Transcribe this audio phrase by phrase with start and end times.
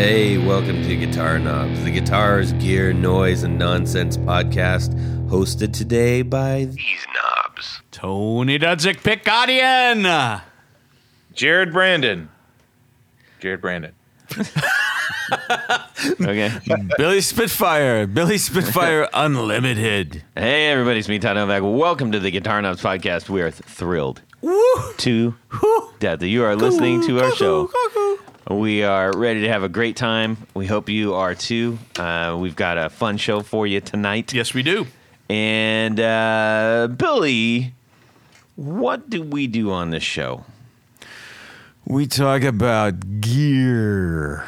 [0.00, 4.94] Hey, welcome to Guitar Knobs, the guitars, gear, noise, and nonsense podcast,
[5.28, 7.82] hosted today by these knobs.
[7.90, 10.40] Tony Dudzik Picadian.
[11.34, 12.30] Jared Brandon.
[13.40, 13.92] Jared Brandon.
[16.20, 16.50] Okay.
[16.96, 18.06] Billy Spitfire.
[18.06, 20.24] Billy Spitfire Unlimited.
[20.34, 21.62] hey, everybody, it's me, Todd Novak.
[21.62, 23.28] Welcome to the Guitar Knobs podcast.
[23.28, 24.22] We are th- thrilled
[24.96, 25.34] to
[26.00, 27.70] death that you are listening to our show.
[28.50, 30.36] We are ready to have a great time.
[30.54, 31.78] We hope you are too.
[31.96, 34.34] Uh, we've got a fun show for you tonight.
[34.34, 34.88] Yes, we do.
[35.28, 37.74] And uh, Billy,
[38.56, 40.44] what do we do on this show?
[41.86, 44.44] We talk about gear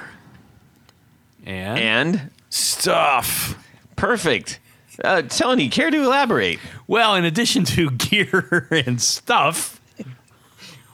[1.46, 3.56] and, And stuff.
[3.94, 4.58] perfect.
[5.04, 6.58] Uh, Tony, care to elaborate?
[6.88, 9.80] Well, in addition to gear and stuff,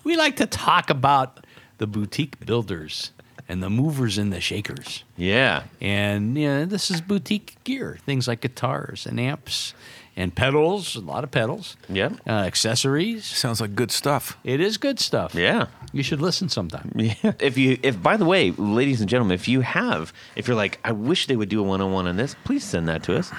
[0.05, 1.47] we like to talk about
[1.79, 3.13] the boutique builders
[3.49, 5.05] and the movers and the shakers.
[5.17, 5.63] Yeah.
[5.81, 9.75] And you know, this is boutique gear, things like guitars and amps
[10.17, 12.15] and pedals, a lot of pedals, Yep.
[12.27, 13.25] uh, accessories.
[13.25, 14.37] Sounds like good stuff.
[14.45, 15.35] It is good stuff.
[15.35, 15.69] Yeah.
[15.93, 16.93] You should listen sometime.
[16.97, 17.15] Yeah.
[17.41, 20.79] If you, if by the way, ladies and gentlemen, if you have, if you're like,
[20.85, 23.31] I wish they would do a one-on-one on this, please send that to us.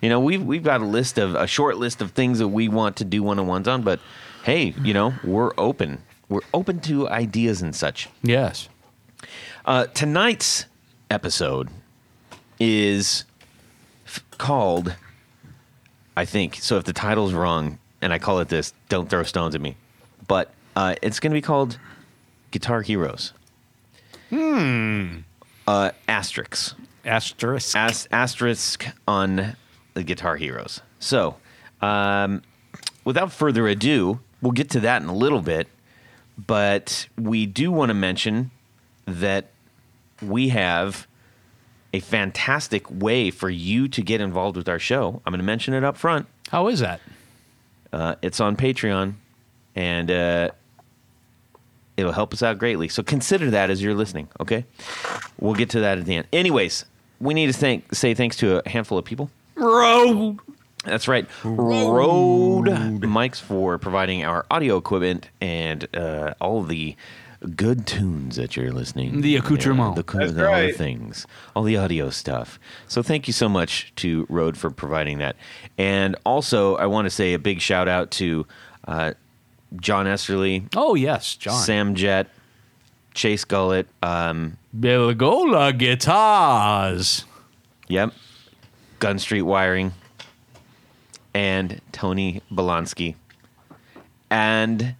[0.00, 2.66] You know, we've we've got a list of a short list of things that we
[2.66, 4.00] want to do one-on-ones on, but
[4.42, 6.02] hey, you know, we're open.
[6.32, 8.08] We're open to ideas and such.
[8.22, 8.70] Yes.
[9.66, 10.64] Uh, tonight's
[11.10, 11.68] episode
[12.58, 13.26] is
[14.06, 14.96] f- called,
[16.16, 16.56] I think.
[16.56, 19.76] So if the title's wrong and I call it this, don't throw stones at me.
[20.26, 21.78] But uh, it's going to be called
[22.50, 23.34] Guitar Heroes.
[24.30, 25.18] Hmm.
[25.66, 26.74] Uh, asterisks.
[27.04, 27.76] Asterisk.
[27.76, 29.54] As- asterisk on
[29.92, 30.80] the Guitar Heroes.
[30.98, 31.36] So,
[31.82, 32.40] um,
[33.04, 35.68] without further ado, we'll get to that in a little bit.
[36.38, 38.50] But we do want to mention
[39.06, 39.50] that
[40.20, 41.06] we have
[41.92, 45.20] a fantastic way for you to get involved with our show.
[45.26, 46.26] I'm going to mention it up front.
[46.50, 47.00] How is that?
[47.92, 49.14] Uh, it's on Patreon,
[49.76, 50.50] and uh,
[51.96, 52.88] it'll help us out greatly.
[52.88, 54.28] So consider that as you're listening.
[54.40, 54.64] Okay,
[55.38, 56.26] we'll get to that at the end.
[56.32, 56.86] Anyways,
[57.20, 59.30] we need to thank say thanks to a handful of people.
[59.54, 60.38] Road.
[60.84, 62.66] That's right, Rode
[63.02, 66.96] mics for providing our audio equipment and uh, all the
[67.54, 69.20] good tunes that you're listening.
[69.20, 69.94] The accoutrement.
[69.96, 70.74] the, That's all the right.
[70.74, 72.58] things, all the audio stuff.
[72.88, 75.36] So thank you so much to Rode for providing that.
[75.78, 78.44] And also, I want to say a big shout out to
[78.88, 79.12] uh,
[79.76, 81.62] John Esterly, Oh, yes, John.
[81.62, 82.28] Sam Jett,
[83.14, 83.86] Chase Gullett.
[84.02, 87.24] Um, Bilgola Guitars.
[87.88, 88.12] yep,
[88.98, 89.92] Gun Street Wiring,
[91.34, 93.14] and Tony Bolonsky.
[94.30, 94.94] And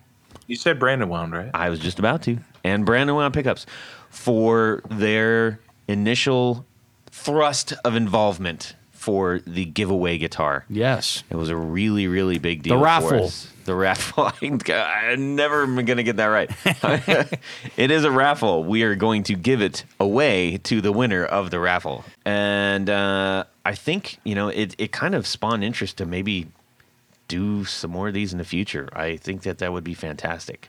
[0.46, 1.50] You said Brandon Wound, right?
[1.54, 2.38] I was just about to.
[2.64, 3.66] And Brandon Wound Pickups
[4.10, 6.66] for their initial
[7.10, 10.64] thrust of involvement for the giveaway guitar.
[10.68, 11.24] Yes.
[11.28, 12.74] It was a really, really big deal.
[12.74, 13.24] The for raffle.
[13.24, 13.48] us.
[13.64, 14.30] The raffle.
[14.70, 16.50] I'm never going to get that right.
[17.76, 18.62] it is a raffle.
[18.64, 22.04] We are going to give it away to the winner of the raffle.
[22.24, 26.48] And uh, I think, you know, it, it kind of spawned interest to maybe
[27.28, 28.88] do some more of these in the future.
[28.92, 30.68] I think that that would be fantastic.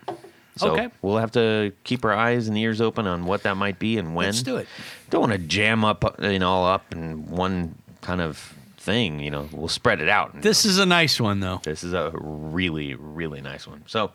[0.55, 0.89] So Okay.
[1.01, 4.13] we'll have to keep our eyes and ears open on what that might be and
[4.15, 4.27] when.
[4.27, 4.67] Let's do it.
[5.09, 9.19] Don't want to jam up, you know, all up in one kind of thing.
[9.19, 10.41] You know, we'll spread it out.
[10.41, 11.59] This is a nice one, though.
[11.63, 13.83] This is a really, really nice one.
[13.87, 14.11] So,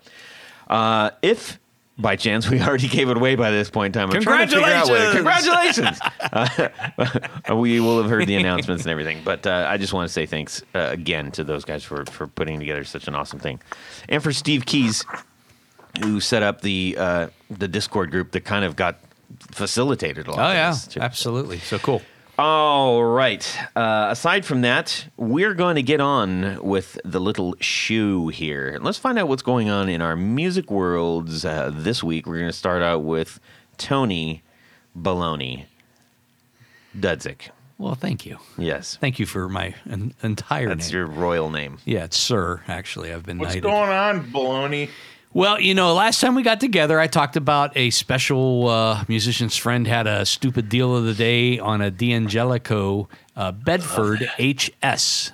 [0.69, 1.59] uh, if
[1.99, 4.17] by chance we already gave it away by this point in time, I'm
[4.73, 5.99] out congratulations.
[6.33, 10.13] Uh, we will have heard the announcements and everything, but uh, I just want to
[10.13, 13.61] say thanks uh, again to those guys for for putting together such an awesome thing,
[14.09, 15.05] and for Steve Keys,
[16.01, 19.01] who set up the uh, the Discord group that kind of got
[19.51, 20.51] facilitated a lot.
[20.51, 20.75] Oh, yeah.
[21.01, 21.59] Absolutely.
[21.59, 22.03] So cool.
[22.39, 23.45] All right.
[23.75, 28.79] Uh, aside from that, we're going to get on with the little shoe here.
[28.81, 32.27] Let's find out what's going on in our music worlds uh, this week.
[32.27, 33.41] We're going to start out with
[33.77, 34.43] Tony
[34.97, 35.65] Baloney
[36.97, 37.49] Dudzik.
[37.77, 38.39] Well, thank you.
[38.57, 38.97] Yes.
[39.01, 40.97] Thank you for my en- entire That's name.
[40.97, 41.79] your royal name.
[41.85, 43.13] yeah, it's Sir, actually.
[43.13, 43.63] I've been What's knighted.
[43.65, 44.91] going on, baloney?
[45.35, 49.57] Well, you know, last time we got together, I talked about a special uh, musician's
[49.57, 55.33] friend had a stupid deal of the day on a D'Angelico uh, Bedford HS.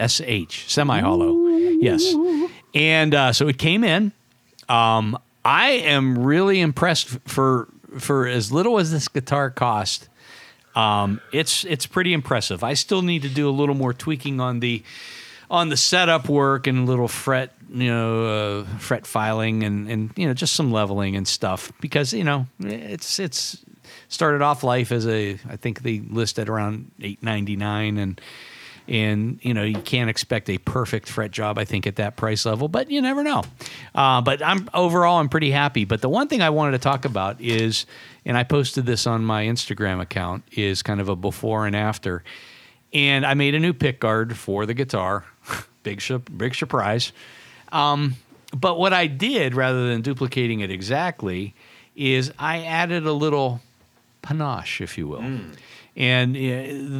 [0.00, 1.46] SH, semi hollow.
[1.80, 2.14] Yes.
[2.74, 4.12] And uh, so it came in.
[4.68, 7.68] Um, I am really impressed for
[7.98, 10.08] for as little as this guitar cost.
[10.74, 12.62] Um, it's it's pretty impressive.
[12.62, 14.82] I still need to do a little more tweaking on the
[15.50, 20.12] on the setup work and a little fret, you know, uh, fret filing and and
[20.16, 23.64] you know just some leveling and stuff because you know it's it's
[24.08, 28.20] started off life as a I think they listed around eight ninety nine and
[28.88, 32.44] and you know you can't expect a perfect fret job i think at that price
[32.44, 33.44] level but you never know.
[33.94, 35.84] Uh, but i'm overall i'm pretty happy.
[35.84, 37.86] But the one thing i wanted to talk about is
[38.24, 42.24] and i posted this on my instagram account is kind of a before and after.
[42.92, 45.24] And i made a new pick guard for the guitar
[45.82, 46.02] big
[46.36, 47.12] big surprise
[47.72, 48.16] um,
[48.54, 51.54] but what i did rather than duplicating it exactly
[51.96, 53.60] is i added a little
[54.22, 55.24] panache if you will
[55.96, 56.40] and uh,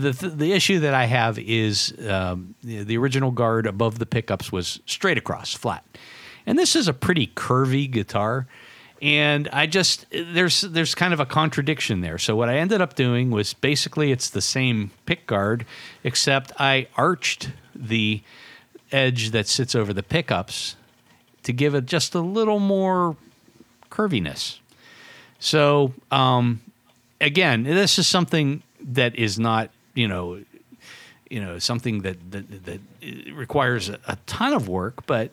[0.00, 4.06] the th- the issue that I have is um, the the original guard above the
[4.06, 5.84] pickups was straight across, flat,
[6.44, 8.46] and this is a pretty curvy guitar.
[9.00, 12.18] And I just there's there's kind of a contradiction there.
[12.18, 15.64] So what I ended up doing was basically it's the same pick guard,
[16.04, 18.22] except I arched the
[18.92, 20.76] edge that sits over the pickups
[21.42, 23.16] to give it just a little more
[23.90, 24.58] curviness.
[25.38, 26.60] So um,
[27.20, 30.42] again, this is something that is not, you know,
[31.28, 32.80] you know, something that that, that
[33.32, 35.30] requires a, a ton of work, but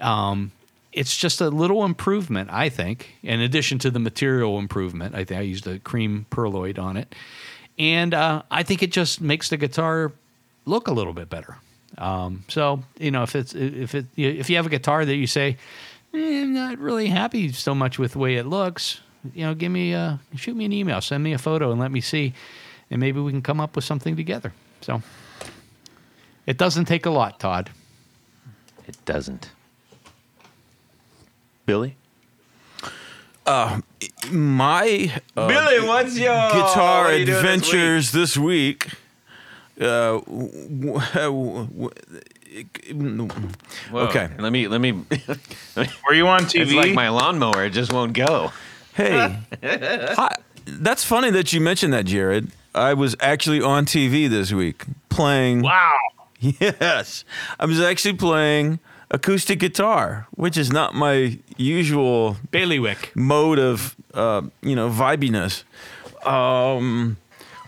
[0.00, 0.50] um,
[0.92, 3.14] it's just a little improvement, I think.
[3.22, 7.14] In addition to the material improvement, I think I used a cream pearloid on it,
[7.78, 10.12] and uh, I think it just makes the guitar
[10.64, 11.58] look a little bit better.
[11.98, 15.26] Um, so you know, if it's if it if you have a guitar that you
[15.26, 15.56] say,
[16.14, 19.00] eh, I'm not really happy so much with the way it looks,
[19.34, 21.90] you know, give me a shoot me an email, send me a photo, and let
[21.90, 22.34] me see,
[22.90, 24.52] and maybe we can come up with something together.
[24.80, 25.02] So
[26.46, 27.70] it doesn't take a lot, Todd.
[28.86, 29.50] It doesn't.
[31.64, 31.96] Billy?
[33.44, 33.80] Uh,
[34.30, 37.44] my uh, Billy, what's your guitar what you doing this week?
[37.44, 38.88] adventures this week.
[39.80, 41.90] Uh, w- w- w-
[43.90, 44.30] Whoa, okay.
[44.38, 44.92] Let me let me.
[44.92, 46.62] Were you on TV?
[46.62, 48.52] it's like my lawnmower; it just won't go.
[48.94, 50.36] Hey, hi.
[50.66, 52.50] that's funny that you mentioned that, Jared.
[52.74, 55.62] I was actually on TV this week playing.
[55.62, 55.92] wow.
[56.40, 57.24] Yes,
[57.58, 58.78] I was actually playing
[59.10, 63.12] acoustic guitar, which is not my usual Bailiwick.
[63.16, 65.64] mode of uh, you know vibiness.
[66.26, 67.16] Um,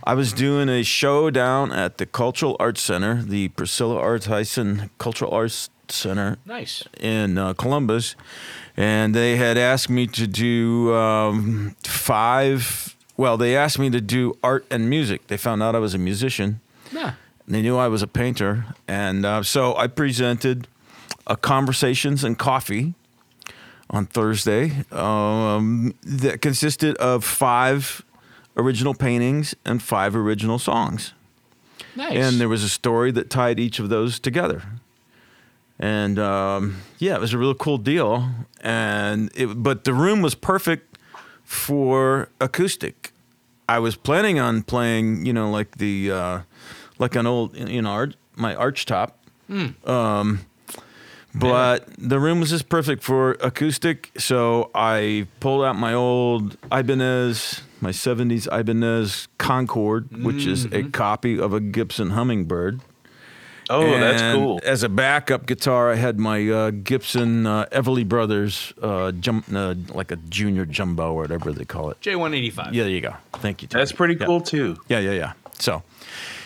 [0.08, 4.88] I was doing a show down at the Cultural Arts Center, the Priscilla Arts Hyson
[4.96, 6.82] Cultural Arts Center Nice.
[6.98, 8.16] in uh, Columbus,
[8.74, 12.96] and they had asked me to do um, five.
[13.18, 15.26] Well, they asked me to do art and music.
[15.26, 16.60] They found out I was a musician.
[16.90, 17.12] Yeah.
[17.46, 20.68] They knew I was a painter, and uh, so I presented
[21.26, 22.94] a conversations and coffee
[23.90, 28.02] on Thursday um, that consisted of five
[28.58, 31.14] original paintings and five original songs,
[31.96, 32.12] Nice.
[32.16, 34.62] and there was a story that tied each of those together.
[35.80, 38.28] And um, yeah, it was a real cool deal.
[38.60, 40.98] And it, but the room was perfect
[41.44, 43.12] for acoustic.
[43.68, 46.40] I was planning on playing, you know, like the uh,
[46.98, 49.18] like an old, you know, arch, my arch top.
[49.84, 50.40] Um,
[51.34, 57.60] but the room was just perfect for acoustic, so I pulled out my old Ibanez,
[57.80, 62.80] my '70s Ibanez Concord, which is a copy of a Gibson Hummingbird.
[63.70, 64.60] Oh, that's cool.
[64.64, 69.74] As a backup guitar, I had my uh, Gibson uh, Everly Brothers, uh, jump, uh,
[69.92, 72.00] like a junior jumbo or whatever they call it.
[72.00, 72.72] J185.
[72.72, 73.14] Yeah, there you go.
[73.34, 73.68] Thank you.
[73.68, 73.82] Tony.
[73.82, 74.24] That's pretty Yeah.
[74.24, 74.78] cool too.
[74.88, 75.32] Yeah, yeah, yeah.
[75.58, 75.82] So,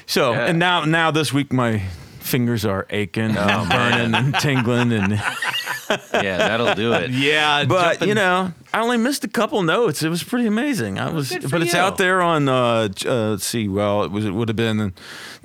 [0.05, 0.47] so, Yeah.
[0.47, 1.79] and now, now this week my
[2.19, 5.13] fingers are aching, uh, burning, and tingling, and
[6.13, 7.11] Yeah, that'll do it.
[7.13, 7.65] Yeah.
[7.69, 10.03] but jumping- you know, I only missed a couple notes.
[10.03, 10.99] It was pretty amazing.
[10.99, 12.49] I was, but it's out there on.
[12.49, 13.69] Uh, uh, let's see.
[13.69, 14.25] Well, it was.
[14.25, 14.95] It would have been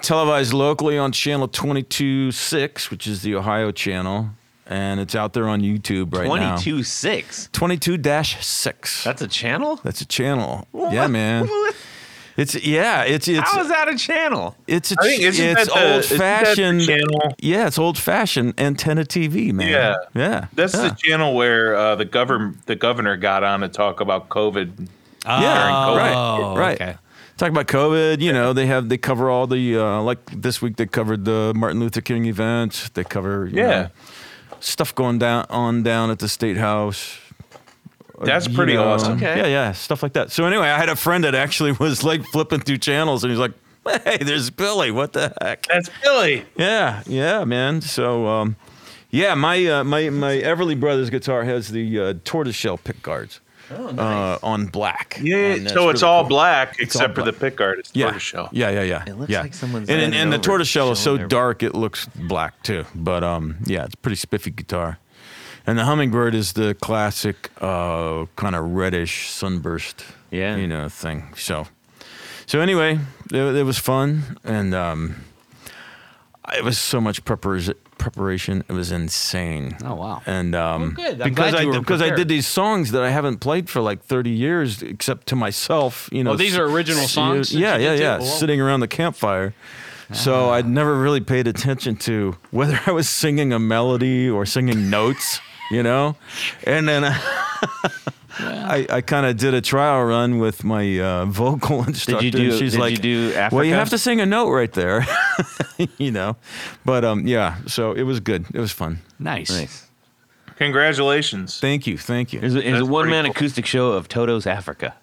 [0.02, 4.30] televised locally on channel twenty two six, which is the Ohio channel,
[4.66, 6.56] and it's out there on YouTube right now.
[6.56, 7.50] Twenty-two six.
[7.52, 9.04] Twenty two dash six.
[9.04, 9.78] That's a channel.
[9.84, 10.68] That's a channel.
[10.74, 11.50] Yeah, man.
[12.38, 13.02] It's yeah.
[13.04, 14.56] It's it's How is that a channel?
[14.68, 16.82] it's a, I think isn't it's that the- old isn't that the fashioned.
[16.86, 17.36] channel?
[17.40, 19.68] Yeah, it's old fashioned antenna TV, man.
[19.70, 19.96] Yeah.
[20.14, 20.48] yeah.
[20.54, 20.90] That's yeah.
[20.90, 24.88] the channel where uh, the governor the governor got on to talk about COVID.
[25.26, 26.82] Yeah, Oh, right, right.
[26.82, 26.96] okay.
[27.38, 28.22] Talk about COVID.
[28.22, 31.54] You know, they have they cover all the uh, like this week they covered the
[31.56, 32.92] Martin Luther King event.
[32.94, 33.68] They cover you Yeah.
[33.82, 33.90] know,
[34.60, 37.18] stuff going down on down at the state house.
[38.22, 39.18] That's You pretty know, awesome.
[39.18, 39.38] Okay.
[39.38, 40.32] Yeah, yeah, stuff like that.
[40.32, 43.40] So anyway, I had a friend that actually was like flipping through channels, and he's
[43.40, 43.54] like,
[44.04, 44.92] "Hey, there's Billy.
[44.92, 46.46] What the heck?" That's Billy.
[46.58, 47.82] Yeah, yeah, man.
[47.82, 48.56] So, um,
[49.12, 53.40] yeah, my uh, my my Everly Brothers guitar has the uh, tortoiseshell pick guards
[53.72, 55.20] uh, on black.
[55.22, 56.30] Yeah, so it's really all cool.
[56.30, 57.42] black all except for the black.
[57.42, 57.80] pick guard.
[57.80, 58.50] It's Yeah, tortoiseshell.
[58.52, 59.04] yeah, yeah, yeah.
[59.06, 59.42] It looks yeah.
[59.42, 62.62] like someone's and and, and the over, tortoiseshell is so showing dark it looks black
[62.64, 62.86] too.
[62.96, 65.00] But um, yeah, it's a pretty spiffy guitar.
[65.68, 70.56] And the hummingbird is the classic uh, kind of reddish sunburst, Yeah.
[70.56, 71.34] you know, thing.
[71.36, 71.68] So,
[72.46, 73.00] so anyway,
[73.34, 75.16] it, it was fun, and um,
[76.56, 77.76] it was so much preparation.
[77.98, 79.76] Preparation, it was insane.
[79.84, 80.22] Oh, wow.
[80.28, 81.22] And um, Well, good.
[81.22, 84.30] I'm because I because I did these songs that I haven't played for like thirty
[84.30, 86.08] years, except to myself.
[86.12, 88.20] You know, Oh, these are original songs Yeah, yeah, yeah.
[88.22, 88.24] Oh.
[88.24, 89.54] Sitting around the campfire.
[90.14, 94.90] So I'd never really paid attention to whether I was singing a melody or singing
[94.92, 96.16] notes, you know?
[96.66, 97.04] And then
[98.40, 102.30] I, I kind of did a trial run with my uh, vocal instructor.
[102.30, 105.06] do- she's did like, you do Well, you have to sing a note right there,
[105.98, 106.36] you know?
[106.86, 108.46] But um, yeah, so it was good.
[108.54, 109.00] It was fun.
[109.20, 109.50] Nice.
[109.50, 109.84] Nice.
[110.58, 111.60] Congratulations.
[111.60, 112.00] Thank you.
[112.00, 112.40] Thank you.
[112.40, 113.32] There's a, there's a one man cool.
[113.32, 114.96] acoustic show of Toto's Africa.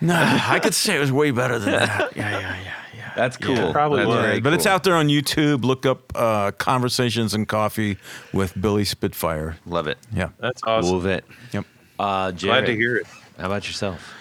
[0.00, 2.16] No, I could say it was way better than that.
[2.16, 2.74] Yeah, yeah, yeah, yeah.
[3.16, 3.72] That's cool.
[3.72, 4.20] probably That's was.
[4.20, 5.64] very But it's out there on YouTube.
[5.64, 7.98] Look up uh, Conversations and Coffee
[8.32, 9.56] with Billy Spitfire.
[9.66, 9.98] Love it.
[10.14, 10.30] Yeah.
[10.38, 10.92] That's awesome.
[10.92, 11.24] Love it.
[11.52, 11.64] Yep.
[11.98, 13.06] Uh, Glad to hear it.
[13.38, 14.12] How about yourself?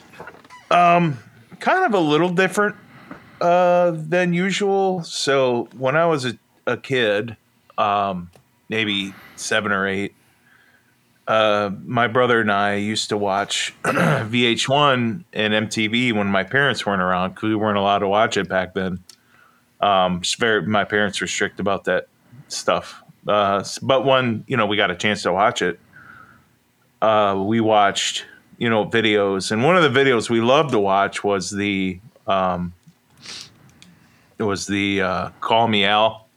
[0.69, 2.75] kind of a little different
[3.39, 5.03] uh, than usual.
[5.03, 7.35] So when I was a, a kid,
[7.77, 8.29] um,
[8.69, 10.13] maybe seven or eight,
[11.27, 17.01] uh, my brother and I used to watch VH1 and MTV when my parents weren't
[17.01, 19.03] around because we weren't allowed to watch it back then.
[19.79, 22.07] Um, very, my parents were strict about that
[22.47, 23.03] stuff.
[23.27, 25.79] Uh, but when you know we got a chance to watch it,
[27.01, 28.25] uh, we watched
[28.57, 32.73] you know videos, and one of the videos we loved to watch was the um,
[34.37, 36.27] it was the uh, "Call Me Al,"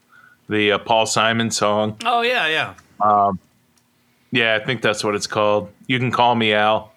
[0.49, 1.97] the uh, Paul Simon song.
[2.05, 2.75] Oh yeah, yeah.
[4.35, 5.71] Yeah, I think that's what it's called.
[5.87, 6.93] You can call me Al.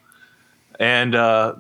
[0.80, 1.54] And uh,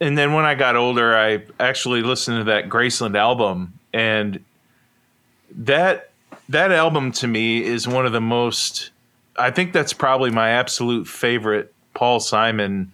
[0.00, 4.44] and then when I got older, I actually listened to that Graceland album, and
[5.56, 6.10] that
[6.50, 8.90] that album to me is one of the most.
[9.38, 12.92] I think that's probably my absolute favorite Paul Simon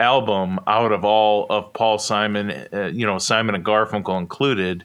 [0.00, 2.50] album out of all of Paul Simon.
[2.72, 4.82] Uh, you know, Simon and Garfunkel included,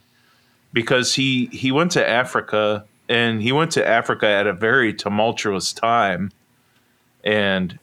[0.72, 5.74] because he he went to Africa and he went to Africa at a very tumultuous
[5.74, 6.32] time,
[7.24, 7.80] and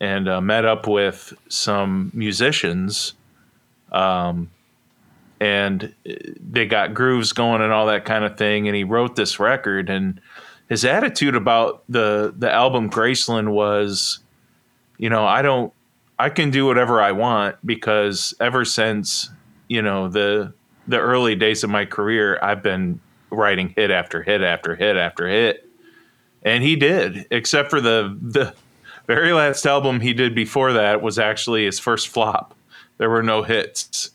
[0.00, 3.14] and uh, met up with some musicians,
[3.92, 4.50] um,
[5.40, 8.66] and they got grooves going and all that kind of thing.
[8.66, 10.20] And he wrote this record, and
[10.68, 14.20] his attitude about the the album Graceland was,
[14.98, 15.72] you know, I don't,
[16.18, 19.30] I can do whatever I want because ever since
[19.68, 20.52] you know the
[20.86, 23.00] the early days of my career, I've been
[23.32, 25.68] writing hit after hit after hit after hit,
[26.42, 28.54] and he did, except for the the
[29.06, 32.54] very last album he did before that was actually his first flop.
[32.98, 34.10] There were no hits.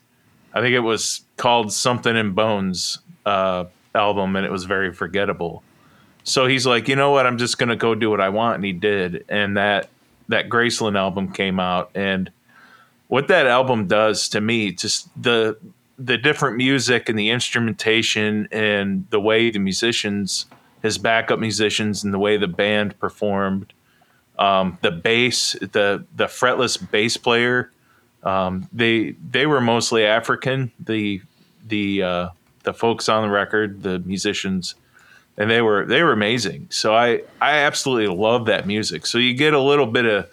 [0.54, 5.62] I think it was called Something in Bones uh, album, and it was very forgettable.
[6.24, 7.26] So he's like, you know what?
[7.26, 9.24] I'm just gonna go do what I want, and he did.
[9.28, 9.88] And that
[10.28, 12.30] that Graceland album came out, and
[13.08, 15.58] what that album does to me, just the
[15.98, 20.46] the different music and the instrumentation and the way the musicians,
[20.82, 23.72] his backup musicians, and the way the band performed,
[24.38, 27.72] um, the bass, the the fretless bass player,
[28.22, 30.70] um, they they were mostly African.
[30.78, 31.20] The
[31.66, 32.28] the uh,
[32.62, 34.76] the folks on the record, the musicians,
[35.36, 36.68] and they were they were amazing.
[36.70, 39.06] So I I absolutely love that music.
[39.06, 40.30] So you get a little bit of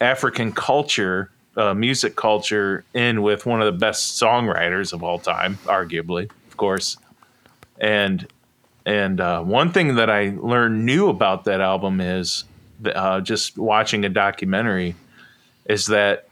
[0.00, 5.58] African culture, uh, music culture, in with one of the best songwriters of all time,
[5.64, 6.96] arguably, of course.
[7.78, 8.26] And
[8.84, 12.44] and uh, one thing that I learned new about that album is
[12.84, 14.94] uh, just watching a documentary
[15.64, 16.28] is that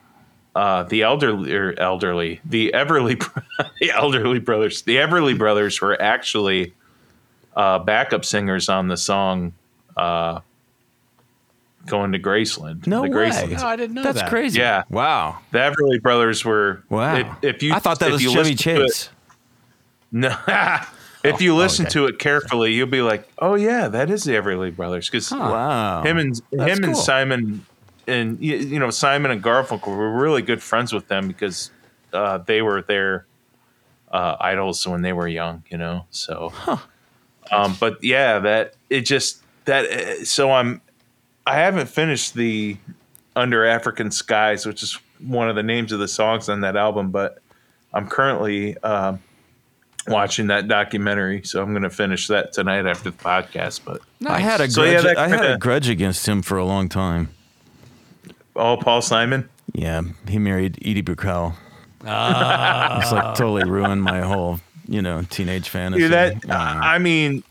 [0.55, 3.19] uh, the elderly or elderly the Everly
[3.81, 6.75] the elderly brothers the Everly brothers were actually
[7.57, 9.53] uh, backup singers on the song
[9.97, 10.41] uh,
[11.87, 13.29] "Going to Graceland." No the way.
[13.31, 14.29] Graceland Oh, I didn't know That's that.
[14.31, 14.59] crazy.
[14.61, 14.85] Yeah.
[14.91, 15.39] Wow.
[15.51, 16.83] the Everly Brothers were.
[16.89, 17.17] Wow.
[17.17, 19.11] If, if you, I thought that if was you Chevy listen it- Chase.
[20.13, 20.37] no.
[21.25, 21.93] if you listen okay.
[21.95, 26.03] to it carefully, you'll be like, "Oh yeah, that is the Everly Brothers." Because Wow.
[26.03, 26.97] him and That's him and.
[26.97, 27.67] Simon
[28.07, 31.71] and you, you know Simon and Garfunkel were really good friends with them because
[32.13, 33.27] uh, they were their
[34.13, 35.63] uh, idols when they were young.
[35.71, 36.53] You know, so.
[37.51, 39.85] Um, but yeah, that it just that.
[39.87, 40.81] uh, So I'm.
[41.47, 42.77] I haven't finished the
[43.37, 47.11] Under African Skies, which is one of the names of the songs on that album,
[47.11, 47.39] but
[47.93, 49.21] I'm currently um,
[50.09, 53.81] watching that documentary, so I'm going to finish that tonight after the podcast.
[53.85, 54.93] But I had a So, grudge.
[54.95, 57.29] yeah, that I had a grudge against him for a long time.
[58.57, 61.55] oh, Paul Simon, Yeah, he married Edie Brickell.
[62.01, 66.03] it's like totally ruined my whole you know, teenage fantasy.
[66.03, 66.97] Dude, that I.
[66.97, 67.43] I mean,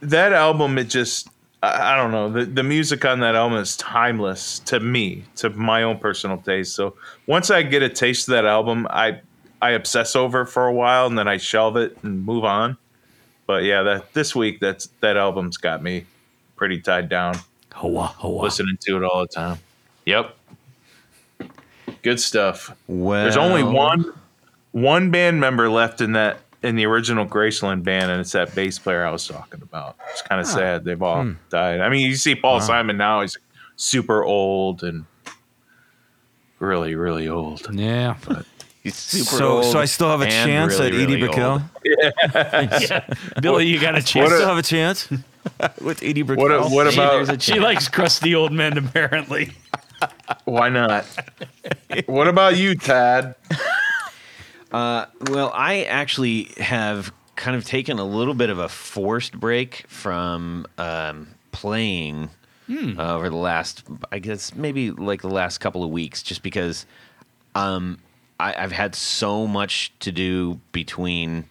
[0.00, 0.76] that album.
[0.78, 1.28] It just
[1.62, 2.30] I, I don't know.
[2.30, 6.74] The the music on that album is timeless to me, to my own personal taste.
[6.74, 6.96] So
[7.26, 9.20] once I get a taste of that album, I
[9.60, 12.76] I obsess over it for a while and then I shelve it and move on.
[13.46, 16.06] But yeah, that this week that's that album's got me
[16.56, 17.34] pretty tied down.
[17.72, 18.42] Hoa, hoa.
[18.42, 19.58] Listening to it all the time.
[20.06, 20.36] Yep.
[22.02, 22.76] Good stuff.
[22.86, 24.12] Well, There's only one
[24.72, 26.38] one band member left in that
[26.68, 29.96] in the original Graceland band, and it's that bass player I was talking about.
[30.12, 30.84] It's kind of sad.
[30.84, 31.32] They've all Hmm.
[31.50, 31.80] died.
[31.80, 33.36] I mean, you see Paul Simon now; he's
[33.76, 35.04] super old and
[36.58, 37.66] really, really old.
[37.74, 38.14] Yeah.
[38.82, 41.62] He's super so, old so I still have a chance really, at Edie really Brickell.
[43.34, 43.42] old.
[43.42, 44.32] Billy, you got a chance.
[44.32, 45.08] still have a chance
[45.80, 46.44] with Edie Brickell.
[46.44, 46.52] What?
[46.52, 47.42] a- What Hey, there's a about?
[47.42, 49.50] She likes crusty old men, apparently.
[50.44, 51.04] Why not?
[52.06, 53.34] what about you, Tad?
[54.72, 60.66] Well, I actually have kind of taken a little bit of a forced break from
[60.76, 62.30] um, playing
[62.98, 66.84] uh, over the last, I guess, maybe like the last couple of weeks, just because
[67.54, 67.98] um,
[68.40, 71.44] I, I've had so much to do between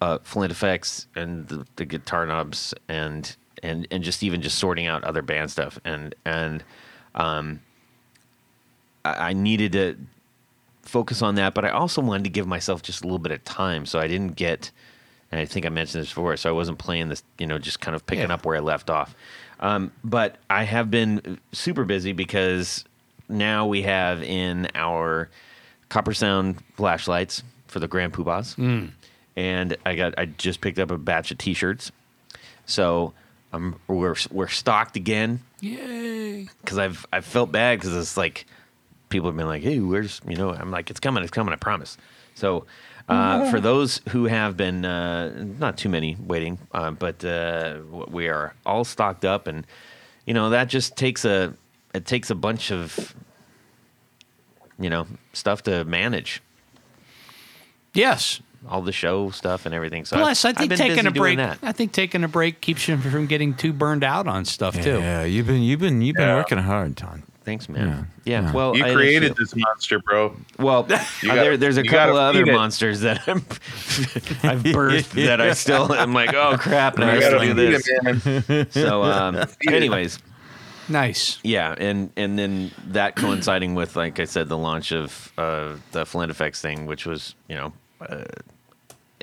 [0.00, 4.86] uh, Flint Effects and the, the guitar knobs and and and just even just sorting
[4.86, 5.78] out other band stuff.
[5.84, 6.62] And and
[7.14, 7.60] um,
[9.04, 9.96] I, I needed to
[10.88, 13.44] focus on that, but I also wanted to give myself just a little bit of
[13.44, 14.70] time, so I didn't get.
[15.32, 17.80] And I think I mentioned this before, so I wasn't playing this, you know, just
[17.80, 18.34] kind of picking Yeah.
[18.34, 19.14] up where I left off.
[19.58, 22.84] Um, but I have been super busy because
[23.28, 25.28] now we have in our
[25.88, 28.56] Copper Sound flashlights for the Grand Poobahs,
[29.36, 31.90] and I got I just picked up a batch of T-shirts,
[32.66, 33.12] so
[33.52, 36.48] um, we're we're stocked again Yay.
[36.60, 38.46] because I've I've felt bad because it's like
[39.08, 40.50] people have been like, hey, where's you know?
[40.52, 41.96] I'm like, it's coming, it's coming, I promise.
[42.34, 42.66] So.
[43.08, 48.26] Uh, for those who have been uh, not too many waiting, uh, but uh, we
[48.26, 49.64] are all stocked up, and
[50.24, 51.54] you know that just takes a
[51.94, 53.14] it takes a bunch of
[54.80, 56.42] you know stuff to manage
[57.94, 58.40] Yes.
[58.68, 60.04] all the show stuff and everything.
[60.04, 61.36] So Plus, I I've- I've think been taking a break.
[61.38, 61.58] that.
[61.62, 64.98] I think taking a break keeps you from getting too burned out on stuff too.
[64.98, 66.34] Yeah, you've been you've been you've been Yeah.
[66.36, 67.22] working hard, Ton.
[67.46, 67.86] Thanks, man.
[68.24, 68.40] Yeah.
[68.40, 68.42] Yeah.
[68.48, 68.52] Yeah.
[68.52, 70.36] Well, You I created this monster, bro.
[70.58, 72.52] Well, uh, You there, there's a couple gotta other it.
[72.52, 73.36] monsters that I'm,
[74.42, 77.70] I've birthed that I still am like, oh crap, now I You gotta gotta do
[77.70, 78.50] this.
[78.50, 78.72] it.
[78.74, 80.18] So, um, anyways,
[80.88, 81.38] Nice.
[81.44, 86.04] yeah, and and then that coinciding with, like I said, the launch of uh, the
[86.04, 88.24] Flint Effects thing, which was, you know, uh,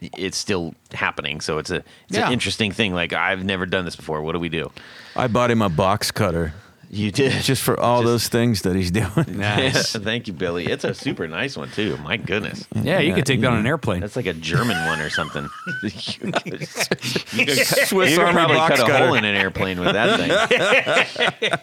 [0.01, 1.41] it's still happening.
[1.41, 2.27] So it's a it's Yeah.
[2.27, 2.93] an interesting thing.
[2.93, 4.21] Like I've never done this before.
[4.21, 4.71] What do we do?
[5.15, 6.53] I bought him a box cutter
[6.95, 9.09] You did just for all Just- those things that he's doing.
[9.27, 9.93] Nice.
[9.95, 10.67] Thank you, Billy.
[10.67, 11.97] It's a super nice one too.
[11.97, 12.67] My goodness.
[12.75, 13.99] Yeah, you Yeah, could take that on an airplane.
[14.01, 15.49] That's like a German one or something.
[15.81, 15.89] you
[16.31, 19.05] could, Swiss you could Army probably box cut a cutter.
[19.07, 20.19] hole in an airplane with that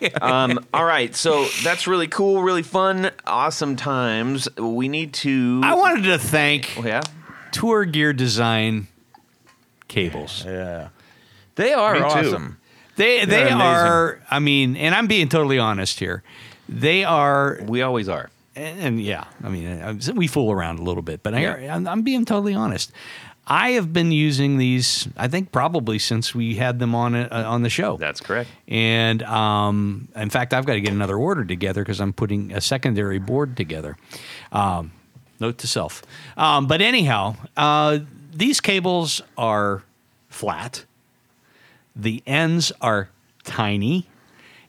[0.01, 0.13] thing.
[0.21, 4.49] um, all right, so that's really cool, really fun, awesome times.
[4.57, 5.61] We need to.
[5.63, 7.03] I wanted to thank Oh, yeah,
[7.53, 8.89] Tour Gear Design
[9.89, 10.45] cables.
[10.45, 10.89] Yeah,
[11.55, 12.05] they are Me too.
[12.07, 12.57] awesome.
[13.01, 13.61] They they amazing.
[13.61, 14.21] are.
[14.31, 16.23] I mean, and I'm being totally honest here.
[16.69, 18.31] They are, we always are.
[18.55, 19.25] and, and yeah.
[19.43, 22.55] I mean, uh, we fool around a little bit, but I, I'm, I'm being totally
[22.55, 22.93] honest.
[23.47, 25.09] I have been using these.
[25.17, 27.97] I think probably since we had them on uh, on the show.
[27.97, 28.49] That's correct.
[28.69, 32.61] And um, in fact, I've got to get another order together because I'm putting a
[32.61, 33.97] secondary board together.
[34.53, 34.93] Um,
[35.41, 36.03] note to self.
[36.37, 37.99] Um, but anyhow, uh,
[38.33, 39.83] these cables are
[40.29, 40.85] flat.
[41.97, 43.09] The ends are
[43.45, 44.07] tiny,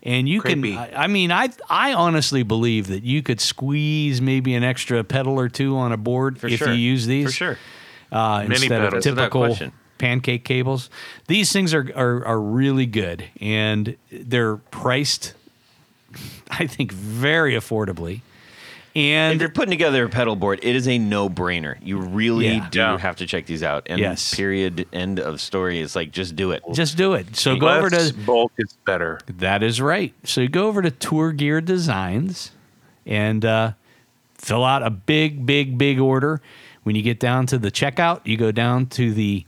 [0.03, 0.71] and you Creepy.
[0.75, 0.79] can.
[0.79, 5.39] I, I mean, I I honestly believe that you could squeeze maybe an extra pedal
[5.39, 6.69] or two on a board For if sure.
[6.69, 7.57] you use these For sure.
[8.11, 9.05] uh, instead of pedals.
[9.05, 10.89] Without typical pancake cables.
[11.27, 15.33] These things are, are are really good, and they're priced,
[16.49, 18.21] I think, very affordably.
[18.93, 21.77] If you're putting together a pedal board, it is a no-brainer.
[21.81, 22.67] You really Yeah.
[22.69, 22.97] do Yeah.
[22.97, 23.87] have to check these out.
[23.89, 24.33] And Yes.
[24.35, 24.87] period.
[24.91, 25.79] End of story.
[25.79, 26.61] It's like just do it.
[26.73, 27.35] just do it.
[27.35, 29.19] So go over to bulk is better.
[29.37, 30.13] that is right.
[30.23, 32.51] So you go over to Tour Gear Designs
[33.05, 33.71] and uh,
[34.37, 36.41] fill out a big, big, big order.
[36.83, 39.45] When you get down to the checkout, you go down to the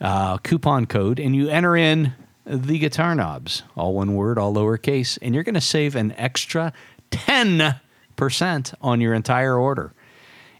[0.00, 2.12] uh, coupon code and you enter in
[2.46, 6.72] the guitar knobs, all one word, all lowercase, and you're going to save an extra
[7.10, 7.80] 10%
[8.80, 9.92] on your entire order.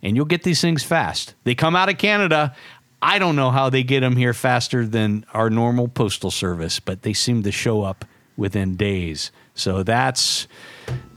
[0.02, 1.34] And you'll get these things fast.
[1.44, 2.54] They come out of Canada.
[3.02, 7.02] I don't know how they get them here faster than our normal postal service, but
[7.02, 8.04] they seem to show up
[8.36, 9.30] within days.
[9.54, 10.46] So that's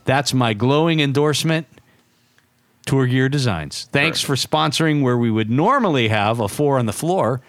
[0.06, 1.68] that's my glowing endorsement.
[2.86, 3.88] Tour Gear Designs.
[3.92, 7.42] Thanks for sponsoring where we would normally have a four on the floor,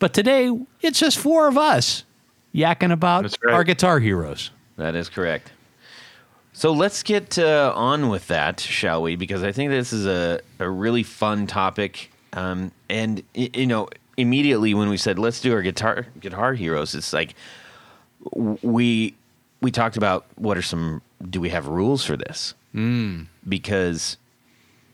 [0.00, 2.04] but today it's just four of us
[2.52, 4.50] yakking about our guitar heroes.
[4.76, 5.52] That is correct.
[6.58, 9.14] So let's get uh, on with that, shall we?
[9.14, 12.10] Because I think this is a, a really fun topic.
[12.32, 16.96] Um, and, y- you know, immediately when we said, let's do our guitar, guitar heroes,
[16.96, 17.36] it's like
[18.34, 19.14] w- we,
[19.60, 22.54] we talked about what are some, do we have rules for this?
[22.74, 23.26] Mm.
[23.48, 24.16] Because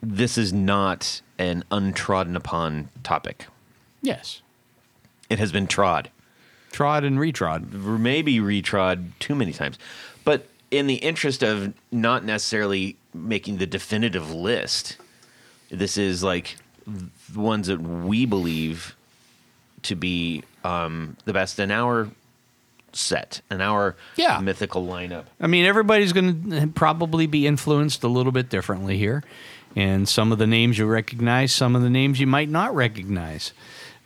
[0.03, 3.47] this is not an untrodden upon topic.
[4.03, 4.43] Yes.
[5.31, 6.11] It has been trod.
[6.73, 7.73] Trod and retrod.
[7.73, 9.79] maybe retrod too many times.
[10.25, 10.47] But
[10.77, 14.97] in the interest of not necessarily making the definitive list,
[15.71, 16.57] this is like
[16.87, 17.09] the
[17.41, 18.95] ones that we believe
[19.83, 22.09] to be um, the best in our
[22.93, 24.39] set, in our Yeah.
[24.41, 25.25] mythical lineup.
[25.41, 29.23] I mean, everybody's going to probably be influenced a little bit differently here.
[29.77, 33.53] And some of the names you recognize, some of the names you might not recognize.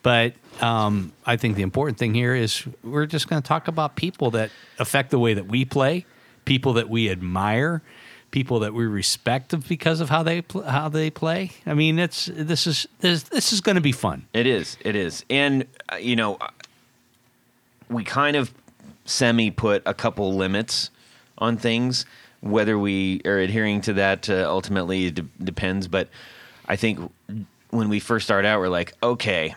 [0.03, 3.95] But um, I think the important thing here is we're just going to talk about
[3.95, 6.07] people that affect the way that we play,
[6.49, 7.83] people that we admire,
[8.31, 11.51] people that we respect because of how they pl- how they play.
[11.67, 14.27] I mean, it's this is this, this is going to be fun.
[14.33, 14.79] It is.
[14.81, 15.25] It is.
[15.29, 16.49] And, uh, you know, uh,
[17.91, 18.53] we kind of
[19.05, 20.91] semi put a couple limits
[21.37, 22.07] on things.
[22.41, 25.87] Whether we are adhering to that uh, ultimately de- depends.
[25.87, 26.09] But
[26.67, 27.13] I think
[27.71, 29.55] when we first start out, we're like, okay,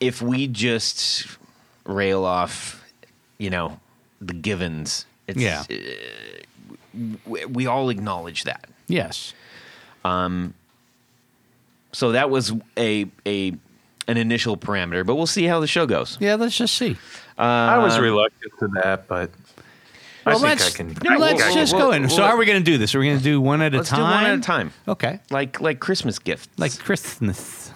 [0.00, 1.26] if we just
[1.86, 2.84] rail off,
[3.38, 3.78] you know,
[4.26, 5.64] the givens, it's, Yeah.
[7.26, 8.66] we, we all acknowledge that.
[8.86, 9.32] Yes.
[10.04, 10.54] Um,
[11.92, 13.52] so that was a a
[14.06, 16.18] an initial parameter, but we'll see how the show goes.
[16.20, 16.34] Yeah.
[16.34, 16.96] Let's just see.
[17.38, 19.30] I was reluctant to that, but
[20.26, 20.88] I Well, think let's I can.
[20.88, 22.08] let's I think I just can- go in.
[22.08, 22.94] So well- how are we going to do this?
[22.94, 24.10] Are we going to do one at a Let's do time?
[24.22, 25.20] one at a time, Okay.
[25.30, 26.48] like like Christmas gifts.
[26.58, 27.70] Like Christmas.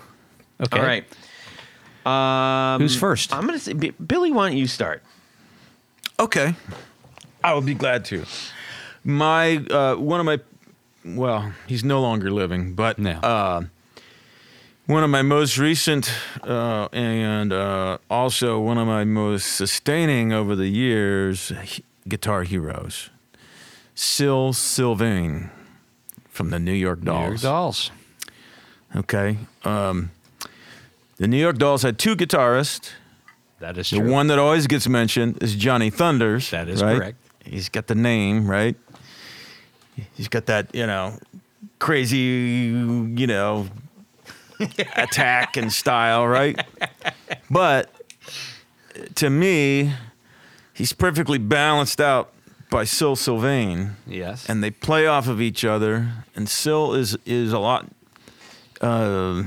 [0.61, 0.79] Okay.
[0.79, 1.05] all right.
[2.07, 3.35] Um, Who's first?
[3.35, 4.33] I'm gonna say Billy.
[4.33, 5.03] Why don't you start?
[6.21, 6.55] Okay.
[7.45, 8.25] I would be glad to.
[9.05, 10.41] My uh, one of my
[11.05, 13.13] well, he's no longer living, but No.
[13.13, 13.63] uh,
[14.87, 16.11] one of my most recent
[16.43, 23.11] uh, and uh, also one of my most sustaining over the years he- guitar heroes,
[23.95, 25.51] Syl Sylvain
[26.29, 27.19] from the New York Dolls.
[27.19, 27.91] New York Dolls.
[27.91, 27.91] Dolls.
[28.97, 29.39] Okay.
[29.65, 30.11] Um,
[31.19, 32.91] the New York Dolls had two guitarists.
[33.61, 34.11] That is The true.
[34.11, 36.51] one that always gets mentioned is Johnny Thunders.
[36.51, 36.97] That is right?
[36.99, 37.19] correct.
[37.45, 38.77] He's got the name, right?
[40.15, 41.19] He's got that, you know,
[41.81, 43.67] crazy, you know,
[44.97, 46.61] attack and style, right?
[47.51, 47.91] But
[49.17, 49.93] to me,
[50.73, 52.33] he's perfectly balanced out
[52.71, 54.47] by Syl Sylvain, Yes.
[54.49, 56.13] and they play off of each other.
[56.37, 57.87] And Syl is is a lot.
[58.81, 59.43] Uh,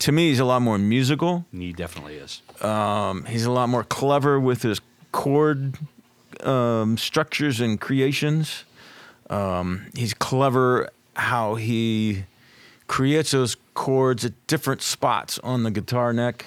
[0.00, 1.46] to me, he's a lot more musical.
[1.52, 2.42] he definitely is.
[2.62, 4.80] Um, he's a lot more clever with his
[5.12, 5.76] chord
[6.42, 8.64] um, structures and creations.
[9.30, 12.24] Um, he's clever how he
[12.86, 16.46] creates those chords at different spots on the guitar neck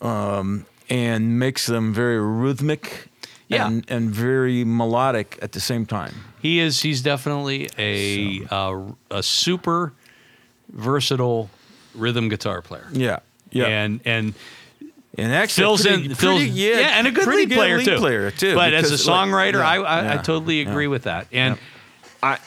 [0.00, 3.08] um, and makes them very rhythmic
[3.48, 3.66] Yeah.
[3.66, 6.14] and, and very melodic at the same time.
[6.40, 6.80] He is.
[6.82, 9.92] He's definitely a uh, a super
[10.72, 11.50] versatile
[11.94, 12.86] rhythm guitar player.
[12.92, 13.20] Yeah.
[13.50, 13.66] Yeah.
[13.66, 14.34] And and
[15.18, 17.84] and actually, fills pretty- in fills pretty- yeah, and a good pretty lead player lead
[17.86, 17.98] too.
[17.98, 18.54] player too.
[18.54, 20.88] But as a because, like, songwriter, yeah, I I, I totally agree yeah.
[20.90, 21.26] with that.
[21.32, 21.58] And
[22.22, 22.38] I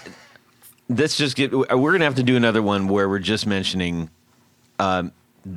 [0.90, 1.52] let's just get.
[1.54, 4.10] We're gonna have to do another one where we're just mentioning
[4.80, 5.12] um,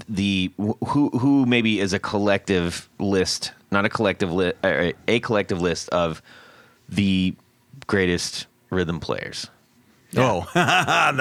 [0.09, 5.89] the who who maybe is a collective list, not a collective list, a collective list
[5.91, 6.23] of
[6.89, 7.35] the
[7.87, 9.49] greatest rhythm players.
[10.17, 10.47] Oh,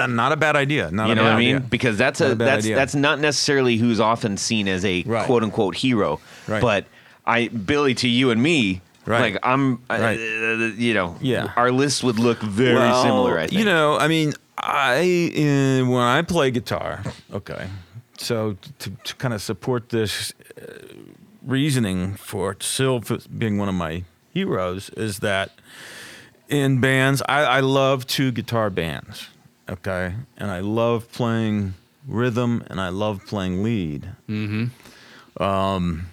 [0.08, 0.90] not a bad idea.
[0.90, 1.56] Not You a know what I mean?
[1.56, 1.68] idea.
[1.68, 2.76] Because that's Not a, a that's idea.
[2.76, 5.26] that's not necessarily who's often seen as a Right.
[5.26, 6.20] quote unquote hero.
[6.48, 6.60] Right.
[6.60, 6.86] But
[7.26, 9.32] I Billy to you and me, Right.
[9.34, 10.18] like I'm, Right.
[10.18, 11.52] uh, you know, Yeah.
[11.56, 13.38] our list would look very Well, similar.
[13.38, 13.58] I think.
[13.58, 17.68] You know, I mean, I uh, when I play guitar, okay.
[18.18, 20.72] So to, to kind of support this uh,
[21.42, 23.00] reasoning for Syl
[23.38, 25.50] being one of my heroes is that
[26.50, 29.28] in bands, I, I love two guitar bands,
[29.68, 31.74] okay, and I love playing
[32.06, 34.10] rhythm and I love playing lead.
[34.28, 35.42] Mm-hmm.
[35.42, 36.06] Um,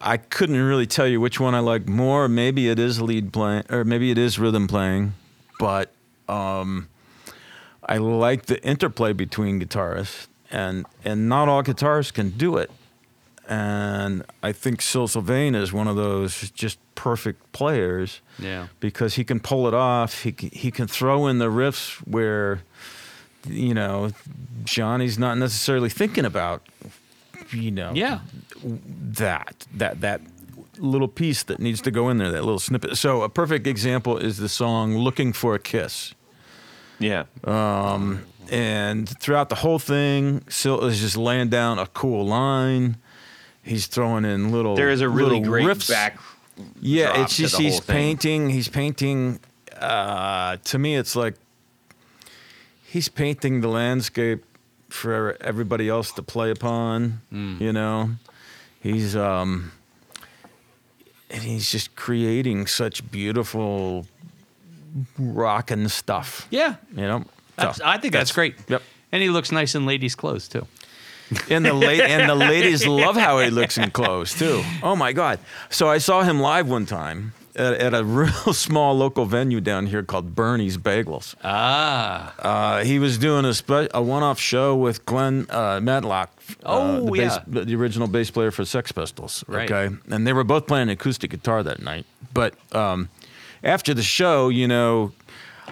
[0.00, 2.28] I couldn't really tell you which one I like more.
[2.28, 5.14] Maybe it is lead playing, or maybe it is rhythm playing,
[5.58, 5.92] but
[6.28, 6.88] um,
[7.82, 12.70] I like the interplay between guitarists, and and not all guitarists can do it.
[13.48, 18.66] And I think Sylvain is one of those just perfect players Yeah.
[18.80, 20.22] because he can pull it off.
[20.24, 22.62] He can, he can throw in the riffs where
[23.46, 24.10] you know
[24.64, 26.66] Johnny's not necessarily thinking about
[27.52, 28.18] you know Yeah.
[28.64, 30.20] that that that
[30.78, 32.96] little piece that needs to go in there that little snippet.
[32.98, 36.14] So a perfect example is the song "Looking for a Kiss."
[36.98, 37.24] Yeah.
[37.44, 42.96] Um, and throughout the whole thing, Syl is just laying down a cool line.
[43.62, 44.74] He's throwing in little.
[44.76, 45.88] there is a really great riffs.
[45.90, 46.18] back.
[46.80, 48.50] Yeah, it's just he's painting.
[48.50, 49.40] He's painting.
[49.78, 51.34] Uh, to me, it's like
[52.86, 54.44] he's painting the landscape
[54.88, 57.20] for everybody else to play upon.
[57.30, 57.56] Hmm.
[57.60, 58.10] You know,
[58.80, 59.72] he's um,
[61.30, 64.06] and he's just creating such beautiful
[65.18, 66.46] rocking stuff.
[66.50, 66.76] Yeah.
[66.94, 67.24] You know,
[67.56, 68.56] That's, So, I think that's, great.
[68.68, 68.82] Yep.
[69.12, 70.66] And he looks nice in ladies' clothes too.
[71.50, 74.62] And the late and the ladies love how he looks in clothes too.
[74.82, 75.38] Oh my god!
[75.70, 79.86] So I saw him live one time at, at a real small local venue down
[79.86, 81.34] here called Bernie's Bagels.
[81.44, 82.34] Ah.
[82.38, 86.30] Uh, he was doing a spe- a one-off show with Glenn uh, Matlock.
[86.64, 89.44] uh, Oh, the, bass, the original bass player for Sex Pistols.
[89.46, 89.70] Right.
[89.70, 92.06] Okay, and they were both playing acoustic guitar that night.
[92.32, 93.08] But um,
[93.62, 95.12] after the show, you know,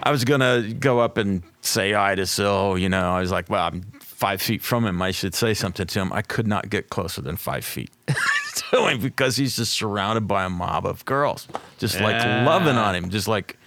[0.03, 2.77] I was gonna go up and say hi to Syl.
[2.77, 3.83] You know, I was like, well, I'm
[4.17, 4.99] five feet from him.
[5.01, 6.11] I should say something to him.
[6.11, 7.91] I could not get closer than five feet
[8.71, 12.45] to him because he's just surrounded by a mob of girls, just like Yeah.
[12.45, 13.57] loving on him, just like.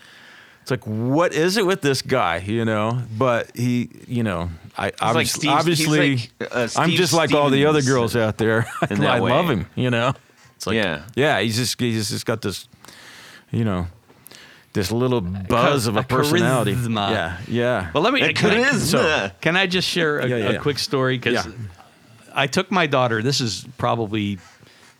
[0.62, 3.02] It's like, what is it with this guy, you know?
[3.16, 7.64] But he, you know, I obviously, Steve- obviously like, uh, I'm just like all the
[7.64, 8.66] other girls out there.
[8.90, 9.30] I way.
[9.32, 10.12] love him, you know.
[10.56, 11.04] It's like, Yeah.
[11.16, 12.68] yeah, he's just he's just got this,
[13.50, 13.86] you know,
[14.72, 16.74] this little buzz of a a personality.
[16.74, 17.10] charisma.
[17.10, 17.90] Yeah, yeah.
[17.92, 18.22] Well, let me.
[18.22, 21.18] It Can I, so- can I just share a, Yeah, yeah, a quick story?
[21.18, 21.52] Because Yeah.
[22.34, 24.38] I took my daughter, this is probably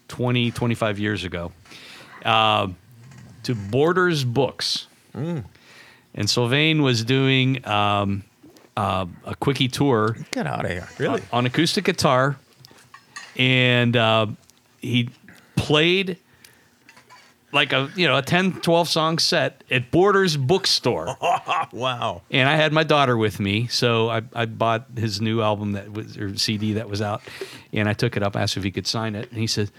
[0.08, 1.52] 20, 25 years ago,
[2.24, 2.66] uh,
[3.44, 4.88] to Borders Books.
[5.14, 5.44] Mm.
[6.14, 8.24] And Sylvain was doing um,
[8.76, 10.88] uh, a quickie tour Get out of here.
[10.98, 11.22] Really?
[11.32, 12.36] on acoustic guitar,
[13.36, 14.26] and uh,
[14.80, 15.08] he
[15.56, 16.16] played
[17.52, 21.16] like a you know a 10 12 song set at Borders bookstore
[21.72, 22.22] wow.
[22.30, 25.92] and I had my daughter with me, so I, I bought his new album that
[25.92, 27.22] was or CD that was out,
[27.72, 29.70] and I took it up, asked if he could sign it, and he said,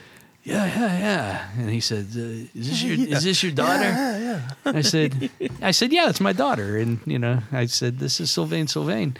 [0.43, 4.17] "Yeah, yeah, yeah." And he said, uh, "Is this your is this your daughter?" Yeah,
[4.17, 4.51] yeah.
[4.65, 5.29] I said,
[5.61, 9.15] "I said, yeah, it's my daughter." And you know, I said, "This is Sylvain Sylvain,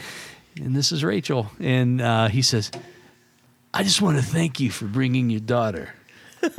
[0.58, 2.72] and this is Rachel." And uh, he says,
[3.74, 5.94] "I just want to thank you for bringing your daughter."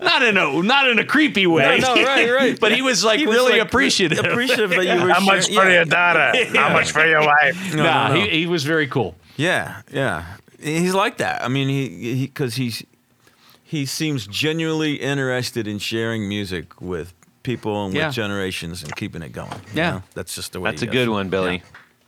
[0.00, 1.78] not in a not in a creepy way.
[1.80, 2.60] No, no, right, right.
[2.64, 4.18] but he was like He was, really like, appreciative.
[4.24, 5.74] Appreciative that you were How much sharing- for yeah.
[5.74, 6.32] your daughter?
[6.58, 7.74] How much for your wife?
[7.74, 8.20] No, nah, no, no.
[8.20, 9.16] He, he was very cool.
[9.36, 10.24] Yeah, yeah.
[10.60, 11.42] He's like that.
[11.44, 12.84] I mean, he because he's
[13.64, 18.06] he seems genuinely interested in sharing music with people and Yeah.
[18.06, 19.60] with generations and keeping it going.
[19.74, 19.90] Yeah.
[19.90, 20.02] know?
[20.14, 20.70] that's just the way.
[20.70, 20.94] That's he a is.
[20.94, 21.62] good one, Billy.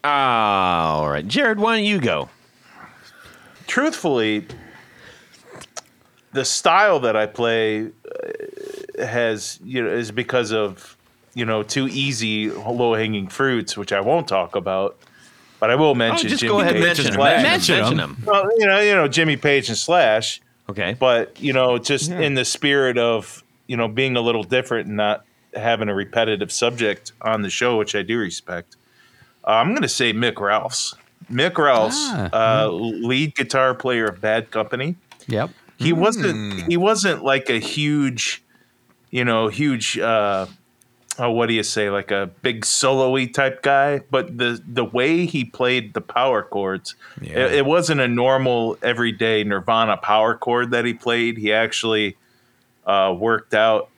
[0.05, 2.29] All right, Jared, why don't you go?
[3.67, 4.47] truthfully,
[6.37, 10.97] the style that I play uh, has you know is because of
[11.35, 14.97] you know two easy low hanging fruits, which I won't talk about,
[15.61, 16.29] but I will Oh, mention.
[16.29, 17.21] just Jimmy go ahead and Page mention and them.
[17.21, 17.43] Slash.
[17.43, 18.17] Mention Mention them.
[18.21, 18.25] them.
[18.27, 20.95] Well, you know, you know Jimmy Page and Slash, Okay.
[20.99, 24.97] but you know, just in the spirit of you know being a little different and
[24.97, 28.77] not having a repetitive subject on the show, which I do respect.
[29.47, 30.95] Uh, I'm going to say Mick Ralphs.
[31.33, 32.65] Mick Ralphs, Ah.
[32.65, 34.97] uh, lead guitar player of Bad Company
[35.29, 35.51] Yep.
[35.79, 36.01] He Hmm.
[36.01, 38.43] wasn't he wasn't like a huge
[39.11, 40.47] you know huge uh
[41.19, 45.25] oh what do you say like a big solo-y type guy but the the way
[45.27, 47.47] he played the power chords Yeah.
[47.47, 52.17] it, it wasn't a normal everyday nirvana power chord that he played he actually
[52.87, 53.89] uh worked out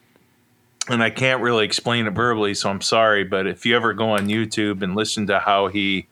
[0.89, 4.11] and i can't really explain it verbally so i'm sorry but if you ever go
[4.11, 6.07] on youtube and listen to how he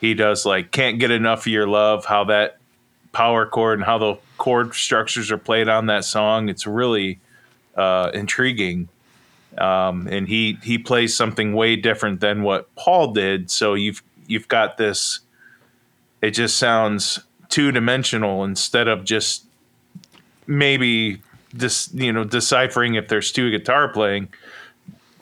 [0.00, 2.58] he does like can't get enough of your love how that
[3.12, 6.48] power chord and how the chord structures are played on that song.
[6.48, 7.20] It's really
[7.76, 8.88] uh, intriguing,
[9.56, 13.52] um, and he he plays something way different than what Paul did.
[13.52, 15.20] So you've you've got this.
[16.20, 19.44] It just sounds two dimensional instead of just
[20.48, 21.22] maybe
[21.54, 24.26] this you know deciphering if there's two guitar playing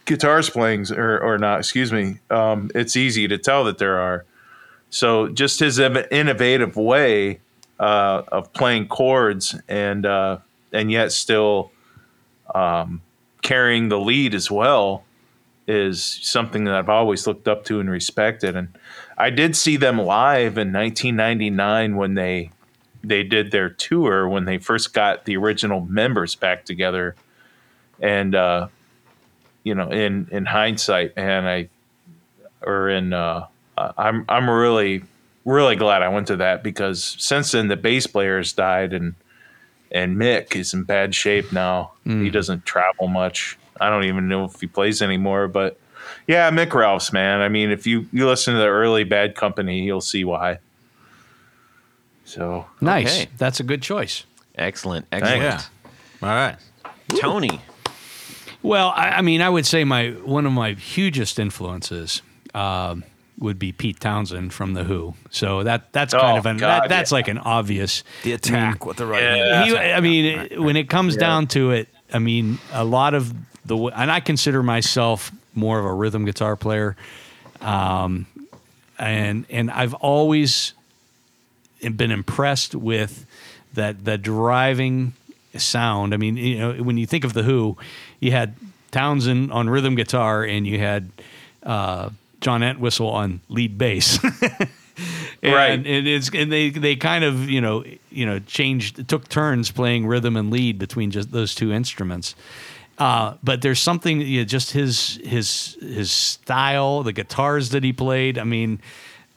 [0.06, 4.24] guitars playing or, or not excuse me um, it's easy to tell that there are
[4.90, 7.40] so just his inno- innovative way
[7.80, 10.38] uh, of playing chords and uh,
[10.72, 11.72] and yet still
[12.54, 13.00] um,
[13.42, 15.02] carrying the lead as well
[15.66, 18.54] is something that I've always looked up to and respected.
[18.54, 18.76] And
[19.16, 22.50] I did see them live in 1999 when they
[23.02, 27.16] they did their tour when they first got the original members back together.
[27.98, 28.68] and uh,
[29.64, 31.68] you know, in in hindsight, and I
[32.62, 35.04] or in uh, I'm I'm really
[35.50, 39.14] really glad I went to that because since then the bass player has died and
[39.92, 41.92] and Mick is in bad shape now.
[42.04, 42.22] Hmm.
[42.22, 43.58] He doesn't travel much.
[43.80, 45.78] I don't even know if he plays anymore, but
[46.26, 47.40] yeah, Mick Ralphs, man.
[47.40, 50.58] I mean, if you you listen to the early Bad Company, you'll see why.
[52.24, 53.22] So Nice.
[53.22, 53.30] Okay.
[53.36, 54.24] That's a good choice.
[54.54, 55.06] Excellent.
[55.10, 55.42] Excellent.
[55.42, 55.70] Thanks.
[56.22, 56.56] All right.
[57.18, 57.60] Tony.
[58.62, 62.22] Well, I, I mean, I would say my one of my hugest influences
[62.54, 63.04] um,
[63.40, 65.14] would be Pete Townshend from the Who.
[65.30, 67.14] So that that's kind Oh, of an God, that, that's yeah.
[67.16, 68.04] like an obvious.
[68.22, 69.64] The attack with the right Yeah.
[69.64, 69.70] hand.
[69.70, 73.32] He, I mean, it- when it comes down to it, I mean, a lot of
[73.64, 76.96] the and I consider myself more of a rhythm guitar player,
[77.60, 78.26] um,
[78.98, 80.74] and and I've always
[81.96, 83.24] been impressed with
[83.74, 85.14] that the driving
[85.56, 86.12] sound.
[86.12, 87.76] I mean, you know, when you think of the Who,
[88.20, 88.54] you had
[88.90, 91.10] Townshend on rhythm guitar, and you had
[91.62, 94.18] uh, John Entwistle on lead bass.
[95.42, 95.70] and, Right.
[95.72, 100.06] and it's and they they kind of you know you know changed took turns playing
[100.06, 102.34] rhythm and lead between just those two instruments.
[102.98, 107.92] Uh, but there's something you know, just his his his style, the guitars that he
[107.94, 108.36] played.
[108.38, 108.78] I mean,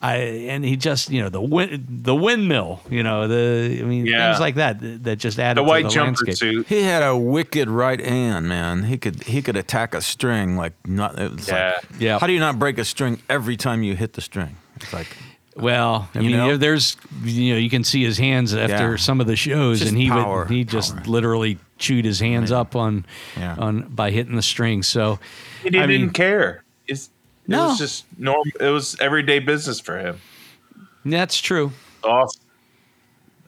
[0.06, 0.16] I
[0.50, 4.28] and he just you know the wind, the windmill, you know the I mean Yeah.
[4.32, 6.36] things like that that that just added the to white the jumper landscape.
[6.36, 6.66] suit.
[6.68, 8.82] He had a wicked right hand, man.
[8.84, 11.18] He could he could attack a string like not.
[11.18, 11.74] It was Yeah.
[11.76, 12.18] like, Yeah.
[12.18, 14.56] How do you not break a string every time you hit the string?
[14.76, 15.08] It's like
[15.56, 16.56] Well, I You mean, know?
[16.56, 18.96] there's you know you can see his hands after Yeah.
[18.96, 21.04] some of the shows, and he power, would he just power.
[21.06, 23.06] literally chewed his hands up on
[23.38, 23.54] Yeah.
[23.58, 24.88] on by hitting the strings.
[24.88, 25.20] So
[25.62, 26.63] He didn't, mean, care.
[27.46, 28.44] It's, it was just normal.
[28.60, 30.20] It was everyday business for him.
[31.04, 31.72] that's true.
[32.02, 32.40] Awesome.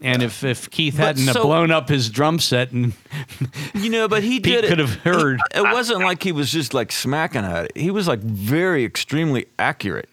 [0.03, 2.93] And if if Keith But hadn't have so- blown up his drum set and
[3.75, 4.65] you know, but he Pete did.
[4.67, 5.41] could have heard.
[5.55, 7.73] It wasn't like he was just like smacking at it.
[7.77, 10.11] He was like very extremely accurate.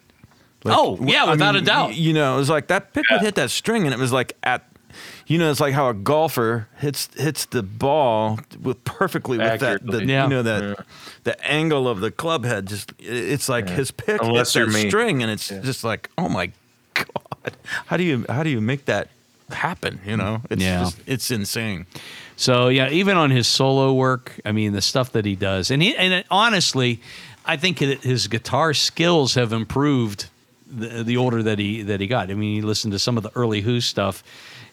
[0.63, 1.95] Like, Oh, yeah, I without mean, a doubt.
[1.95, 4.37] You know, it was like that pick would hit that string, and it was like
[4.43, 4.65] at,
[5.27, 9.85] you know, it's like how a golfer hits hits the ball with perfectly with that,
[9.85, 10.23] the, Yeah.
[10.23, 10.85] you know, that
[11.23, 12.67] the angle of the club head.
[12.67, 16.29] Just it's like his pick Unless hits you're that string, and it's just like, oh
[16.29, 16.51] my
[16.93, 17.53] god,
[17.87, 19.09] how do you how do you make that
[19.49, 19.99] happen?
[20.05, 20.83] You know, it's Yeah.
[20.83, 21.85] just it's insane.
[22.35, 25.81] So yeah, even on his solo work, I mean the stuff that he does, and
[25.81, 26.99] he and it, honestly,
[27.45, 30.27] I think that his guitar skills have improved
[30.75, 32.31] the, the older that he that he got.
[32.31, 34.23] I mean, you listen to some of the early Who stuff;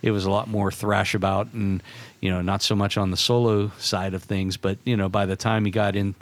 [0.03, 1.83] it was a lot more thrash about, and
[2.21, 4.57] you know, not so much on the solo side of things.
[4.57, 6.15] But you know, by the time he got in,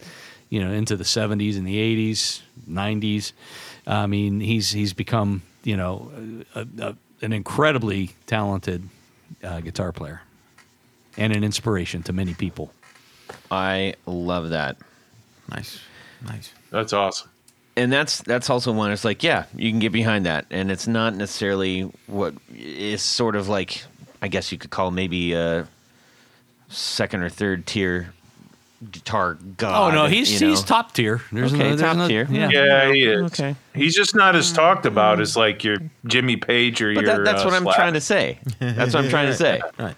[0.50, 1.76] you know, into the '70s and the
[2.10, 3.32] '80s, '90s,
[3.86, 6.10] I mean, he's he's become you know
[6.54, 8.88] a, a, an incredibly talented
[9.42, 10.22] uh, guitar player
[11.16, 12.72] and an inspiration to many people.
[13.50, 14.76] I love that.
[15.50, 15.80] Nice,
[16.26, 16.52] nice.
[16.70, 17.30] That's awesome.
[17.78, 18.90] And that's that's also one.
[18.92, 23.36] It's like, yeah, you can get behind that, and it's not necessarily what is sort
[23.36, 23.82] of like,
[24.20, 25.66] I guess you could call maybe a
[26.68, 28.12] second or third tier
[28.92, 29.92] guitar god.
[29.92, 30.50] oh no, he's you know?
[30.54, 31.20] he's top tier.
[31.32, 32.26] There's Okay, no, there's top no- tier.
[32.30, 32.48] Yeah.
[32.50, 33.22] Yeah, he is.
[33.32, 33.56] Okay.
[33.74, 37.16] He's just not as talked about as like your Jimmy Page or But your.
[37.16, 37.74] that, that's uh, what I'm Slash.
[37.76, 38.38] trying to say.
[38.60, 39.60] That's what I'm trying to say.
[39.78, 39.96] Right.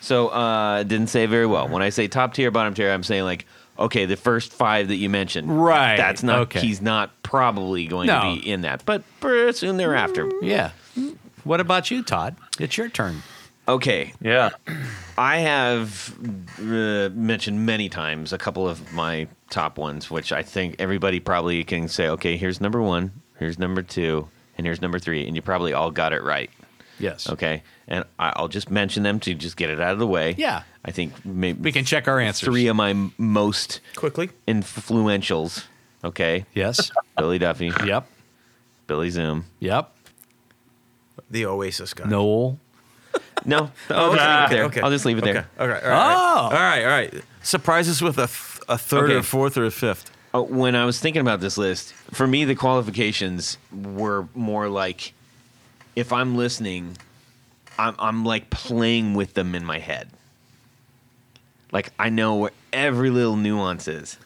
[0.00, 1.68] So uh, didn't say very well.
[1.68, 3.46] When I say top tier, bottom tier, I'm saying like,
[3.78, 6.38] okay, the first five that you mentioned, Right, That's not.
[6.40, 6.60] okay.
[6.60, 8.20] He's not probably going No.
[8.36, 9.02] to be in that, but
[9.56, 10.30] soon thereafter.
[10.42, 10.70] Yeah.
[11.44, 12.36] What about you, Todd?
[12.58, 13.22] It's your turn.
[13.66, 14.50] Okay, Yeah.
[15.16, 16.14] I have
[16.60, 21.64] uh, mentioned many times a couple of my top ones, which I think everybody probably
[21.64, 25.40] can say, okay, here's number one, here's number two, and here's number three, and you
[25.40, 26.50] probably all got it right.
[26.98, 27.28] Yes.
[27.28, 30.34] Okay, and I- I'll just mention them to just get it out of the way.
[30.38, 30.62] Yeah.
[30.84, 32.46] I think maybe We can check our answers.
[32.46, 34.30] three of my m- most Quickly.
[34.48, 35.64] influentials.
[36.02, 36.90] Okay, Yes.
[37.16, 38.06] Billy Duffy, yep.
[38.86, 39.46] Billy Zoom.
[39.60, 39.90] Yep.
[41.30, 42.06] The Oasis guy.
[42.06, 42.58] Noel.
[43.46, 44.64] No, I'll just leave it there.
[44.64, 44.80] Okay.
[44.80, 45.36] I'll just leave it there.
[45.38, 45.48] Okay.
[45.58, 45.82] All right.
[45.84, 45.88] Oh.
[45.88, 46.82] All right.
[46.82, 47.14] All right.
[47.42, 49.14] Surprise us with a, th- a third Okay.
[49.14, 50.10] or a fourth or a fifth.
[50.34, 55.12] Uh, when I was thinking about this list, for me, the qualifications were more like
[55.96, 56.96] if I'm listening,
[57.78, 60.08] I'm, I'm like playing with them in my head.
[61.72, 64.18] Like I know where every little nuance is.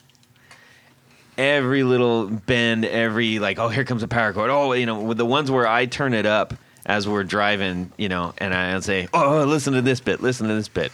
[1.36, 4.50] Every little bend, every like, oh, here comes a power chord.
[4.50, 8.08] Oh, you know, with the ones where I turn it up as we're driving, you
[8.08, 10.90] know, and I say, oh, listen to this bit, listen to this bit.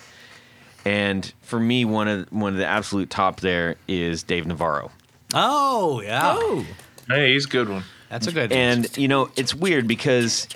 [0.85, 4.91] And for me, one of one of the absolute top there is Dave Navarro.
[5.33, 6.37] Oh yeah.
[6.37, 6.67] Oh.
[7.09, 7.85] Hey, he's a good one.
[8.11, 8.53] That's a good.
[8.53, 10.47] And you know, it's weird because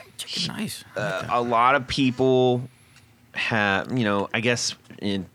[0.48, 0.84] Nice.
[0.96, 2.68] uh, a lot of people
[3.34, 5.26] have, you know, I guess in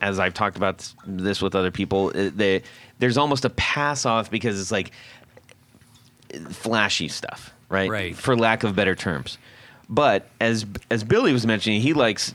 [0.00, 2.62] as I've talked about this with other people, it, they,
[2.98, 4.90] there's almost a pass off because it's like
[6.50, 7.88] flashy stuff, right?
[7.90, 8.16] Right.
[8.16, 9.38] For lack of better terms.
[9.88, 12.34] But as as Billy was mentioning, he likes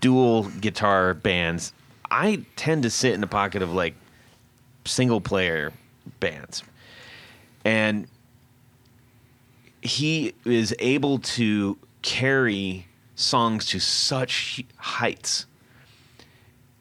[0.00, 1.72] dual guitar bands.
[2.10, 3.94] I tend to sit in the pocket of like
[4.84, 5.72] single player
[6.20, 6.62] bands.
[7.64, 8.06] And
[9.82, 15.46] he is able to carry songs to such heights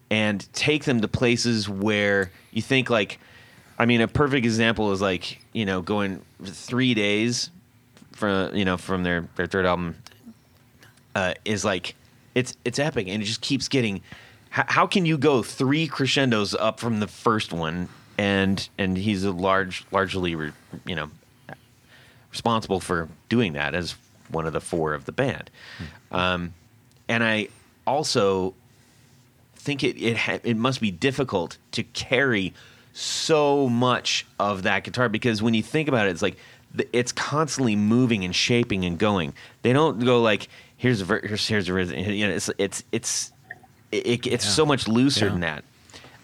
[0.10, 3.20] and take them to places where you think like
[3.80, 7.50] I mean a perfect example is like, you know, going 3 days
[8.22, 9.96] from you know from their their third album
[11.16, 11.96] uh, is like
[12.36, 14.02] it's it's epic and it just keeps getting
[14.52, 19.24] how, how can you go three crescendos up from the first one and and he's
[19.24, 21.10] a large largely you know
[22.32, 23.96] responsible for doing that as
[24.30, 25.50] one of the four of the band
[26.12, 26.54] um,
[27.10, 27.50] and I
[27.86, 28.54] also
[29.56, 32.54] think it it ha- it must be difficult to carry
[32.94, 36.38] so much of that guitar because when you think about it, it's like
[36.76, 39.34] th- it's constantly moving and shaping and going.
[39.62, 41.98] They don't go like here's a ver- here's here's a rhythm.
[42.00, 43.32] You know, it's it's it's
[43.92, 45.32] it, it's so much looser Yeah.
[45.32, 45.64] than that.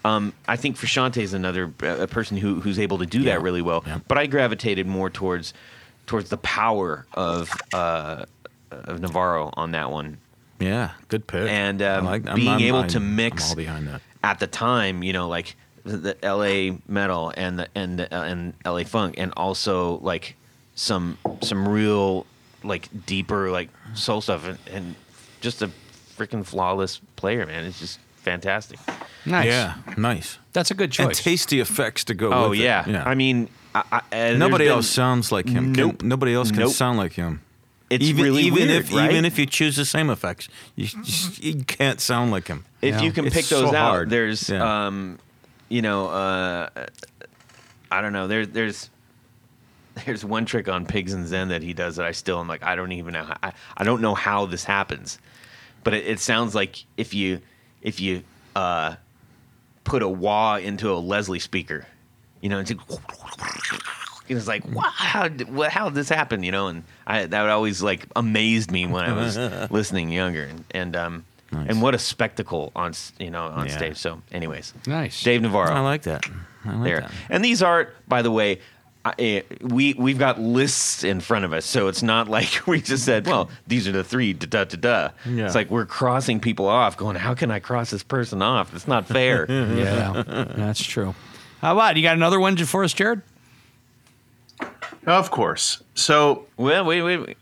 [0.04, 3.34] Um, I think Frusciante is another uh, a person who who's able to do Yeah.
[3.36, 3.82] that really well.
[3.86, 4.00] Yeah.
[4.08, 5.54] But I gravitated more towards
[6.08, 8.24] towards the power of uh,
[8.72, 10.18] of Navarro on that one
[10.58, 11.48] Yeah, good pick.
[11.48, 14.00] and um, like- I'm- being I'm- able I'm- to mix all behind that.
[14.24, 15.54] at the time, you know, like
[15.84, 20.34] the, the LA metal and the and the, uh, and LA funk, and also like
[20.74, 22.26] some some real
[22.64, 24.94] like deeper like soul stuff, and, and
[25.40, 25.70] just a
[26.18, 27.64] freaking flawless player, man.
[27.64, 28.78] It's just fantastic.
[29.24, 29.46] Nice.
[29.46, 30.38] Yeah, nice.
[30.52, 31.06] That's a good choice.
[31.06, 32.88] And tasty effects to go Oh with yeah.
[32.88, 32.94] it.
[32.96, 33.48] I mean,
[33.90, 35.74] I, I, uh, nobody been- else sounds like him.
[35.74, 36.02] Can- Nope.
[36.02, 36.72] nobody else can Nope.
[36.72, 37.40] sound like him.
[37.90, 39.10] It's even really even weird, if right?
[39.10, 42.64] even if you choose the same effects, you, just, you can't sound like him.
[42.82, 43.00] if Yeah.
[43.02, 44.10] you can It's pick so those out, hard.
[44.10, 44.86] there's Yeah.
[44.86, 45.18] um,
[45.70, 46.68] you know, uh,
[47.90, 48.26] I don't know.
[48.28, 48.90] There, there's
[50.04, 52.62] there's one trick on Pigs in Zen that he does that I still am like
[52.62, 53.24] I don't even know.
[53.24, 55.18] How, I I don't know how this happens,
[55.82, 57.40] but it, it sounds like if you
[57.80, 58.22] if you
[58.54, 58.96] uh,
[59.84, 61.86] put a wah into a Leslie speaker,
[62.40, 62.72] you know, it's
[64.28, 66.42] it's like wow, how did, how did this happen?
[66.42, 69.36] You know, and I that would always like amazed me when I was
[69.70, 71.70] listening younger, and and um Nice.
[71.70, 73.76] and what a spectacle on you know on Yeah.
[73.76, 73.96] stage.
[73.96, 75.22] So, anyways, Nice.
[75.22, 76.26] Dave Navarro I like that.
[76.66, 77.10] I like there, that.
[77.30, 78.60] and these are by the way.
[79.04, 82.82] I- eh, we we've got lists in front of us, so it's not like we
[82.82, 85.10] just said, "Well, these are the three Da da da da.
[85.24, 85.46] Yeah.
[85.46, 88.74] It's like we're crossing people off, going, "How can I cross this person off?
[88.74, 89.46] It's not fair."
[89.78, 90.24] Yeah,
[90.56, 91.14] that's true.
[91.60, 93.22] How about you got another one for us, Jared?
[95.06, 95.82] Of course.
[95.94, 97.36] So, well, wait, wait, wait.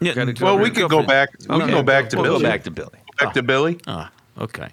[0.00, 1.30] Yeah, Gotta go well, we could go for- back.
[1.40, 2.42] We can go back to we'll Billy.
[2.42, 2.98] Go back to Billy.
[3.18, 3.78] Back to Billy.
[3.86, 4.68] Ah, okay.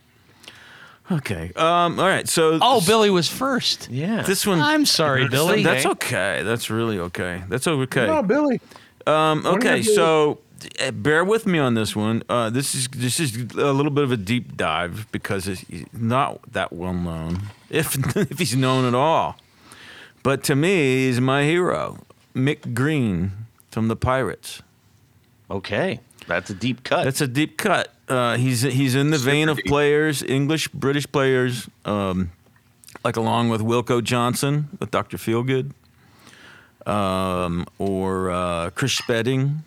[1.12, 1.52] Okay.
[1.56, 2.00] Um.
[2.00, 2.28] All right.
[2.28, 2.58] So.
[2.62, 3.90] Oh, Billy was first.
[3.90, 4.24] Yeah.
[4.24, 4.60] This one.
[4.60, 5.64] I'm sorry, Billy.
[5.64, 6.42] That's okay.
[6.44, 7.44] That's really okay.
[7.50, 8.08] That's okay.
[8.08, 8.60] No, Billy.
[9.06, 10.40] Um, okay, so
[10.80, 12.24] uh, bear with me on this one.
[12.30, 16.40] Uh, this is this is a little bit of a deep dive because it's not
[16.54, 17.44] that well known,
[17.74, 19.38] if if he's known at all.
[20.22, 21.98] But to me, he's my hero,
[22.34, 23.32] Mick Green
[23.72, 24.62] from the Pirates.
[25.52, 27.04] Okay, that's a deep cut.
[27.04, 27.94] That's a deep cut.
[28.08, 29.66] Uh, he's he's in the vein of deep.
[29.66, 32.32] players, English British players, um,
[33.04, 35.72] like along with Wilko Johnson with Doctor Feelgood,
[36.86, 39.64] um, or uh, Chris Spedding,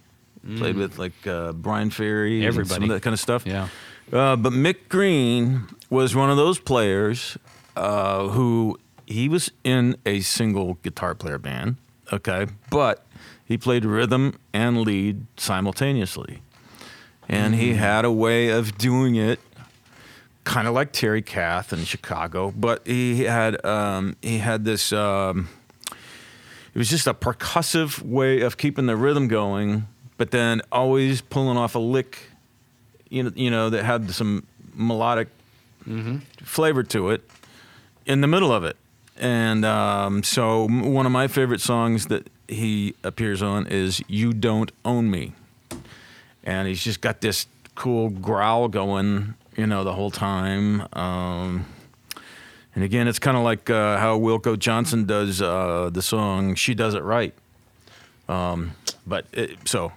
[0.56, 2.84] played with like uh, Bryan Ferry, and some Everybody.
[2.84, 3.44] of that kind of stuff.
[3.46, 3.68] Yeah.
[4.12, 7.36] Uh, but Mick Green was one of those players
[7.76, 11.76] uh, who he was in a single guitar player band,
[12.12, 13.06] okay, but
[13.44, 16.40] he played rhythm and lead simultaneously.
[17.28, 19.40] And he had a way of doing it
[20.44, 25.48] kind of like Terry Kath in Chicago, but he had um, he had this um,
[25.90, 31.56] it was just a percussive way of keeping the rhythm going, but then always pulling
[31.56, 32.30] off a lick
[33.08, 35.28] you know, you know, that had some melodic
[36.42, 37.22] flavor to it
[38.06, 38.76] in the middle of it.
[39.18, 44.70] And um, so, one of my favorite songs that he appears on is "You Don't
[44.84, 45.32] Own Me,"
[46.44, 50.86] and he's just got this cool growl going, you know, the whole time.
[50.92, 51.66] Um,
[52.74, 56.74] and again, it's kind of like uh, how Wilko Johnson does uh, the song "She
[56.74, 57.32] Does It Right."
[58.28, 58.72] Um,
[59.06, 59.92] but it, so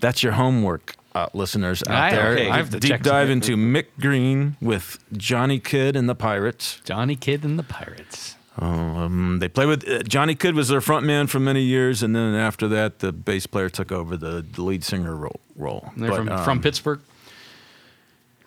[0.00, 2.28] that's your homework, uh, listeners out I- there.
[2.32, 2.50] okay.
[2.50, 6.80] I have to Deep dive into Mick Green with Johnny Kidd and the Pirates.
[6.84, 8.36] Johnny Kidd and the Pirates.
[8.56, 12.14] Um, they play with uh, Johnny Kidd was their front man for many years, and
[12.14, 15.40] then after that, the bass player took over the, the lead singer role.
[15.56, 15.90] role.
[15.96, 17.00] They're But, from, um, from Pittsburgh.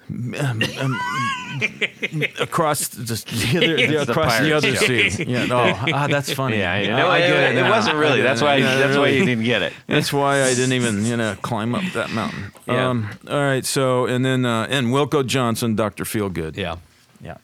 [2.39, 5.11] across the, the other, the, the across the pirate other joke.
[5.11, 5.23] sea.
[5.27, 6.59] Yeah, no, ah, that's funny.
[6.59, 7.07] Yeah, I Ah, know.
[7.07, 7.69] I it, get it, now.
[7.69, 8.21] wasn't really.
[8.21, 8.55] That's why.
[8.57, 9.73] Yeah, that's why you didn't get it.
[9.87, 12.51] That's why I didn't even, you know, climb up that mountain.
[12.67, 12.89] Yeah.
[12.89, 13.65] Um, all right.
[13.65, 16.03] So, and then, uh, and Wilko Johnson, Dr.
[16.05, 16.55] Feelgood.
[16.55, 16.77] Yeah.
[17.21, 17.37] Yeah.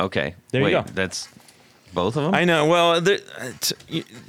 [0.00, 0.34] Okay.
[0.50, 0.82] There you go.
[0.92, 1.28] That's
[1.94, 2.66] both of them I know.
[2.66, 3.20] Well, there,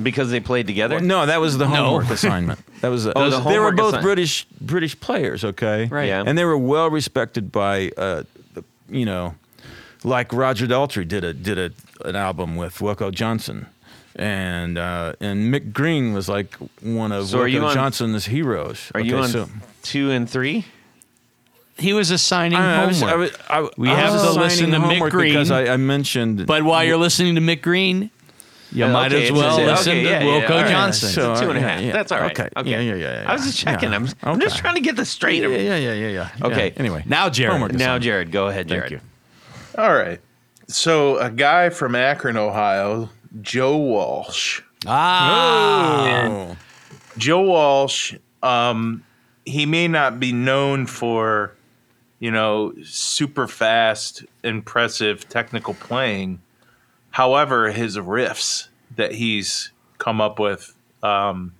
[0.02, 1.00] because they played together.
[1.00, 2.60] no, that was the homework assignment.
[2.86, 3.08] That was.
[3.08, 5.44] Oh, the they were both assi- British British players.
[5.44, 5.86] Okay.
[5.86, 6.08] Right.
[6.08, 6.24] Yeah.
[6.26, 8.24] And they were well respected by, uh,
[8.90, 9.36] you know,
[10.04, 11.72] like Roger Daltrey did a did a
[12.08, 13.68] an album with Wilko Johnson.
[14.18, 18.26] And uh, and Mick Green was like one of So are you Wilko on- Johnson's
[18.26, 18.92] heroes.
[18.96, 19.50] Are you Okay, on so-
[19.84, 20.66] two and three?
[21.78, 23.12] He was assigning I homework.
[23.12, 25.34] I was- I- We I have was to assigning listen to Mick Green.
[25.34, 26.46] because I, I mentioned.
[26.46, 28.10] but while you're listening to Mick Green,
[28.72, 30.70] you Uh, might okay, as well just- listen okay, to yeah, yeah, Wilko all right.
[30.72, 31.10] Johnson.
[31.10, 31.92] So, It's a two and a yeah, yeah.
[31.94, 32.32] That's all right.
[32.40, 32.50] Okay.
[32.58, 32.70] Okay.
[32.72, 33.30] Yeah, yeah, yeah, yeah.
[33.30, 33.90] I was just checking.
[33.92, 33.96] Yeah.
[33.98, 35.42] I'm, I'm just trying to get this straight.
[35.42, 36.30] Yeah, yeah, yeah, yeah, yeah.
[36.48, 36.68] Okay.
[36.74, 36.80] Yeah.
[36.80, 37.52] Anyway, Now, Jared.
[37.54, 38.04] Homework Now, assignment.
[38.04, 38.92] Jared, go ahead, Thank Jared.
[38.94, 39.00] you.
[39.78, 40.20] All right.
[40.68, 43.10] So a guy from Akron, Ohio,
[43.42, 44.62] Joe Walsh.
[44.88, 46.56] ah, Oh.
[47.18, 48.14] Joe Walsh,
[48.44, 49.04] um,
[49.46, 51.54] he may not be known for,
[52.20, 56.40] you know, super fast, impressive technical playing.
[57.16, 61.54] However, his riffs that he's come up with, um,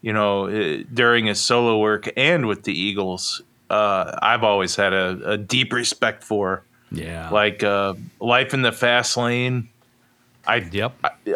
[0.00, 0.46] you know,
[0.94, 5.72] during his solo work and with the Eagles, uh, I've always had a, a deep
[5.72, 6.62] respect for.
[6.92, 7.30] yeah.
[7.30, 9.70] Like uh, Life in the Fast Lane.
[10.46, 10.92] I yep.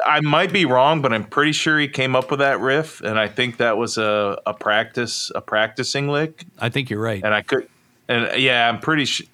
[0.06, 3.18] I might be wrong, but I'm pretty sure he came up with that riff, and
[3.18, 7.22] I think that was a, a practice a practicing lick, I think you're right.
[7.24, 7.68] and I could,
[8.06, 9.26] and yeah, I'm pretty sure,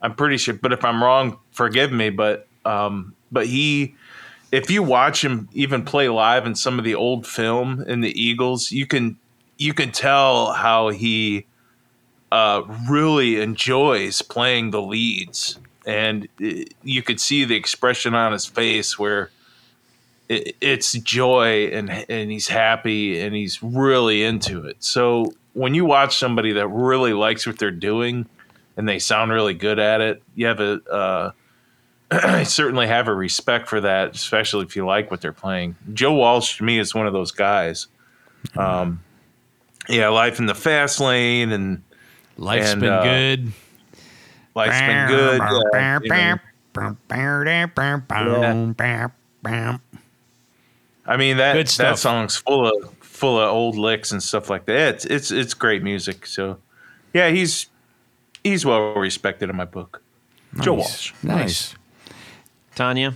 [0.00, 0.54] I'm pretty sure.
[0.54, 2.10] But if I'm wrong, forgive me.
[2.10, 3.94] But um, but he,
[4.52, 8.20] if you watch him even play live in some of the old film in the
[8.20, 9.16] Eagles, you can
[9.58, 11.46] you can tell how he
[12.32, 18.46] uh, really enjoys playing the leads, and uh, you could see the expression on his
[18.46, 19.30] face where
[20.28, 24.76] it, it's joy and and he's happy and he's really into it.
[24.78, 28.26] So when you watch somebody that really likes what they're doing
[28.76, 31.32] and they sound really good at it, you have a uh,
[32.10, 35.76] I certainly have a respect for that, especially if you like what they're playing.
[35.94, 37.86] Joe Walsh to me is one of those guys.
[38.56, 39.02] Um,
[39.88, 41.82] yeah, life in the fast lane and
[42.40, 43.52] Life's and, been uh, good.
[44.54, 45.40] life's been good.
[48.78, 49.08] yeah,
[49.44, 49.78] you know.
[51.04, 54.94] I mean that that song's full of full of old licks and stuff like that.
[54.94, 56.24] It's it's it's great music.
[56.24, 56.58] So
[57.12, 57.66] yeah, he's
[58.42, 60.02] he's well respected in my book.
[60.62, 61.12] Joe Walsh.
[61.22, 61.74] Nice.
[62.74, 63.14] Tanya.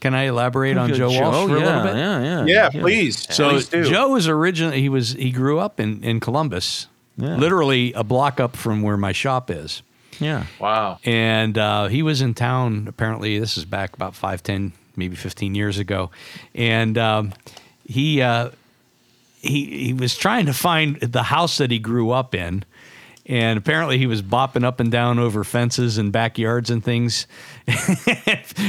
[0.00, 1.96] Can I elaborate on Good Joe Walsh for a yeah, little bit?
[1.96, 3.34] Yeah, yeah, Yeah, please.
[3.34, 3.84] So please do.
[3.88, 7.36] Joe was originally he was he grew up in in Columbus, Yeah.
[7.36, 9.82] literally a block up from where my shop is,
[10.20, 10.44] Yeah.
[10.60, 10.98] wow.
[11.04, 12.86] and uh, he was in town.
[12.88, 16.10] Apparently, this is back about five, ten, maybe fifteen years ago,
[16.54, 17.32] and um,
[17.84, 18.50] he uh,
[19.40, 22.64] he he was trying to find the house that he grew up in.
[23.28, 27.26] And apparently, he was bopping up and down over fences and backyards and things.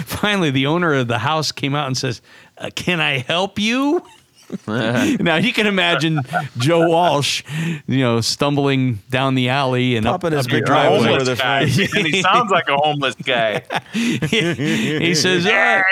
[0.06, 2.22] Finally, the owner of the house came out and says,
[2.58, 4.04] uh, "Can I help you?"
[4.68, 6.22] now you can imagine
[6.58, 7.44] Joe Walsh,
[7.86, 11.00] you know, stumbling down the alley and up, Popping his up your big driveway.
[11.00, 11.08] driveway.
[11.10, 11.66] Homeless with a guy.
[12.10, 13.62] he sounds like a homeless guy.
[13.94, 15.84] he says, "Uh,"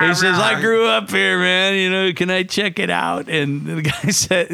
[0.00, 1.74] he says, I grew up here, man.
[1.74, 3.28] You know, can I check it out?
[3.28, 4.48] And the guy said,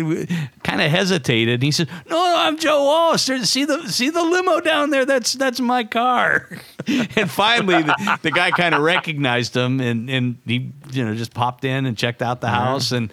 [0.63, 1.63] kind of hesitated.
[1.63, 3.27] He said, No, no, I'm Joe Walsh.
[3.27, 5.05] There's, see the see the limo down there?
[5.07, 6.49] That's that's my car.
[6.87, 11.33] and finally, the, the guy kind of recognized him, and and he you know just
[11.35, 13.11] popped in and checked out the house and.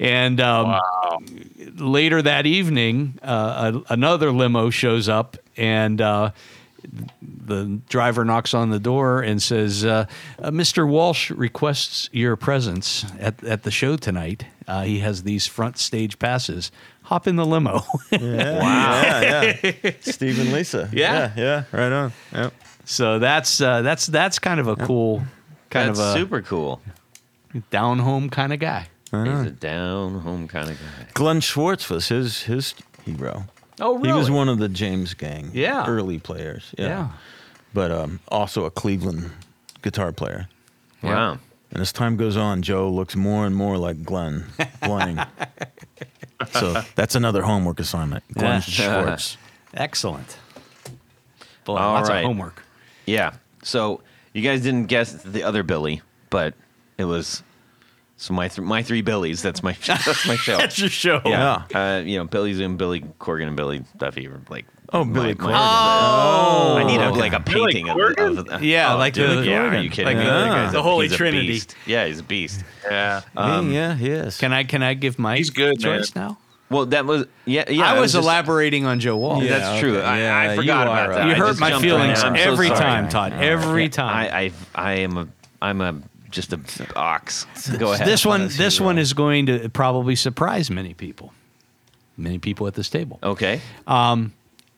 [0.00, 0.80] And um,
[1.76, 6.30] later that evening, uh, a, another limo shows up, and uh,
[7.20, 10.06] the driver knocks on the door and says, uh,
[10.38, 10.88] uh, "Mr.
[10.88, 14.46] Walsh requests your presence at, at the show tonight.
[14.66, 16.72] Uh, he has these front stage passes.
[17.02, 19.20] Hop in the limo." Yeah,
[19.62, 19.90] yeah, yeah.
[20.00, 20.88] Steve and Lisa.
[20.94, 21.32] Yeah.
[21.36, 21.78] yeah, yeah.
[21.78, 22.12] Right on.
[22.32, 22.54] Yep.
[22.86, 25.22] so that's uh, that's that's kind of a cool,
[25.68, 26.80] kind That's of a super cool.
[27.68, 28.88] down home kind of guy.
[29.12, 31.06] He's a down home kind of guy.
[31.14, 33.44] Glenn Schwartz was his his hero.
[33.80, 34.08] Oh, really?
[34.08, 35.50] He was one of the James Gang.
[35.52, 35.86] Yeah.
[35.86, 36.74] Early players.
[36.78, 36.86] Yeah.
[36.88, 37.08] Yeah.
[37.74, 39.30] But um, also a Cleveland
[39.82, 40.48] guitar player.
[41.02, 41.38] Wow.
[41.72, 44.44] And as time goes on, Joe looks more and more like Glenn
[44.82, 45.18] playing.
[46.52, 48.24] so that's another homework assignment.
[48.34, 48.60] Glenn Yeah.
[49.02, 49.36] Schwartz.
[49.74, 50.36] Excellent.
[51.64, 52.18] Boy, All lots right.
[52.18, 52.62] of homework.
[53.06, 53.34] Yeah.
[53.62, 54.02] So
[54.32, 56.54] you guys didn't guess the other Billy, but
[56.98, 57.42] it was
[58.20, 59.40] so my th- my three Billies.
[59.42, 60.58] That's my that's my show.
[60.58, 61.22] That's your show.
[61.24, 61.62] yeah.
[61.74, 65.54] Uh, you know, Billy Zoom, Billy Corgan, and Billy Duffy were like Oh, Billy Corgan.
[65.54, 68.38] Oh, I need a, like a Billy painting of, Corgan?
[68.38, 69.62] of, of Yeah, oh, like dude, the- yeah.
[69.68, 70.24] Are you kidding Like me?
[70.24, 71.46] the- That guy's the Holy he's a Trinity.
[71.46, 71.74] beast.
[71.86, 72.64] Yeah, he's a beast.
[72.84, 73.20] Yeah.
[73.36, 74.36] Hey, yeah, he is.
[74.38, 76.38] Can I can I give my He's good, choice now?
[76.70, 77.70] Well, that was yeah.
[77.70, 79.42] yeah I was just- elaborating on Joe Wall.
[79.42, 79.58] Yeah.
[79.58, 79.96] That's true.
[79.96, 80.06] okay.
[80.06, 81.26] I, Yeah, I you forgot are about that.
[81.26, 82.26] You I hurt just my jumped on feelings that.
[82.26, 82.78] I'm so every sorry.
[82.80, 83.32] time, Todd.
[83.32, 84.16] Every time.
[84.16, 85.28] I, I I am a
[85.62, 86.00] I'm a
[86.30, 86.60] just a
[86.96, 87.46] ox.
[87.78, 88.06] Go ahead.
[88.06, 91.32] this one this one is going to probably surprise many people.
[92.16, 93.18] Many people at this table.
[93.22, 93.60] Okay.
[93.86, 94.32] Um,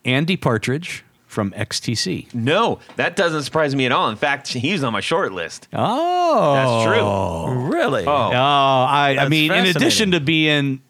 [0.05, 2.32] Andy Partridge from XTC.
[2.34, 4.11] No, that doesn't surprise me at all.
[4.11, 5.66] In fact, he's on my short list.
[5.72, 7.68] Oh, That's true.
[7.74, 8.05] Really?
[8.07, 8.12] Oh.
[8.12, 10.82] Oh, I, I mean, in addition to being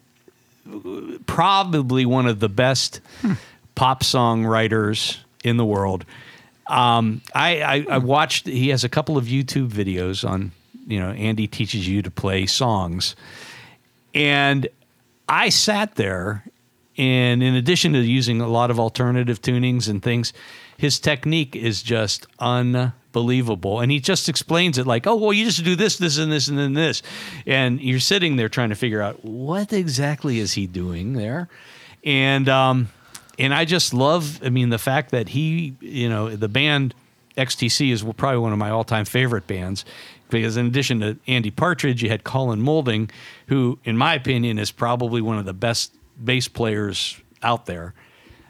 [1.25, 3.01] probably one of the best
[3.75, 6.05] pop song writers in the world,
[6.73, 8.47] um, I, I, I watched.
[8.47, 10.51] He has a couple of YouTube videos on.
[10.85, 13.15] You know, Andy teaches you to play songs,
[14.13, 14.67] and
[15.29, 16.43] I sat there,
[16.97, 20.33] and in addition to using a lot of alternative tunings and things,
[20.77, 23.79] his technique is just unbelievable.
[23.79, 26.47] And he just explains it like, oh, well, you just do this, this, and this,
[26.47, 27.01] and then this.
[27.45, 31.47] And you're sitting there trying to figure out what exactly is he doing there.
[32.03, 32.89] And, um,
[33.39, 36.93] and I just love, I mean, the fact that he, you know, the band
[37.37, 39.85] XTC is probably one of my all time favorite bands
[40.29, 43.09] because in addition to Andy Partridge, you had Colin Moulding,
[43.47, 47.93] who, in my opinion, is probably one of the best bass players out there.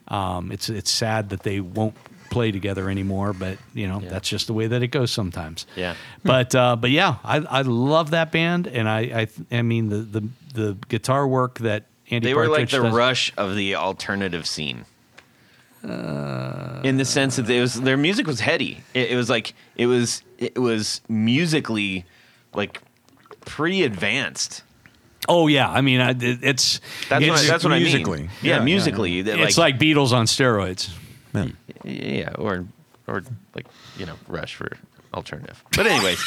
[0.07, 1.95] Um, it's it's sad that they won't
[2.29, 5.65] play together anymore, but you know that's just the way that it goes sometimes.
[5.75, 5.95] Yeah.
[6.23, 9.97] But uh, but yeah, I, I love that band, and I I, I mean the,
[9.97, 14.45] the the guitar work that Andy They were like the does- rush of the alternative
[14.47, 14.85] scene.
[15.83, 18.81] Uh, in the sense that it was their music was heady.
[18.93, 22.05] It, it was like it was it was musically
[22.53, 22.81] like
[23.45, 24.63] pretty advanced.
[25.27, 26.79] Oh yeah, I mean I, it- it's
[27.09, 28.19] That's what, it's, I, that's what I musically.
[28.19, 28.29] mean.
[28.41, 29.21] Yeah, Yeah, yeah, musically.
[29.23, 30.89] that, it's like Beatles on steroids.
[31.83, 32.65] yeah, or
[33.07, 33.23] or
[33.53, 33.65] like
[33.97, 34.71] you know, Rush for
[35.13, 35.63] alternative.
[35.75, 36.19] But anyways,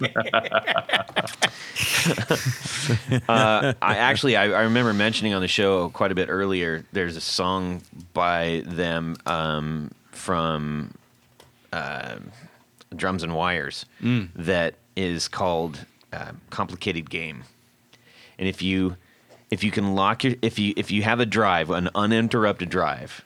[3.28, 6.84] uh, I actually I, I remember mentioning on the show quite a bit earlier.
[6.92, 7.82] There's a song
[8.12, 10.94] by them um, from
[11.72, 12.16] uh,
[12.94, 13.86] Drums and Wires
[14.34, 17.44] that is called uh, "Complicated Game."
[18.38, 18.96] And if you
[19.50, 23.24] if you can lock your if you if you have a drive, an uninterrupted drive,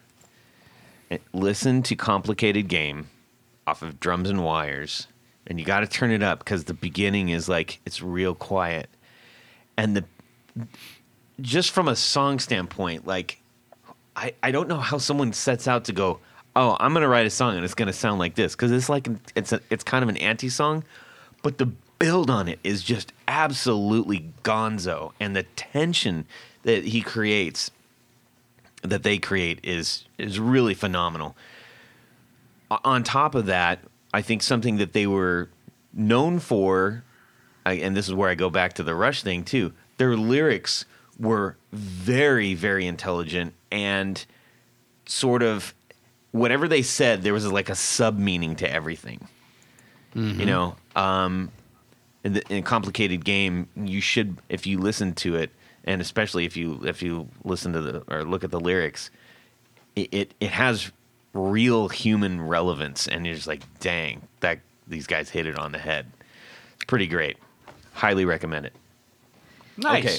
[1.10, 3.08] eh, listen to "Complicated Game"
[3.68, 5.06] off of Drums and Wires,
[5.46, 8.88] and you got to turn it up because the beginning is like it's real quiet,
[9.76, 10.04] and the
[11.40, 13.40] just from a song standpoint, like
[14.16, 16.20] I I don't know how someone sets out to go.
[16.56, 19.06] Oh, I'm gonna write a song and it's gonna sound like this because it's like
[19.36, 20.82] it's a, it's kind of an anti song,
[21.42, 21.66] but the
[21.98, 26.24] build on it is just absolutely gonzo, and the tension
[26.62, 27.70] that he creates,
[28.82, 31.36] that they create, is is really phenomenal.
[32.70, 33.80] On top of that,
[34.12, 35.48] I think something that they were
[35.92, 37.02] known for,
[37.64, 39.72] I- and this is where I go back to the Rush thing too.
[39.96, 40.84] Their lyrics
[41.18, 44.24] were very, very intelligent and
[45.06, 45.74] sort of
[46.32, 49.26] whatever they said, there was like a sub meaning to everything.
[50.14, 51.50] You know, um,
[52.24, 55.50] in, the, in a complicated game, you should, if you listen to it,
[55.84, 59.10] and especially if you if you listen to the or look at the lyrics,
[59.96, 60.90] it it, it has
[61.32, 65.78] real human relevance, and you're just like, dang, that these guys hit it on the
[65.78, 66.06] head.
[66.76, 67.36] It's pretty great.
[67.92, 68.72] Highly recommend it.
[69.76, 70.04] Nice.
[70.04, 70.16] Okay.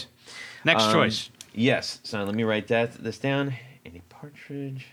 [0.65, 1.29] Next Um, choice.
[1.53, 1.99] Yes.
[2.03, 3.55] So let me write that this down.
[3.85, 4.87] Andy Partridge.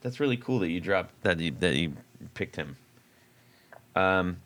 [0.00, 1.92] That's really cool that you dropped that you, that you
[2.34, 2.76] picked him.
[3.94, 4.38] Um,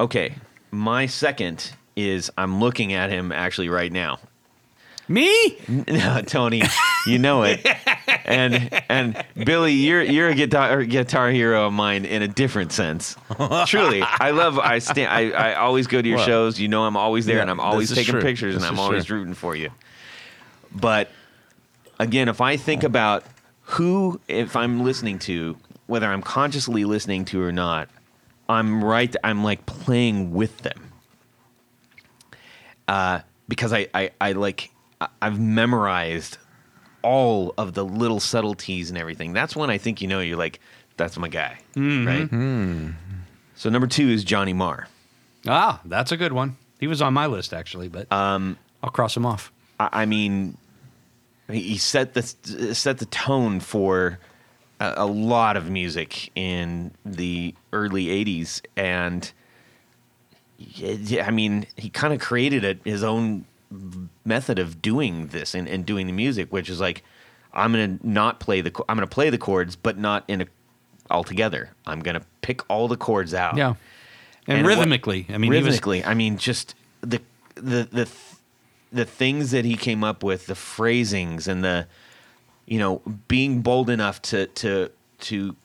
[0.00, 0.34] okay,
[0.70, 4.18] my second is I'm looking at him actually right now.
[5.12, 5.58] Me?
[5.88, 6.62] No, Tony,
[7.06, 7.66] you know it.
[8.24, 13.16] And and Billy, you're you're a guitar guitar hero of mine in a different sense.
[13.66, 14.58] Truly, I love.
[14.58, 15.10] I stand.
[15.12, 16.58] I, I always go to your Well, shows.
[16.60, 18.22] You know, I'm always there, yeah, and I'm always taking true.
[18.22, 19.18] pictures, and I'm always true.
[19.18, 19.70] rooting for you.
[20.74, 21.10] But
[21.98, 23.24] again, if I think about
[23.62, 25.56] who, if I'm listening to,
[25.86, 27.88] whether I'm consciously listening to or not,
[28.48, 29.14] I'm right.
[29.22, 30.92] I'm like playing with them
[32.88, 34.70] uh, because I, I, I like
[35.20, 36.38] I've memorized
[37.02, 39.32] all of the little subtleties and everything.
[39.32, 40.60] That's when I think you know you're like
[40.96, 42.28] that's my guy, right?
[43.54, 44.88] So number two is Johnny Marr.
[45.46, 46.56] Ah, that's a good one.
[46.78, 49.52] He was on my list actually, but um, I'll cross him off.
[49.80, 50.56] I, I mean,
[51.50, 52.22] he set the
[52.74, 54.18] set the tone for
[54.80, 59.32] a, a lot of music in the early '80s, and
[61.20, 63.44] I mean, he kind of created a, his own
[64.24, 67.02] method of doing this and, and doing the music, which is like
[67.52, 70.46] I'm gonna not play the I'm gonna play the chords, but not in a
[71.10, 71.70] altogether.
[71.86, 73.56] I'm gonna pick all the chords out.
[73.56, 73.74] Yeah.
[74.46, 76.04] And, And what- rhythmically, I mean, he was- rhythmically.
[76.04, 77.20] I mean, just the
[77.54, 78.08] the the
[78.92, 81.86] the things that he came up with, the phrasings and the
[82.66, 85.56] you know being bold enough to to to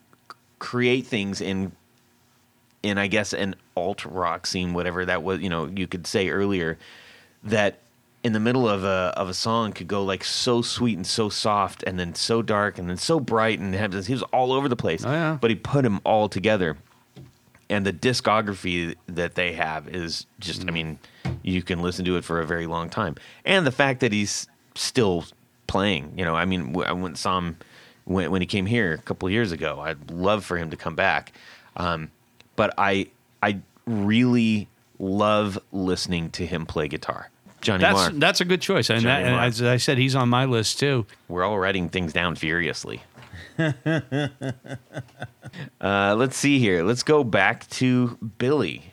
[0.58, 1.72] create things in
[2.82, 5.40] in I guess an alt rock scene, whatever that was.
[5.40, 6.78] You know, you could say earlier
[7.42, 7.78] that
[8.28, 11.30] in the middle of a of a song could go like so sweet and so
[11.30, 14.68] soft and then so dark and then so bright and have he was all over
[14.68, 15.02] the place.
[15.02, 15.38] Oh, yeah.
[15.40, 16.76] But he put them all together.
[17.70, 20.98] And the discography that they have is just i mean
[21.42, 23.16] you can listen to it for a very long time.
[23.46, 25.24] And the fact that he's still
[25.66, 27.56] playing you know i mean i went and saw him
[28.04, 29.80] when, when he came here a couple of years ago.
[29.80, 31.32] I'd love for him to come back.
[31.78, 32.10] Um,
[32.56, 33.06] but i
[33.42, 34.68] i really
[34.98, 37.30] love listening to him play guitar
[37.60, 38.90] johnny that's marr that's a good choice.
[38.90, 41.06] And, that, and as I said, he's on my list too.
[41.28, 43.02] we're all writing things down furiously
[43.58, 43.74] uh,
[45.80, 48.92] let's see here let's go back to billy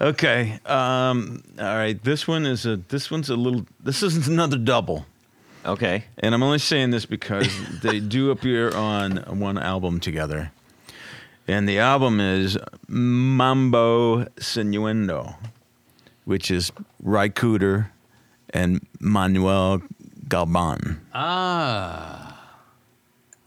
[0.00, 0.60] Okay.
[0.64, 2.00] Um, all right.
[2.00, 2.76] This one is a.
[2.76, 3.66] This one's a little.
[3.80, 5.06] This is another double,
[5.64, 7.48] okay and I'm only saying this because
[7.82, 10.52] they do appear on one album together,
[11.46, 15.34] and the album is Mambo Sinuendo,
[16.28, 16.70] which is
[17.02, 17.88] Ry Cooder
[18.50, 19.80] and Manuel
[20.28, 20.98] Galban.
[21.14, 22.58] Ah.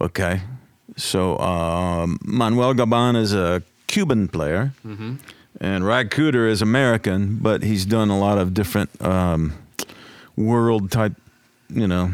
[0.02, 0.42] Okay.
[0.98, 4.74] So um, Manuel Galban is a Cuban player,
[5.60, 9.54] and Ry Cooder is American, but he's done a lot of different um,
[10.36, 11.14] world type,
[11.70, 12.14] you know,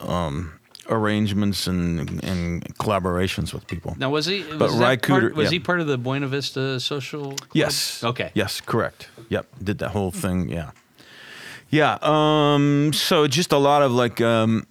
[0.00, 0.52] um,
[0.92, 3.96] arrangements and, and collaborations with people.
[3.98, 4.42] Now was he?
[4.44, 5.50] Was, But that Ry part, was yeah.
[5.50, 7.32] he part of the Buena Vista Social?
[7.34, 7.50] Club?
[7.52, 8.04] Yes.
[8.04, 8.30] Okay.
[8.34, 9.08] Yes, correct.
[9.28, 10.48] Yep, did that whole thing.
[10.48, 10.70] Yeah.
[11.70, 11.98] Yeah.
[12.02, 12.92] Um.
[12.92, 14.20] So just a lot of like.
[14.20, 14.66] Um,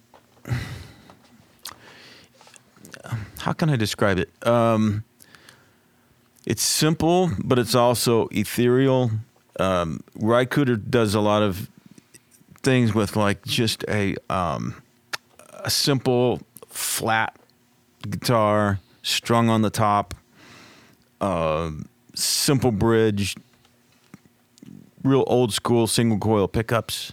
[3.40, 4.30] how can I describe it?
[4.46, 5.02] Um,
[6.46, 9.10] it's simple, but it's also ethereal.
[9.58, 11.68] Um, Ry Cooder does a lot of
[12.62, 14.81] things with like just a um,
[15.62, 17.34] a simple flat
[18.08, 20.14] guitar strung on the top
[22.14, 23.36] simple bridge,
[25.02, 27.12] real old school single coil pickups,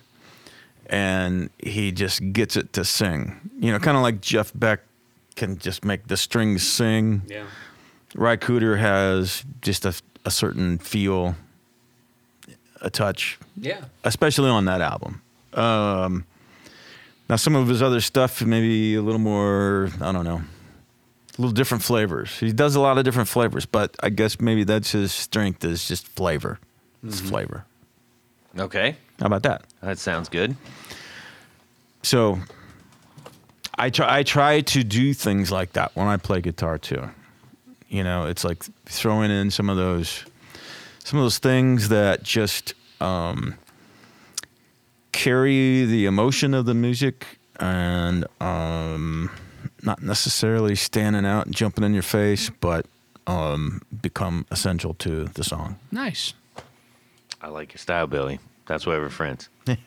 [0.88, 3.40] and he just gets it to sing.
[3.60, 4.82] You know, kind of like Jeff Beck
[5.36, 7.22] can just make the strings sing.
[7.28, 7.46] Yeah.
[8.16, 9.94] Ry Cooder has just a,
[10.26, 11.36] a certain feel,
[12.82, 13.86] a touch, Yeah.
[14.04, 15.22] especially on that album.
[15.54, 16.26] Um,
[17.30, 20.42] now, some of his other stuff, maybe a little more, I don't know,
[21.38, 22.38] a little different flavors.
[22.40, 25.88] He does a lot of different flavors, but I guess maybe that's his strength is
[25.88, 26.60] just flavor.
[27.04, 27.66] It's flavor.
[28.58, 29.64] okay How about that?
[29.82, 30.56] that sounds good
[32.02, 32.40] So
[33.78, 37.10] I try I try to do things like that when I play guitar too.
[37.88, 40.26] You know, it's like throwing in some of those
[41.06, 43.56] some of those things that just um,
[45.12, 47.26] carry the emotion of the music
[47.60, 49.30] and um,
[49.84, 52.86] not necessarily standing out and jumping in your face, but
[53.28, 55.78] um, become essential to the song.
[55.92, 56.34] Nice.
[57.42, 58.40] I like your style, Billy.
[58.66, 59.50] That's why we're friends.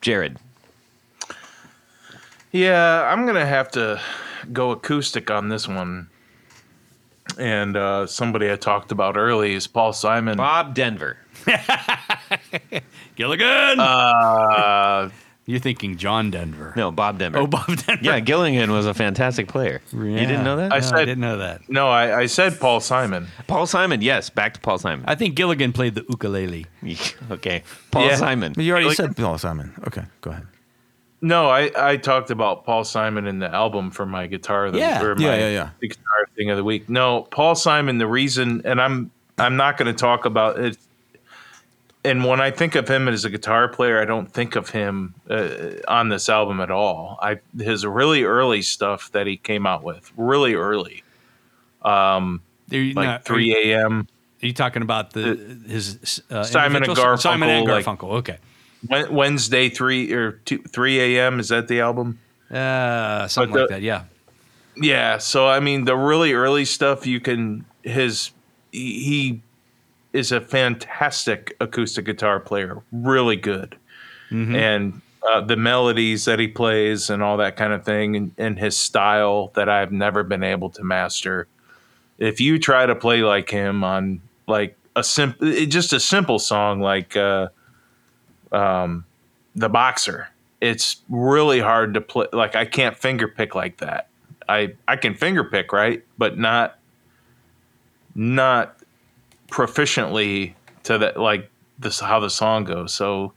[0.00, 0.38] Jared.
[2.52, 4.00] Yeah, I'm gonna have to
[4.52, 6.08] go acoustic on this one.
[7.38, 10.36] And uh, somebody I talked about early is Paul Simon.
[10.36, 11.16] Bob Denver.
[13.16, 13.80] Gilligan.
[13.80, 15.10] Uh,
[15.46, 16.72] You're thinking John Denver.
[16.76, 17.38] No, Bob Denver.
[17.38, 17.98] Oh, Bob Denver.
[18.02, 19.80] yeah, Gilligan was a fantastic player.
[19.92, 20.72] You didn't know that?
[20.72, 21.68] I I, said- I didn't know that.
[21.68, 23.26] no, I, I said Paul Simon.
[23.46, 24.02] Paul Simon.
[24.02, 25.04] Yes, back to Paul Simon.
[25.08, 26.66] I think Gilligan played the ukulele.
[27.30, 28.16] okay, Paul Yeah.
[28.16, 28.52] Simon.
[28.54, 29.72] But you already Like- said Paul Simon.
[29.86, 30.46] Okay, go ahead.
[31.22, 34.66] No, I, I talked about Paul Simon in the album for my guitar.
[34.66, 35.02] Of the, Yeah.
[35.02, 35.70] or my Yeah, yeah, yeah.
[35.80, 36.88] the guitar thing of the week.
[36.88, 37.98] No, Paul Simon.
[37.98, 40.78] The reason, and I'm I'm not going to talk about it.
[42.02, 45.14] And when I think of him as a guitar player, I don't think of him
[45.28, 45.48] uh,
[45.86, 47.18] on this album at all.
[47.20, 51.04] I his really early stuff that he came out with, really early,
[52.70, 54.08] you, like not- three a.m.
[54.42, 58.38] Are you talking about the his uh, Simon and individual- Simon and Garfunkel, like- okay.
[59.10, 61.38] Wednesday three or two, three a.m.
[61.38, 62.18] Is that the album?
[62.50, 63.82] Uh, something But like that.
[63.82, 64.04] Yeah.
[64.76, 68.30] Yeah, so I mean, the really early stuff you can his
[68.72, 69.42] he he
[70.12, 73.76] is a fantastic acoustic guitar player, really good,
[74.56, 78.58] and uh, the melodies that he plays and all that kind of thing, and, and
[78.58, 81.46] his style that I've never been able to master.
[82.18, 86.80] If you try to play like him on like a simple, just a simple song
[86.80, 87.48] like uh,
[88.52, 89.04] um,
[89.54, 90.28] the boxer.
[90.60, 92.26] It's really hard to play.
[92.32, 94.08] Like I can't finger pick like that.
[94.48, 96.78] I I can finger pick right, but not
[98.14, 98.76] not
[99.50, 102.94] proficiently to that like this how the song goes.
[102.94, 103.32] So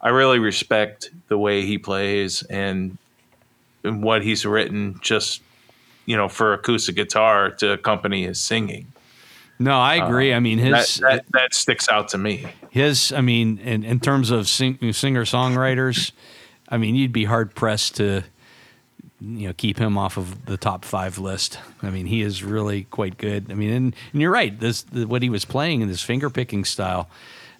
[0.00, 2.98] I really respect the way he plays and,
[3.82, 5.42] and what he's written just
[6.06, 8.92] you know for acoustic guitar to accompany his singing.
[9.58, 10.34] No, I uh, agree.
[10.34, 12.46] I mean, That, his that that sticks out to me.
[12.70, 13.12] his.
[13.12, 16.12] I mean, in in terms of sing, singer songwriters,
[16.68, 18.24] I mean, you'd be hard pressed to
[19.20, 21.58] you know keep him off of the top five list.
[21.82, 23.50] I mean, he is really quite good.
[23.50, 24.58] I mean, and, and you're right.
[24.58, 27.08] This the, what he was playing in this finger picking style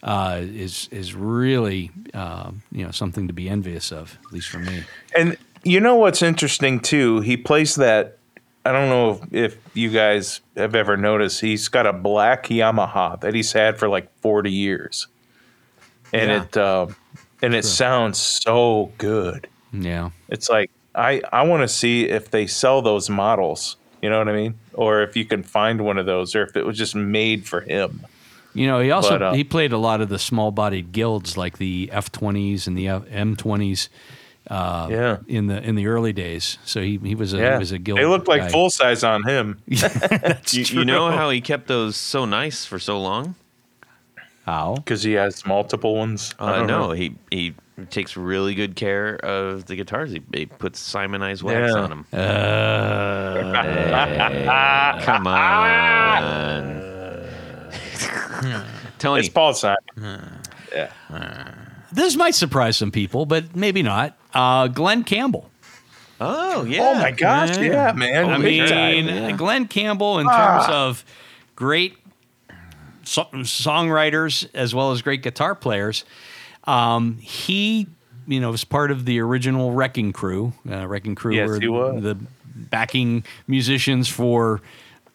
[0.03, 4.59] uh, is is really uh, you know something to be envious of, at least for
[4.59, 4.85] me.
[5.17, 7.21] And you know what's interesting too?
[7.21, 8.19] He plays that.
[8.67, 11.41] I don't know if, if you guys have ever noticed.
[11.43, 15.07] He's got a black Yamaha that he's had for like forty years,
[16.13, 16.43] and Yeah.
[16.43, 16.87] it uh,
[17.43, 19.49] and it sounds so good.
[19.73, 20.11] Yeah.
[20.31, 23.77] It's like I I want to see if they sell those models.
[24.03, 24.59] You know what I mean?
[24.75, 27.61] Or if you can find one of those, or if it was just made for
[27.63, 28.07] him.
[28.53, 31.59] You know, he also But, uh, he played a lot of the small-bodied guilds like
[31.59, 33.89] the F20s and the M twenties.
[34.51, 35.17] uh, Yeah.
[35.27, 36.59] in the in the early days.
[36.65, 37.99] So he, he was a Yeah, he was a guild.
[37.99, 38.49] they look like guy.
[38.51, 39.59] full size on him.
[40.53, 43.35] You, you know how he kept those so nice for so long?
[44.47, 44.75] How?
[44.77, 46.35] because he has multiple ones.
[46.39, 46.91] I Uh, no, know.
[46.93, 47.55] he he
[47.91, 50.13] takes really good care of the guitars.
[50.13, 51.81] He, he puts simonized wax Yeah.
[51.81, 52.07] on them.
[52.15, 53.35] Uh,
[55.05, 56.65] Come on,
[58.99, 59.21] Tony.
[59.21, 60.41] it's Paul Simon.
[60.73, 61.55] Yeah.
[61.93, 64.17] this might surprise some people, but maybe not.
[64.33, 65.51] Uh, Glen Campbell.
[66.21, 66.81] oh yeah.
[66.83, 68.31] Oh my gosh, yeah, man.
[68.31, 69.37] I mean, time.
[69.37, 71.05] Glen Campbell, in terms of
[71.57, 71.97] great
[73.05, 76.05] so- songwriters as well as great guitar players,
[76.65, 77.87] um, he,
[78.27, 80.53] you know, was part of the original Wrecking Crew.
[80.71, 82.03] Uh, Wrecking Crew Yes, were he was.
[82.03, 82.17] the
[82.55, 84.61] backing musicians for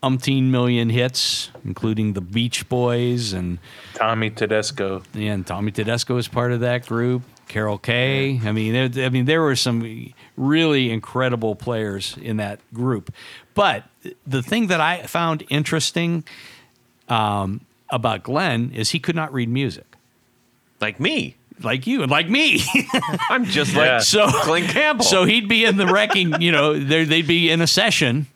[0.04, 3.58] umpteen million hits, including the Beach Boys and
[3.96, 5.04] Tommy Tedesco.
[5.14, 7.24] Yeah, and Tommy Tedesco was part of that group.
[7.50, 8.40] Carol Kaye.
[8.46, 13.12] I mean, there, I mean, there were some really incredible players in that group.
[13.56, 13.86] But
[14.28, 16.24] the thing that I found interesting
[17.10, 17.62] um,
[17.92, 19.96] about Glen is he could not read music,
[20.82, 21.36] like me.
[21.62, 22.62] like you and like me.
[23.30, 23.94] I'm just Yeah.
[23.96, 25.04] like so Glen Campbell.
[25.04, 28.28] So he'd be in the wrecking, you know, there they'd be in a session,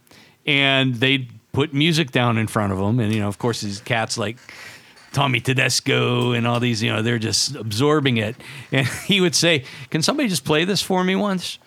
[0.46, 3.80] and they'd put music down in front of him, and you know, of course, these
[3.80, 4.38] cats like
[5.14, 8.36] Tommy Tedesco and all these, you know, they're just absorbing it,
[8.72, 11.60] and he would say, "Can somebody just play this for me once?"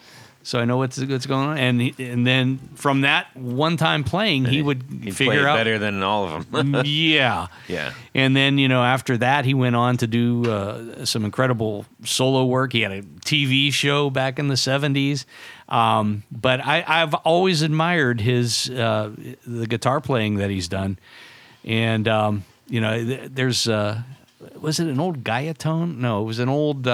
[0.47, 4.05] So I know what's what's going on, and he, and then from that one time
[4.05, 6.83] playing, he would He'd figure out better than all of them.
[6.87, 7.49] yeah.
[7.67, 7.93] Yeah.
[8.15, 12.45] And then, you know, after that, he went on to do uh, some incredible solo
[12.45, 12.75] work.
[12.75, 15.25] He had a TV show back in the 70s.
[15.69, 19.11] Um, but I, I've always admired his uh,
[19.45, 21.01] the guitar playing that he's done.
[21.65, 24.01] And, um, you know, th- there's, uh,
[24.61, 25.97] was it an old Guyatone?
[25.97, 26.87] No, it was an old.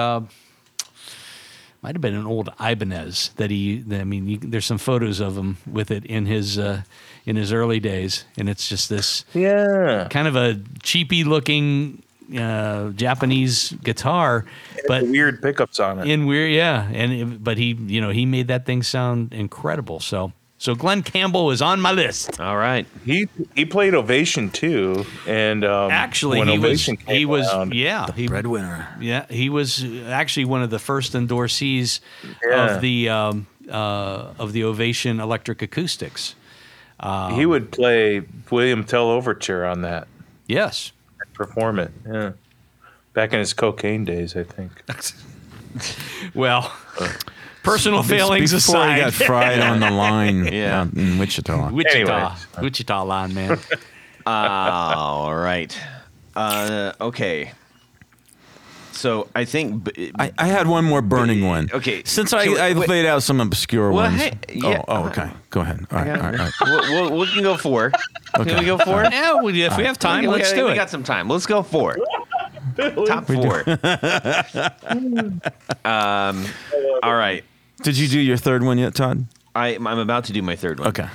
[1.83, 3.83] Might have been an old Ibanez that he.
[3.91, 6.83] I mean, you, there's some photos of him with it in his uh,
[7.25, 10.07] in his early days, and it's just this Yeah.
[10.09, 12.01] kind of a cheapy looking
[12.39, 14.45] uh, Japanese guitar,
[14.87, 16.07] but Weird pickups on it.
[16.09, 16.87] in weird, yeah.
[16.93, 19.99] And it, but he, you know, he made that thing sound incredible.
[19.99, 20.31] So,
[20.63, 22.39] so Glen Campbell is on my list.
[22.39, 22.87] all right.
[23.03, 27.45] He he played Ovation too, and um, Actually, when he was, Ovation came he was,
[27.51, 28.87] around, yeah, he, Breadwinner.
[29.01, 31.99] yeah, he was actually one of the first endorsees
[32.41, 32.75] Yeah.
[32.75, 36.33] of the um, uh, of the Ovation Electric Acoustics.
[37.33, 40.07] he would play William Tell Overture on that,
[40.47, 40.93] Yes.
[41.33, 41.91] perform it.
[42.09, 42.31] Yeah,
[43.13, 44.71] back in his cocaine days, I think.
[46.33, 46.71] Well,
[47.63, 50.81] personal failings Before aside, he got fried on the line Yeah.
[50.81, 51.69] out in Wichita.
[51.71, 52.47] Wichita, Anyways.
[52.61, 53.59] Wichita line man.
[54.25, 55.77] all right.
[56.35, 57.51] Uh, okay.
[58.91, 59.83] So I think.
[59.93, 61.69] b- I, I had one more burning one.
[61.73, 62.87] Okay, Since I, can we- I wait.
[62.87, 64.21] laid out some obscure Well, ones.
[64.21, 65.29] hey, yeah, oh, oh, okay.
[65.49, 65.85] Go ahead.
[65.91, 66.53] All right, all right, all right.
[66.61, 67.91] we'll, we'll, we can go four.
[68.35, 69.03] Can we go four?
[69.03, 70.75] yeah, well, if we have time, We- we let's got- do we it.
[70.75, 71.27] got some time.
[71.27, 71.97] Let's go four.
[73.05, 73.63] Top four.
[75.85, 76.45] um,
[77.03, 77.43] all right.
[77.83, 79.25] Did you do your third one yet, Todd?
[79.53, 80.89] I, I'm about to do my third one.
[80.89, 81.07] Okay.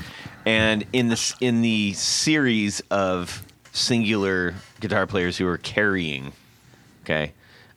[0.46, 3.42] And in this in the series of
[3.72, 6.32] singular guitar players who are carrying,
[7.02, 7.32] okay,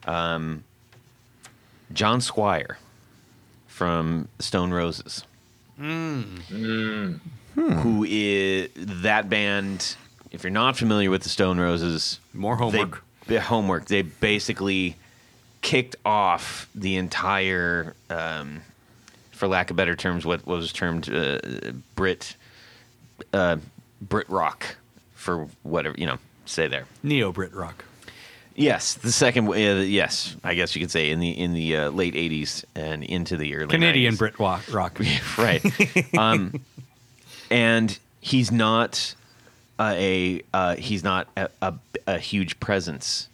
[0.06, 0.64] um,
[1.94, 2.78] John Squire
[3.68, 5.26] from Stone Roses,
[5.78, 6.36] who
[8.08, 9.96] is that band.
[10.32, 13.04] If you're not familiar with the Stone Roses, More homework.
[13.28, 13.88] They, homework.
[13.88, 14.96] They basically
[15.62, 18.62] kicked off the entire, um,
[19.42, 21.40] for lack of better terms, what was termed uh,
[21.96, 22.36] Brit
[23.34, 23.58] uh,
[24.00, 24.76] Brit rock
[25.16, 26.20] for whatever you know.
[26.46, 26.86] Say there.
[27.02, 27.84] Neo Brit rock.
[28.56, 29.48] Yes, the second.
[29.48, 33.04] Uh, yes, I guess you could say in the in the uh, late '80s and
[33.04, 34.18] into the early Canadian 90s.
[34.20, 34.62] Brit rock.
[34.72, 35.00] rock.
[35.40, 35.66] right?
[36.16, 36.62] um,
[37.50, 39.16] and he's not
[39.80, 41.74] uh, a uh, he's not a, a,
[42.06, 43.28] a huge presence,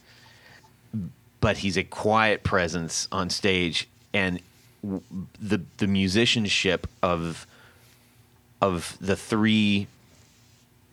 [1.42, 4.40] but he's a quiet presence on stage, and
[5.40, 7.46] the the musicianship of
[8.62, 9.88] of the three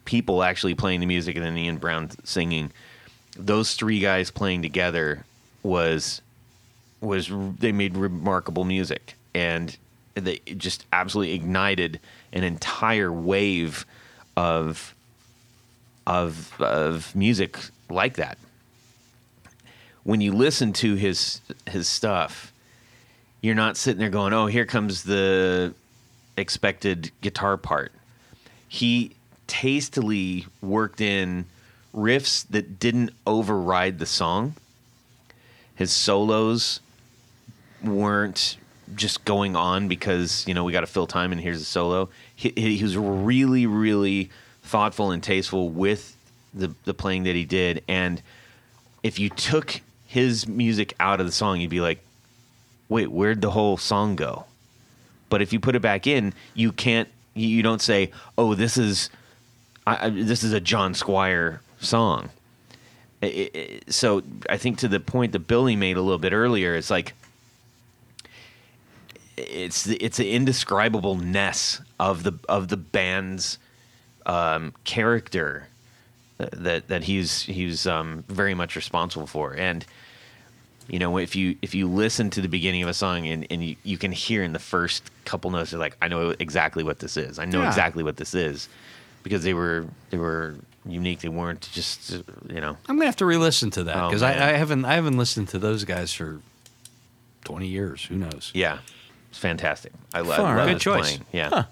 [0.05, 2.71] people actually playing the music and then Ian Brown singing,
[3.37, 5.25] those three guys playing together
[5.63, 6.21] was
[7.01, 9.77] was they made remarkable music and
[10.15, 12.01] they just absolutely ignited
[12.33, 13.85] an entire wave
[14.37, 14.95] of
[16.07, 17.59] of of music
[17.91, 18.39] like that.
[20.03, 22.53] When you listen to his his stuff,
[23.45, 25.75] you're not sitting there going, "Oh, here comes the
[26.35, 27.93] expected guitar part."
[28.67, 29.11] He
[29.47, 31.45] tastily worked in
[31.95, 34.55] riffs that didn't override the song.
[35.75, 36.81] His solos
[37.83, 38.57] weren't
[38.95, 42.09] just going on because you know we got to fill time and here's a solo.
[42.35, 44.31] He, he was really, really
[44.63, 46.17] thoughtful and tasteful with
[46.55, 47.85] the the playing that he did.
[47.89, 48.23] And
[49.03, 52.01] if you took his music out of the song, you'd be like,
[52.95, 54.45] "Wait, where'd the whole song go?"
[55.29, 57.09] But if you put it back in, you can't.
[57.35, 59.11] You don't say, "Oh, this is."
[59.85, 62.31] I, I, this is a John Squire song.
[63.21, 66.77] It, it, so I think to the point that Billy made a little bit earlier,
[66.77, 67.15] it's like
[69.37, 73.59] it's the, it's an indescribableness of the of the band's
[74.25, 75.67] um, character
[76.39, 79.85] that that he's he's um, very much responsible for, and
[80.89, 83.63] you know if you if you listen to the beginning of a song and, and
[83.65, 86.99] you, you can hear in the first couple notes, you're like, I know exactly what
[86.99, 87.39] this is.
[87.39, 87.69] I know Yeah.
[87.69, 88.69] exactly what this is
[89.23, 90.55] because they were they were
[90.87, 91.21] unique.
[91.21, 92.11] They weren't just
[92.49, 92.77] you know.
[92.89, 94.33] I'm gonna have to re-listen to that Oh, because I.
[94.33, 96.41] I haven't I haven't listened to those guys for
[97.45, 98.05] 20 years.
[98.05, 98.51] Who knows?
[98.55, 98.79] Yeah,
[99.31, 99.93] it's fantastic.
[100.13, 100.69] I, lo- I love out.
[100.69, 101.01] Good choice.
[101.17, 101.25] playing.
[101.33, 101.65] Yeah,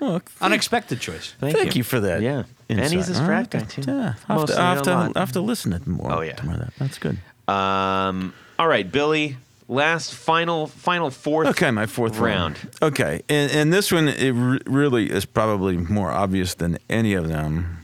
[0.00, 1.34] Well, Unexpected choice.
[1.40, 1.82] thank, you.
[1.84, 2.22] for that.
[2.22, 2.44] Yeah.
[2.68, 3.16] And he's a insight.
[3.16, 3.50] strat All right.
[3.50, 3.82] guy, too.
[3.86, 5.12] Yeah, uh, I'll have, to, I'll, have to, lot.
[5.16, 6.12] I'll have to listen to more.
[6.12, 6.34] Oh, yeah.
[6.34, 6.72] to more of that.
[6.78, 7.18] That's good.
[7.50, 9.36] Um, all right, Billy.
[9.68, 11.46] Last final final fourth.
[11.48, 12.58] Okay, my fourth round.
[12.58, 12.76] round.
[12.82, 17.28] Okay, and, and this one it re- really is probably more obvious than any of
[17.28, 17.78] them.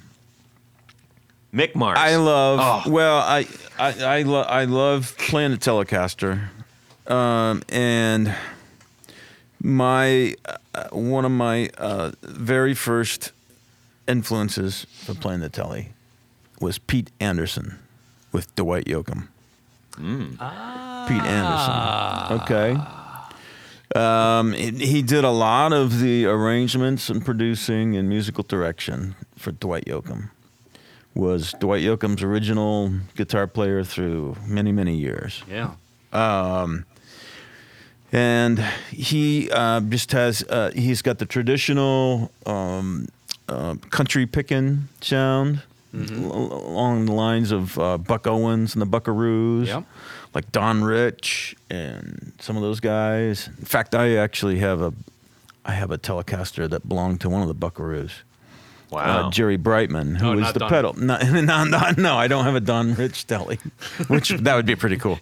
[1.55, 1.97] Mick Mars.
[1.99, 2.59] I love.
[2.61, 2.91] Oh.
[2.91, 3.47] Well, I
[3.79, 6.49] I I, lo- I love playing the Telecaster,
[7.07, 8.35] um, and
[9.63, 10.35] my
[10.75, 13.31] uh, one of my uh, very first
[14.09, 15.91] influences for playing the Telly
[16.61, 17.79] was Pete Anderson
[18.33, 19.29] with Dwight Yoakam.
[19.97, 22.41] Pete Anderson.
[22.43, 22.77] Okay.
[23.95, 29.53] Um, he he did a lot of the arrangements and producing and musical direction for
[29.53, 30.31] Dwight Yoakam
[31.15, 35.43] was Dwight Yoakam's original guitar player through many, many years.
[35.49, 35.71] Yeah.
[36.13, 36.85] Um,
[38.13, 38.59] And
[38.91, 43.09] he uh, just has, uh, he's got the traditional um,
[43.49, 45.63] uh, country picking sound
[45.95, 46.25] Mm-hmm.
[46.25, 49.85] al- along the lines of uh, Buck Owens and the Buckaroos, Yep.
[50.35, 53.49] like Don Rich and some of those guys.
[53.59, 54.93] In fact, I actually have a,
[55.65, 58.11] I have a Telecaster that belonged to one of the Buckaroos.
[58.91, 59.27] Wow.
[59.27, 60.93] uh, Jerry Brightman, who Oh, was the Don- pedal.
[60.97, 63.59] No, no, no, no, I don't have a Don Rich Telly,
[64.09, 65.19] which that would be pretty cool.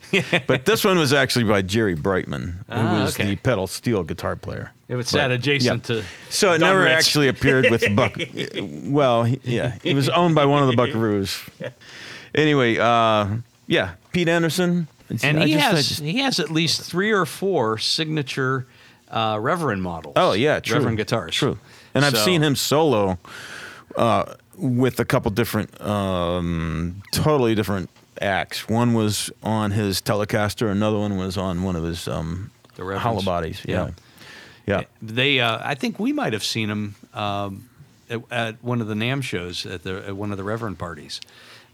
[0.47, 3.25] But this one was actually by Jerry Brightman, who Ah, was okay.
[3.31, 4.73] the pedal steel guitar player.
[4.89, 5.97] It was sat adjacent yeah.
[6.01, 6.05] to.
[6.29, 6.93] So it Don never Rich.
[6.93, 8.17] actually appeared with Buck.
[8.85, 11.49] well, yeah, it was owned by one of the Buckaroos.
[12.35, 13.29] Anyway, uh,
[13.67, 14.89] yeah, Pete Anderson.
[15.23, 18.67] And I he just- has just- he has at least three or four signature
[19.11, 20.15] uh, Reverend models.
[20.17, 20.77] Oh yeah, true.
[20.77, 21.35] Reverend guitars.
[21.35, 21.59] True.
[21.95, 23.19] And I've So- seen him solo
[23.97, 27.91] uh, with a couple different, um, totally different
[28.21, 28.69] acts.
[28.69, 30.71] One was on his Telecaster.
[30.71, 33.63] Another one was on one of his um, The hollow bodies.
[33.65, 33.91] Yeah.
[34.67, 34.83] Yeah.
[35.03, 37.69] They, uh, I think we might have seen him um,
[38.09, 41.21] at, at one of the NAMM shows at the at one of the Reverend parties,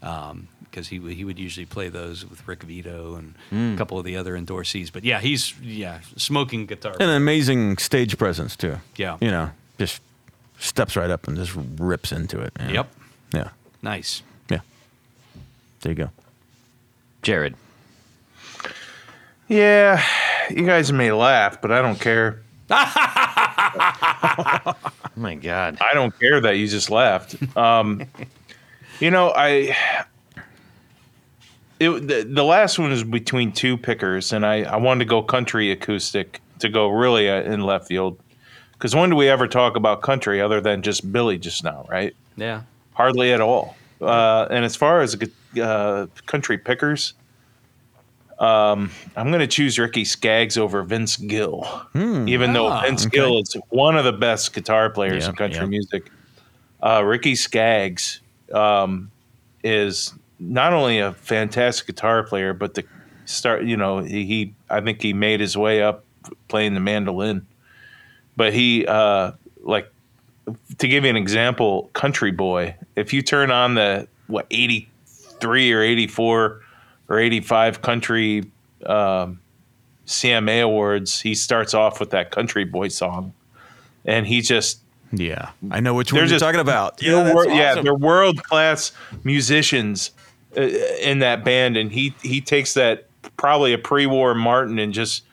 [0.00, 3.74] because he would- he would usually play those with Rick Vito and Hmm.
[3.74, 4.90] a couple of the other endorsees.
[4.92, 6.94] But yeah, he's yeah smoking guitar.
[6.98, 8.78] And an amazing stage presence too.
[8.96, 9.18] Yeah.
[9.20, 10.00] You know, just
[10.60, 12.52] steps right up and just rips into it.
[12.68, 12.74] you.
[12.74, 12.88] Yep,
[13.34, 13.48] Yeah.
[13.82, 14.22] nice.
[14.48, 14.60] Yeah.
[15.80, 16.10] There you go.
[17.22, 17.54] Jared.
[19.48, 20.00] Yeah,
[20.48, 22.40] you guys may laugh, but I don't care.
[22.70, 22.76] Oh
[25.16, 25.78] my God.
[25.80, 27.34] I don't care that you just laughed.
[27.56, 28.02] Um,
[29.00, 29.76] you know, I
[31.80, 35.20] it, the, the last one is between two pickers, and I, I wanted to go
[35.22, 38.20] country acoustic to go really uh, in left field.
[38.80, 42.16] Because when do we ever talk about country other than just Billy just now, right?
[42.38, 42.62] Yeah.
[42.94, 43.76] Hardly at all.
[44.00, 45.14] Uh, and as far as
[45.62, 47.12] uh, country pickers,
[48.38, 53.38] um, I'm going to choose Ricky Skaggs over Vince Gill, even though Ah, Vince Gill
[53.40, 55.66] is one of the best guitar players Yeah, in country yeah.
[55.66, 56.10] music.
[56.82, 58.22] Uh, Ricky Skaggs
[58.54, 59.10] um,
[59.62, 62.84] is not only a fantastic guitar player, but the
[63.26, 63.64] start.
[63.64, 66.06] You know, he, he I think he made his way up
[66.48, 67.46] playing the mandolin,
[68.40, 69.92] but he uh, like
[70.78, 72.74] to give you an example, Country Boy.
[72.96, 74.88] If you turn on the what eighty
[75.40, 76.62] three or eighty four
[77.10, 78.50] or eighty five country
[78.86, 79.40] um,
[80.06, 83.34] CMA awards, he starts off with that Country Boy song,
[84.06, 84.80] and he just
[85.12, 86.96] Yeah, I know which one you're just- talking about.
[86.96, 90.12] they're Yeah, that's wor- yeah, they're world class musicians
[90.56, 94.94] uh, in that band, and he he takes that probably a pre war Martin and
[94.94, 95.24] just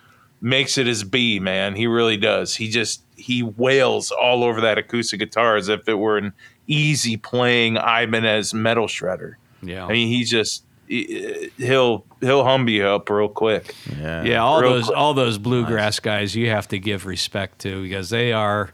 [0.42, 1.40] makes it his B.
[1.40, 2.56] Man, he really does.
[2.56, 6.34] He just he wails all over that acoustic guitar as if it were an
[6.68, 9.36] easy playing Ibanez metal shredder.
[9.64, 9.86] Yeah.
[9.86, 13.74] I mean, he just he- he'll he'll hum you up real quick.
[14.00, 14.24] yeah.
[14.24, 14.98] Yeah, all Real those quick.
[14.98, 18.72] all those bluegrass guys you have to give respect to because they are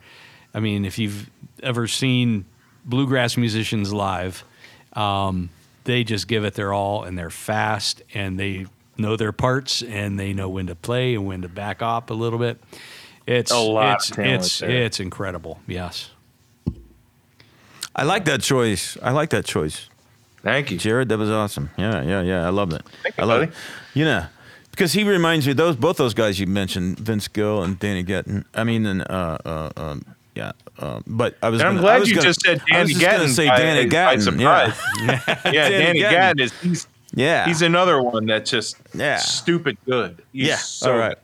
[0.54, 1.30] I mean, if you've
[1.64, 2.46] ever seen
[2.86, 4.44] bluegrass musicians live,
[4.94, 5.50] um,
[5.86, 8.68] they just give it their all and they're fast and they
[8.98, 12.14] know their parts and they know when to play and when to back off a
[12.14, 12.62] little bit.
[13.26, 14.70] It's A lot it's of talent it's there.
[14.70, 15.60] it's incredible.
[15.68, 16.10] Yes.
[17.96, 18.98] I like that choice.
[19.02, 19.88] I like that choice,
[20.42, 20.78] Thank you.
[20.78, 21.10] Jared.
[21.10, 21.70] That was awesome.
[21.78, 22.46] Yeah, yeah, yeah.
[22.46, 22.82] I love it.
[23.04, 23.52] Thank you, I love buddy.
[23.52, 23.58] it.
[23.94, 24.26] You know,
[24.72, 28.46] because he reminds me those both those guys you mentioned, Vince Gill and Danny Gatton.
[28.56, 30.52] I mean, and uh, uh, um, yeah.
[30.80, 31.62] Um, but I was.
[31.62, 33.18] And I'm gonna- I glad was you gonna- just said I was Danny just gonna
[33.20, 33.30] Gatton.
[33.34, 34.22] say by- Danny by Gatton.
[34.22, 34.74] surprise.
[35.04, 35.20] Yeah.
[35.54, 36.12] Yeah, Danny Danny Gatton.
[36.18, 37.46] Gatton is he's Yeah.
[37.46, 39.18] he's another one that's just Yeah.
[39.18, 40.22] stupid good.
[40.32, 40.56] He's yeah.
[40.58, 41.18] so, All right.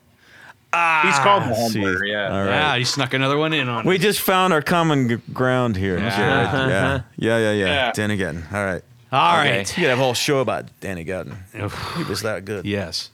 [1.03, 1.81] He's called the see.
[1.81, 2.27] Yeah.
[2.31, 2.49] All right.
[2.49, 4.01] Yeah, he snuck another one in on We us.
[4.01, 6.15] just found our common g- ground here, Yeah.
[6.15, 6.69] Jared.
[6.69, 7.01] Yeah.
[7.17, 7.65] Yeah, yeah, yeah.
[7.65, 7.91] Yeah.
[7.93, 8.43] Danny Gatton.
[8.53, 8.83] All right.
[9.11, 9.57] All Okay.
[9.57, 9.69] right.
[9.69, 11.35] You could have a whole show about Danny Gatton.
[11.97, 12.65] He was that good.
[12.65, 13.09] Yes.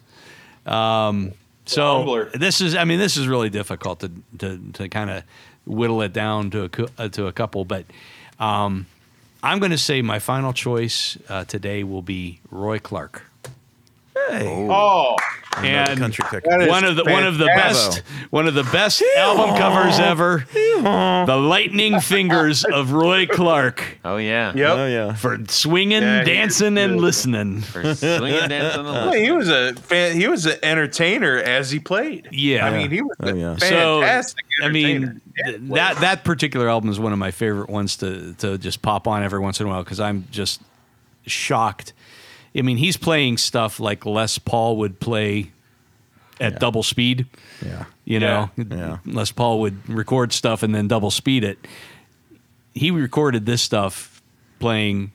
[0.65, 1.31] Um,
[1.65, 5.23] so this is, I mean, this is really difficult to to, to kind of
[5.65, 7.85] whittle it down to a uh, to a couple, but
[8.39, 8.85] um,
[9.45, 13.21] I'm going to say my final choice uh, today will be Roy Clark.
[14.29, 14.47] Hey.
[14.69, 15.15] Oh, oh.
[15.63, 16.45] And country pick.
[16.45, 17.99] One of the one of the best
[18.29, 20.45] one of the best album covers ever.
[20.53, 24.51] The Lightning Fingers of Roy Clark Oh yeah.
[24.53, 24.77] yep.
[24.77, 25.13] Oh, yeah.
[25.13, 27.61] for swinging, Yeah, dancing, and listening.
[27.61, 31.79] For swinging, dancing, and Well, he was a fan, he was an entertainer as he
[31.79, 32.27] played.
[32.31, 32.65] Yeah.
[32.67, 33.55] I mean, he was Oh, a yeah.
[33.55, 34.45] fantastic.
[34.61, 35.75] I mean, entertainer.
[35.75, 39.23] that that particular album is one of my favorite ones to to just pop on
[39.23, 40.61] every once in a while because I'm just
[41.25, 41.93] shocked.
[42.55, 45.51] I mean, he's playing stuff like Les Paul would play
[46.39, 47.25] at double speed.
[47.65, 47.85] Yeah.
[48.05, 48.97] You know, Yeah.
[49.05, 51.57] Les Paul would record stuff and then double speed it.
[52.73, 54.21] He recorded this stuff
[54.59, 55.11] playing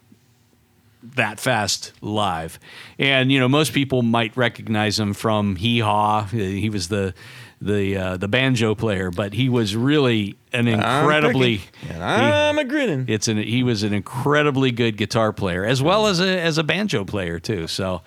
[1.14, 2.58] that fast live.
[2.98, 6.24] And you know, most people might recognize him from Hee Haw.
[6.24, 7.14] He was the
[7.60, 13.04] the uh, the banjo player, but he was really an incredibly I'm a grinning.
[13.08, 16.62] it's an he was an incredibly good guitar player as well as a as a
[16.64, 17.66] banjo player too.
[17.66, 18.00] So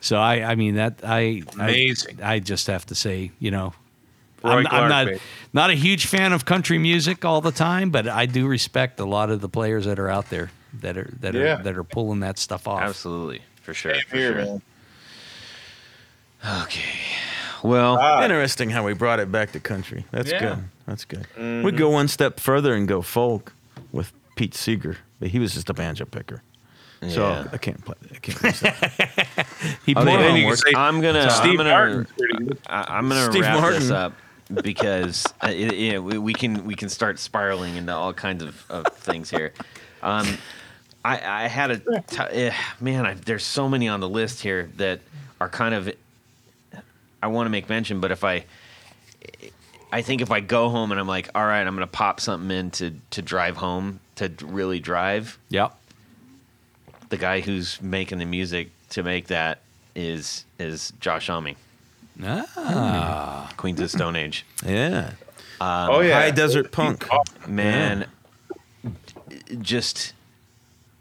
[0.00, 2.20] so I I mean that I Amazing.
[2.22, 3.72] I, I just have to say you know
[4.44, 5.08] Roy I'm, I'm not
[5.52, 9.04] not a huge fan of country music all the time, but I do respect a
[9.04, 10.50] lot of the players that are out there
[10.80, 11.58] that are that Yeah.
[11.58, 12.80] are that are pulling that stuff off.
[12.82, 13.96] Absolutely, for sure.
[14.08, 14.62] For Here, sure.
[16.62, 16.80] Okay.
[17.62, 20.04] Well, Ah, Interesting how we brought it back to country.
[20.10, 20.38] That's Yeah.
[20.40, 20.64] good.
[20.86, 21.26] That's good.
[21.64, 23.52] We'd go one step further and go folk
[23.92, 26.42] with Pete Seeger, but he was just a banjo picker.
[27.08, 27.94] So I can't play.
[28.14, 29.46] I can't play that.
[29.86, 30.58] He played- then you can work.
[30.58, 31.30] say I'm gonna.
[31.30, 31.70] Steve I'm gonna.
[31.70, 32.58] Martin's pretty good.
[32.68, 34.12] I, I'm gonna Steve wrap this up
[34.62, 38.64] because uh, it, yeah, we, we can we can start spiraling into all kinds of,
[38.70, 39.52] of things here.
[40.02, 40.26] Um,
[41.04, 43.06] I, I had a t- eh, man.
[43.06, 45.00] I, there's so many on the list here that
[45.40, 45.90] are kind of.
[47.22, 48.44] I want to make mention, but if I,
[49.92, 52.50] I think if I go home and I'm like, all right, I'm gonna pop something
[52.56, 55.38] in to to drive home to really drive.
[55.50, 55.74] Yep.
[57.10, 59.58] The guy who's making the music to make that
[59.94, 61.56] is is Josh Homme,
[62.22, 63.52] Ah.
[63.56, 64.44] Queens of Stone Age.
[64.64, 65.12] yeah.
[65.60, 67.06] oh yeah, High Desert Punk.
[67.46, 68.06] man
[69.60, 70.14] just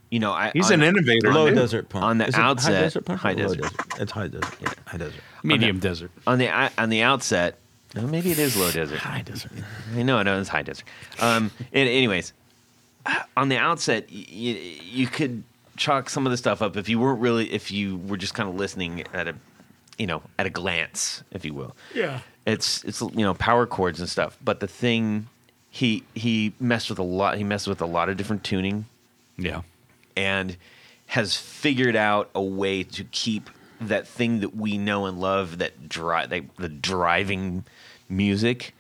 [0.10, 1.32] you know i He's on, an innovator.
[1.32, 1.56] Low dude.
[1.58, 2.04] Desert Punk.
[2.04, 3.20] on the Is outset- High Desert Punk.
[3.20, 3.72] High low desert.
[4.00, 4.56] It's High Desert.
[4.62, 4.74] Yeah.
[4.88, 5.22] High Desert.
[5.44, 6.11] Medium desert.
[6.28, 6.49] on the
[6.82, 7.57] on the outset
[7.95, 9.52] well, maybe it is low desert High Desert.
[9.95, 10.86] i know no it's high desert
[11.20, 12.34] um and anyways
[13.38, 15.44] on the outset you could
[15.78, 18.49] chalk some of the stuff up if you weren't really if you were just kind
[18.49, 19.36] of listening at a
[19.98, 21.76] you know at a glance, if you will.
[21.94, 22.22] Yeah.
[22.45, 25.28] It's it's you know power chords and stuff, but the thing
[25.70, 27.38] he he messed with a lot.
[27.38, 28.86] He messed with a lot of different tuning
[29.38, 29.61] Yeah.
[30.16, 30.56] and
[31.07, 33.49] has figured out a way to keep
[33.81, 37.64] that thing that we know and love that drive the driving
[38.10, 38.73] music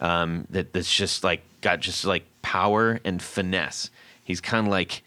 [0.00, 3.90] um, that that's just like got just like power and finesse.
[4.24, 5.02] He's kind of like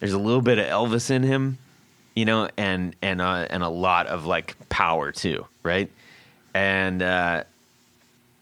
[0.00, 1.58] there's a little bit of Elvis in him,
[2.14, 5.90] you know, and and uh, and a lot of like power too, right?
[6.52, 7.44] And uh,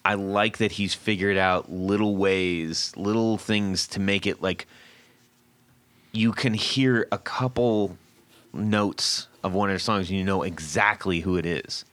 [0.04, 4.66] I like that he's figured out little ways, little things to make it like
[6.12, 7.96] you can hear a couple
[8.52, 11.85] notes of one of their songs and you know exactly who it is.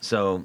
[0.00, 0.44] So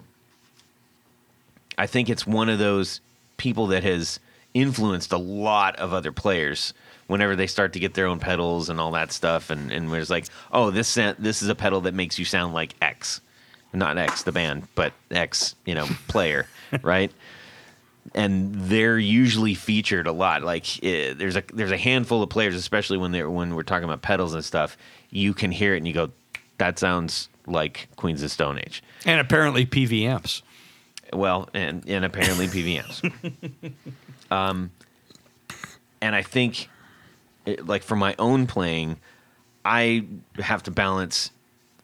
[1.78, 3.02] I think it's one of those
[3.38, 4.20] people that has
[4.54, 6.74] influenced a lot of other players
[7.08, 10.10] whenever they start to get their own pedals and all that stuff and and it's
[10.10, 13.22] like, "Oh, this this is a pedal that makes you sound like X."
[13.74, 16.48] Not X the band, but X, you know, player,
[16.82, 17.12] right?
[18.14, 20.44] And they're usually featured a lot.
[20.44, 23.86] Like eh, there's a there's a handful of players, especially when they're when we're talking
[23.86, 24.78] about pedals and stuff.
[25.10, 26.12] You can hear it and you go,
[26.58, 30.42] "That sounds like Queens of Stone Age." And apparently PV amps.
[31.14, 33.74] Well, and and apparently PVMs.
[34.32, 34.72] um,
[36.02, 36.70] and I think,
[37.46, 38.98] it, like for my own playing,
[39.64, 40.06] I
[40.40, 41.32] have to balance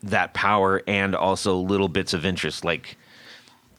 [0.03, 2.97] that power and also little bits of interest, like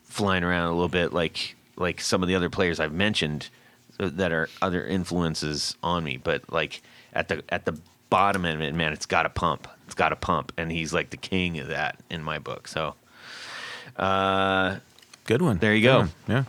[0.03, 3.49] flying around a little bit, like like some of the other players I've mentioned
[3.99, 6.17] uh, that are other influences on me.
[6.17, 6.81] But like
[7.13, 7.79] at the at the
[8.09, 9.67] bottom of it, man, it's got to pump.
[9.85, 12.67] It's got to pump, and he's like the king of that in my book.
[12.67, 12.95] So.
[13.95, 14.77] Uh,
[15.25, 15.57] Good one.
[15.57, 16.07] There you go.
[16.27, 16.45] Yeah.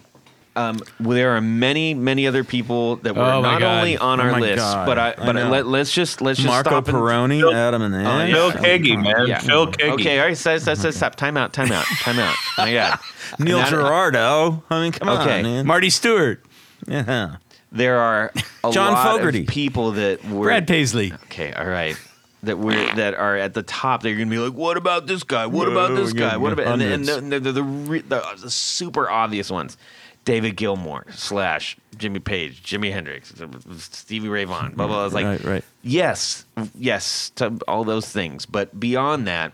[0.57, 3.79] Um, well, there are many, many other people that were Oh, not God.
[3.79, 4.85] only on Oh, our list, God.
[4.85, 5.49] but I, I but know.
[5.49, 8.19] let, let's just let's just Marco stop and- Peroni, Phil- Adam and yeah.
[8.25, 8.33] Ed.
[8.33, 9.27] Phil Keaggy, man.
[9.29, 9.39] Yeah.
[9.39, 9.93] Phil Keaggy.
[9.93, 11.15] Okay, all right, stop.
[11.15, 12.35] Time out, time out, time out.
[12.59, 12.99] My God.
[13.39, 14.65] Neil And Giraldo.
[14.71, 15.39] I mean, come Okay.
[15.39, 15.67] on, man.
[15.67, 16.45] Marty Stuart.
[16.87, 17.37] yeah.
[17.73, 18.33] There are
[18.65, 19.43] a John lot Fogerty.
[19.43, 21.13] of people that were Brad Paisley.
[21.27, 21.97] Okay, all right.
[22.43, 24.03] That we're that are at the top.
[24.03, 25.47] They're gonna be like, "What about this guy?
[25.47, 26.37] What about this guy?
[26.39, 27.45] What about?" And, and hundreds.
[27.45, 29.77] the, the, the, the, the super obvious ones:
[30.25, 33.33] David Gilmour slash Jimmy Page, Jimi Hendrix,
[33.79, 34.73] Stevie Ray Vaughan.
[34.75, 34.97] Blah blah.
[34.97, 35.01] blah.
[35.01, 35.65] I was like, Right, right.
[35.83, 36.45] yes,
[36.79, 38.47] yes, to all those things.
[38.47, 39.53] But beyond that,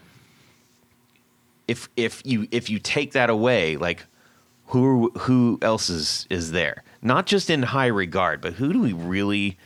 [1.69, 4.05] if if you if you take that away, like
[4.67, 6.83] who who else is is there?
[7.03, 9.57] Not just in high regard, but who do we really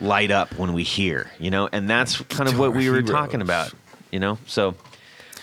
[0.00, 1.30] light up when we hear?
[1.38, 3.72] You know, and that's kind of what we were talking about.
[4.10, 4.74] You know, so.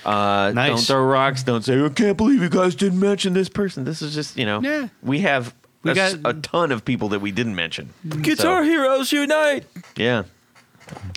[0.05, 0.69] Uh, Nice.
[0.69, 1.43] Don't throw rocks.
[1.43, 4.45] Don't say, "I can't believe you guys didn't mention this person." This is just, you
[4.45, 4.87] know, Yeah.
[5.01, 5.53] we have
[5.83, 7.93] We a, got- a ton of people that we didn't mention.
[8.21, 9.65] Guitar So- Heroes Unite.
[9.95, 10.23] yeah.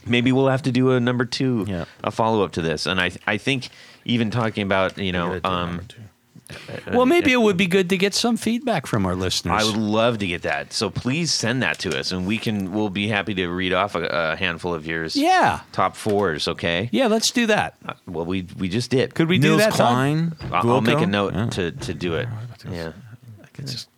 [0.06, 1.84] Maybe we'll have to do a number two, Yeah.
[2.02, 2.86] a follow up to this.
[2.86, 3.68] And I, I think
[4.06, 5.82] even talking about, you know, um,
[6.92, 9.62] Well, maybe it would be good to get some feedback from our listeners.
[9.62, 10.72] I would love to get that.
[10.72, 12.72] So please send that to us, and we can.
[12.72, 15.14] We'll be happy to read off a, a handful of yours.
[15.16, 15.60] yeah.
[15.72, 16.48] top fours.
[16.48, 16.88] Okay.
[16.92, 17.76] Yeah, let's do that.
[17.86, 19.14] Uh, well, we we just did.
[19.14, 19.76] Could we do that, Todd?
[19.76, 20.36] Klein.
[20.50, 21.46] I'll, I'll make a note Yeah.
[21.50, 22.28] to to do it.
[22.70, 22.92] Yeah.
[23.58, 23.88] It's just-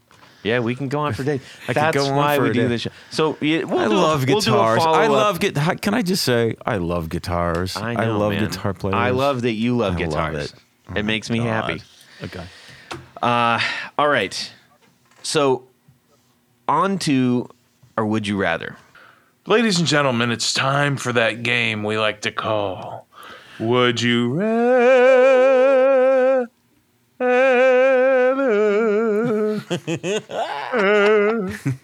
[0.43, 1.43] Yeah, we can go on for days.
[1.65, 2.91] I could That's go on why for we do this show.
[3.11, 4.81] So yeah, we'll I do a- love we'll do a guitars.
[4.85, 5.55] I love get.
[5.83, 7.77] Can I just say I love guitars.
[7.77, 8.49] I, know, love man.
[8.49, 8.95] guitar players.
[8.95, 10.53] I love that you love I love guitars.
[10.53, 10.55] it.
[10.89, 11.47] Oh it makes me God.
[11.47, 11.83] happy.
[12.23, 12.45] Okay.
[13.23, 13.61] Uh,
[13.99, 14.53] all right.
[15.23, 15.65] So
[16.69, 17.49] on to
[17.97, 18.77] or would you rather?
[19.47, 23.07] Ladies and gentlemen, it's time for that game we like to call
[23.59, 24.81] Would You Rather?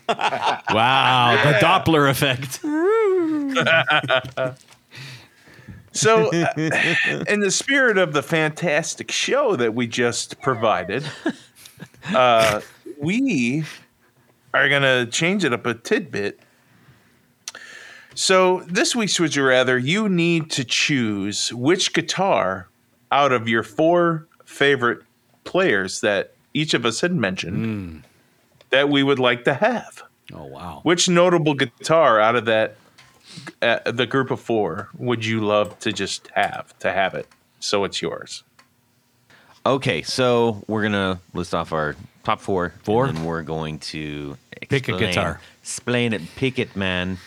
[0.08, 2.60] Wow, the Doppler effect.
[5.96, 11.04] So, uh, in the spirit of the fantastic show that we just provided,
[12.14, 12.60] uh,
[12.98, 13.64] we
[14.52, 16.40] are going to change it up a tidbit.
[18.14, 22.68] So, this week's Would You Rather, you need to choose which guitar
[23.12, 25.02] out of your four favorite
[25.44, 28.02] players that each of us had mentioned
[28.70, 30.02] that we would like to have.
[30.32, 30.80] Oh wow.
[30.82, 32.76] Which notable guitar out of that
[33.62, 37.28] uh, the group of four would you love to just have to have it
[37.60, 38.42] so it's yours?
[39.64, 42.72] Okay, so we're gonna list off our top four.
[42.82, 43.06] Four?
[43.06, 44.36] and we're going to
[44.68, 45.40] Pick a guitar.
[45.62, 46.22] Explain it.
[46.36, 47.18] Pick it, man.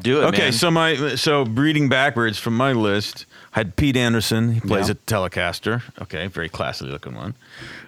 [0.00, 0.52] Do it, Okay, man.
[0.52, 4.52] so my so reading backwards from my list, I had Pete Anderson.
[4.52, 4.92] He plays Yeah.
[4.92, 5.82] a Telecaster.
[6.02, 7.34] Okay, very classily looking one.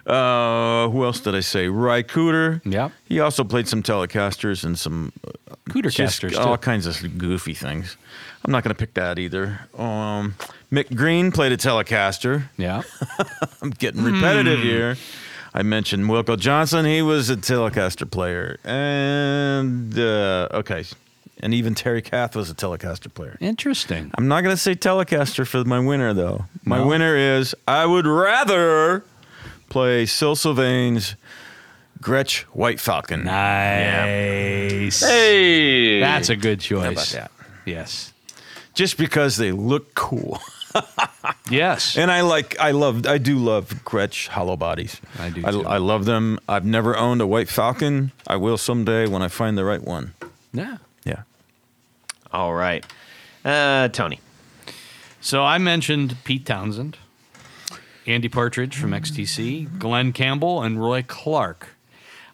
[0.05, 1.67] Uh, who else did I say?
[1.67, 2.61] Ry Cooder.
[2.65, 2.89] Yeah.
[3.05, 5.11] He also played some Telecasters and some
[5.69, 6.61] Coodercasters, just all too.
[6.61, 7.97] kinds of goofy things.
[8.43, 9.59] I'm not going to pick that either.
[9.77, 10.35] Um,
[10.71, 12.43] Mick Green played a Telecaster.
[12.57, 12.81] Yeah.
[13.61, 14.65] I'm getting repetitive Hmm.
[14.65, 14.97] here.
[15.53, 16.85] I mentioned Wilko Johnson.
[16.85, 20.85] He was a Telecaster player, and uh, okay,
[21.41, 23.37] and even Terry Kath was a Telecaster player.
[23.39, 24.11] Interesting.
[24.17, 26.45] I'm not going to say Telecaster for my winner though.
[26.63, 26.87] My No?
[26.87, 29.03] winner is I would rather
[29.69, 31.15] play Syl Sylvain's
[32.01, 33.23] Gretsch White Falcon.
[33.25, 34.99] Nice.
[35.01, 36.83] Hey, That's a good choice.
[36.83, 37.31] How about that?
[37.65, 38.11] Yes.
[38.73, 40.39] Just because they look cool.
[41.49, 41.97] Yes.
[41.97, 45.01] And I like, I love, I do love Gretsch hollow bodies.
[45.19, 45.65] I do, I, too.
[45.65, 46.39] I love them.
[46.47, 48.13] I've never owned a White Falcon.
[48.25, 50.13] I will someday when I find the right one.
[50.53, 50.77] yeah.
[52.33, 52.85] All right.
[53.43, 54.19] Uh, Tony.
[55.19, 56.97] So I mentioned Pete Townshend,
[58.07, 61.69] Andy Partridge from XTC, Glen Campbell, and Roy Clark.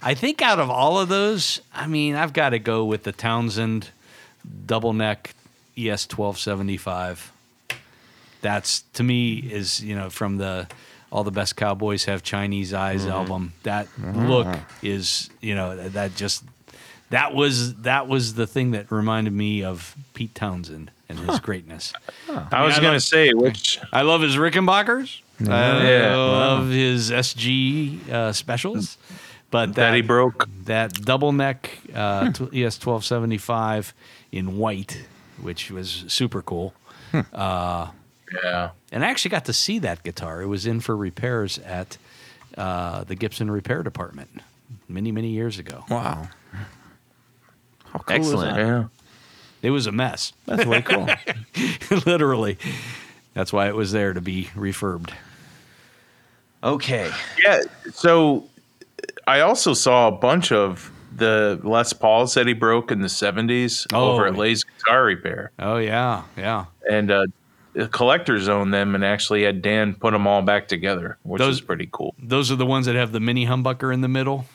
[0.01, 3.11] I think out of all of those, I mean, I've got to go with the
[3.11, 3.89] Townshend
[4.65, 5.33] double neck
[5.77, 7.31] ES 1275.
[8.41, 10.67] That's to me is, you know, from the
[11.11, 13.53] All the Best Cowboys Have Chinese Eyes album.
[13.63, 14.47] That look
[14.81, 16.43] is, you know, that just
[17.09, 21.93] that was that was the thing that reminded me of Pete Townshend and his greatness.
[22.29, 23.79] I was I gonna love- say which.
[23.93, 25.21] I love his Rickenbackers.
[25.41, 25.43] I
[25.87, 26.15] Yeah.
[26.15, 28.97] love his SG uh, specials.
[29.49, 30.49] But that, That he broke.
[30.65, 33.93] that double neck uh, tw- ES twelve seventy five
[34.31, 35.05] in white,
[35.41, 36.73] which was super cool.
[37.33, 37.87] uh
[38.43, 38.71] Yeah.
[38.91, 40.41] And I actually got to see that guitar.
[40.41, 41.97] It was in for repairs at
[42.57, 44.41] uh, the Gibson Repair Department
[44.89, 45.85] many many years ago.
[45.89, 46.27] Wow.
[47.97, 48.49] How cool Excellent.
[48.51, 48.65] Is that?
[48.67, 48.83] Yeah.
[49.63, 51.07] It was a mess, That's way cool.
[52.05, 52.57] literally.
[53.33, 55.11] That's why it was there to be refurbed.
[56.63, 57.11] Okay.
[57.43, 57.61] Yeah.
[57.91, 58.45] So
[59.25, 63.87] I also saw a bunch of the Les Pauls that he broke in the 70s
[63.93, 64.11] Oh.
[64.11, 65.51] over at Lay's Guitar Repair.
[65.59, 66.65] Oh yeah, yeah.
[66.89, 67.25] And uh,
[67.73, 71.55] the collectors owned them and actually had Dan put them all back together, which Those-
[71.55, 72.13] is pretty cool.
[72.21, 74.45] Those are the ones that have the mini humbucker in the middle.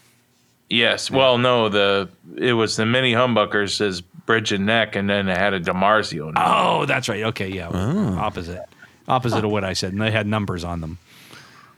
[0.72, 1.10] Yes.
[1.10, 5.36] Well, no, the it was the mini humbuckers as bridge and neck, and then it
[5.36, 6.28] had a DiMarzio.
[6.30, 6.34] in.
[6.36, 7.24] Oh, that's right.
[7.24, 7.68] Okay, yeah.
[7.68, 8.62] Opposite.
[9.06, 9.92] Opposite of what I said.
[9.92, 10.96] And they had numbers on them.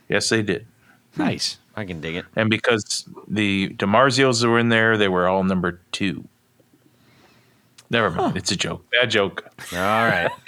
[0.07, 0.65] Yes, they did.
[1.17, 1.57] Nice.
[1.75, 2.25] I can dig it.
[2.37, 6.23] And because the DiMarzios were in there, they were all number two.
[7.89, 8.37] Never mind.
[8.37, 8.89] It's a joke.
[8.91, 9.43] Bad joke.
[9.73, 10.31] All right.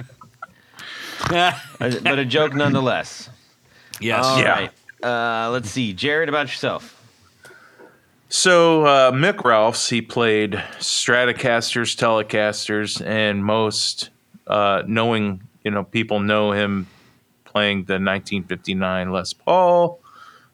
[1.30, 3.30] But a joke nonetheless.
[4.00, 4.24] yes.
[4.24, 4.50] All Yeah.
[4.52, 4.72] right.
[5.04, 5.92] Uh, let's see.
[5.94, 6.97] Jared, about yourself.
[8.30, 14.10] So uh, Mick Ralphs, he played Stratocasters, Telecasters, and most
[14.48, 16.88] uh, knowing, you know, people know him
[17.46, 20.02] playing the 1959 Les Paul.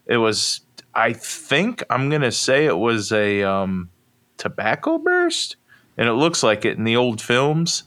[0.06, 0.60] It was,
[0.94, 3.90] I think, I'm gonna say it was a um,
[4.36, 5.56] tobacco burst,
[5.96, 7.82] and it looks like it in the old films.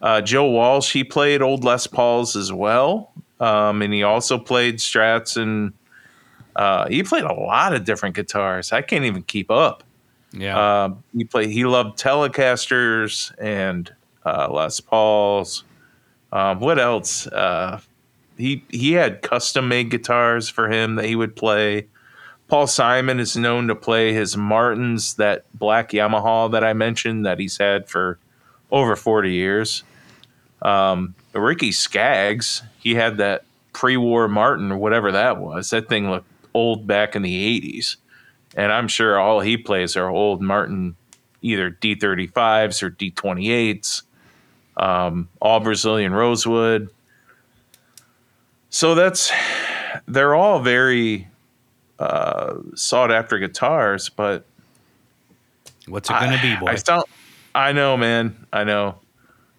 [0.00, 4.76] Uh, Joe Walsh, he played old Les Pauls as well, um, and he also played
[4.76, 5.74] Strats and
[6.58, 8.72] uh, he played a lot of different guitars.
[8.72, 9.84] I can't even keep up.
[10.32, 10.58] Yeah.
[10.58, 11.50] Uh, he played.
[11.50, 13.94] He loved Telecasters and
[14.26, 15.62] uh, Les Pauls.
[16.32, 17.28] Um, what else?
[17.28, 17.80] Uh,
[18.36, 21.86] he he had custom made guitars for him that he would play.
[22.48, 27.38] Paul Simon is known to play his Martins, that black Yamaha that I mentioned that
[27.38, 28.18] he's had for
[28.72, 29.84] over forty years.
[30.60, 35.70] Um, Ricky Skaggs, he had that pre-war Martin or whatever that was.
[35.70, 36.26] That thing looked
[36.58, 37.96] old back in the '80s
[38.56, 40.96] and I'm sure all he plays are old Martin,
[41.42, 44.02] either D35s or D28s,
[44.76, 46.90] um, all Brazilian rosewood.
[48.70, 49.30] So that's
[50.06, 51.28] they're all very
[51.98, 54.44] uh, sought after guitars, but
[55.86, 56.66] What's it going to be, boy?
[56.66, 56.76] I
[57.54, 58.96] I know, man, I know.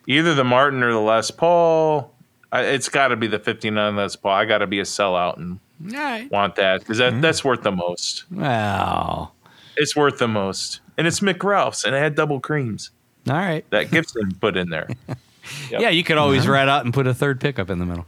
[0.05, 2.13] Either the Martin or the Les Paul.
[2.51, 4.31] I, it's got to be the '59 Les Paul.
[4.31, 6.29] I got to be a sellout and right.
[6.31, 8.29] want that because that, that's worth the most.
[8.31, 9.31] Wow.
[9.77, 10.81] It's worth the most.
[10.97, 12.91] And it's Mick Ralph's and it had double creams
[13.27, 13.69] all right.
[13.69, 14.87] that Gibson put in there.
[15.71, 15.81] Yep.
[15.81, 18.05] Yeah, you could always rat out and put a third pickup in the middle.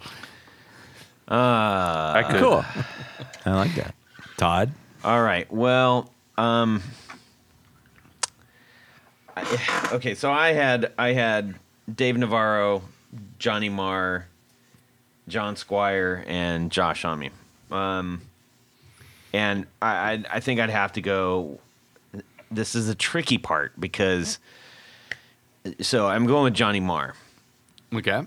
[1.28, 2.40] Uh, I could.
[2.40, 2.66] cool.
[3.46, 3.96] I like that.
[4.38, 4.72] Todd.
[5.04, 5.52] All right.
[5.52, 6.84] Well, um,
[9.36, 10.14] I, okay.
[10.14, 11.56] So I had I had
[11.94, 12.84] Dave Navarro,
[13.40, 14.28] Johnny Marr,
[15.28, 17.30] John Squire, and Josh Homme.
[17.72, 18.22] Um,
[19.34, 21.60] and I I, I think I'd have to go.
[22.50, 24.40] This is a tricky part because.
[25.80, 27.14] So I'm going with Johnny Marr.
[27.94, 28.24] Okay.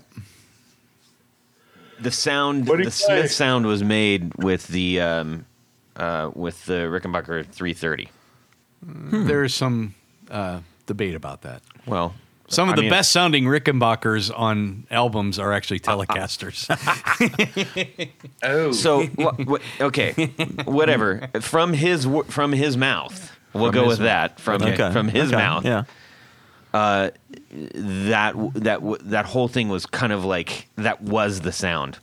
[1.99, 2.89] the sound the play?
[2.89, 5.45] Smith sound was made with the um
[5.97, 8.09] uh with the Rickenbacker 330.
[9.27, 9.95] There's some
[10.29, 11.61] uh, debate about that.
[11.85, 12.13] Well,
[12.47, 16.67] Some of I the mean- best sounding Rickenbackers on albums are actually Telecasters.
[18.43, 20.13] Oh, So wha- wha- okay,
[20.65, 21.27] whatever.
[21.41, 24.39] From his wo- from his mouth, we'll go with that.
[24.39, 24.91] From Okay.
[24.91, 25.35] from his Okay.
[25.37, 25.83] mouth, Yeah.
[26.73, 27.09] Uh,
[27.51, 31.97] that w- that w- that whole thing was kind of like that was the sound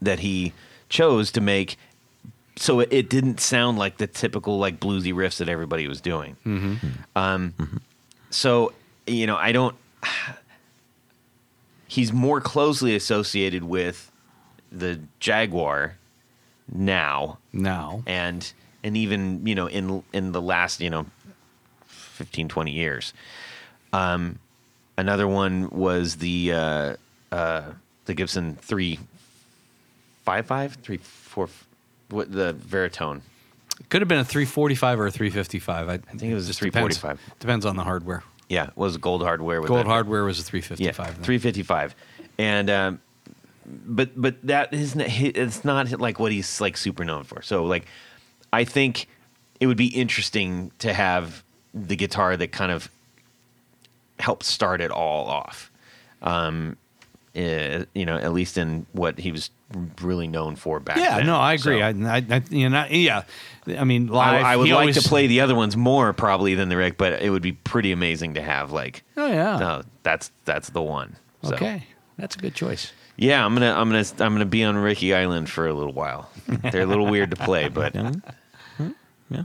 [0.00, 0.52] that he
[0.88, 1.76] chose to make.
[2.56, 6.36] So it, it didn't sound like the typical like bluesy riffs that everybody was doing.
[6.46, 6.74] Mm-hmm.
[7.16, 7.76] Um, mm-hmm.
[8.30, 8.72] so
[9.06, 9.76] you know, I don't.
[11.86, 14.10] He's more closely associated with
[14.70, 15.96] the Jaguar
[16.72, 18.50] now, now, and
[18.82, 21.06] and even you know in in the last you know
[21.86, 23.12] 15 20 years
[23.92, 24.38] um
[24.96, 26.96] another one was the uh
[27.30, 27.62] uh
[28.06, 31.48] the gibson 355 34
[32.10, 33.20] what the Varitone
[33.88, 35.88] could have been a 345 or a 355.
[35.88, 37.38] I, I think it was a just depends- 345.
[37.40, 38.22] Depends, on the hardware.
[38.52, 41.06] Yeah it was gold hardware with Gold that- hardware was a yeah 355.
[41.16, 41.24] then.
[41.24, 41.94] 355
[42.38, 43.00] and um
[43.86, 47.64] but but that is not, it's not like what he's like super known for so
[47.64, 47.86] like
[48.52, 49.06] i think
[49.58, 51.42] it would be interesting to have
[51.72, 52.90] the guitar that kind of
[54.18, 55.70] helped start it all off
[56.20, 56.76] um
[57.34, 59.48] eh, you know at least in what he was
[60.00, 61.26] really known for back Yeah, then.
[61.26, 61.80] no, I agree.
[61.80, 63.22] So- I, I, I, you know, yeah.
[63.66, 64.44] I mean, I, live.
[64.44, 67.22] I would like always- to play the other ones more probably than the Rick, but
[67.22, 69.58] it would be pretty amazing to have like, Oh yeah.
[69.58, 71.16] no, that's that's the one.
[71.42, 71.54] So.
[71.54, 71.84] Okay,
[72.18, 72.92] that's a good choice.
[73.16, 76.30] Yeah, I'm gonna I'm gonna I'm gonna be on Ricky Island for a little while.
[76.48, 78.12] They're a little weird to play, but Yeah.
[79.30, 79.44] Yeah.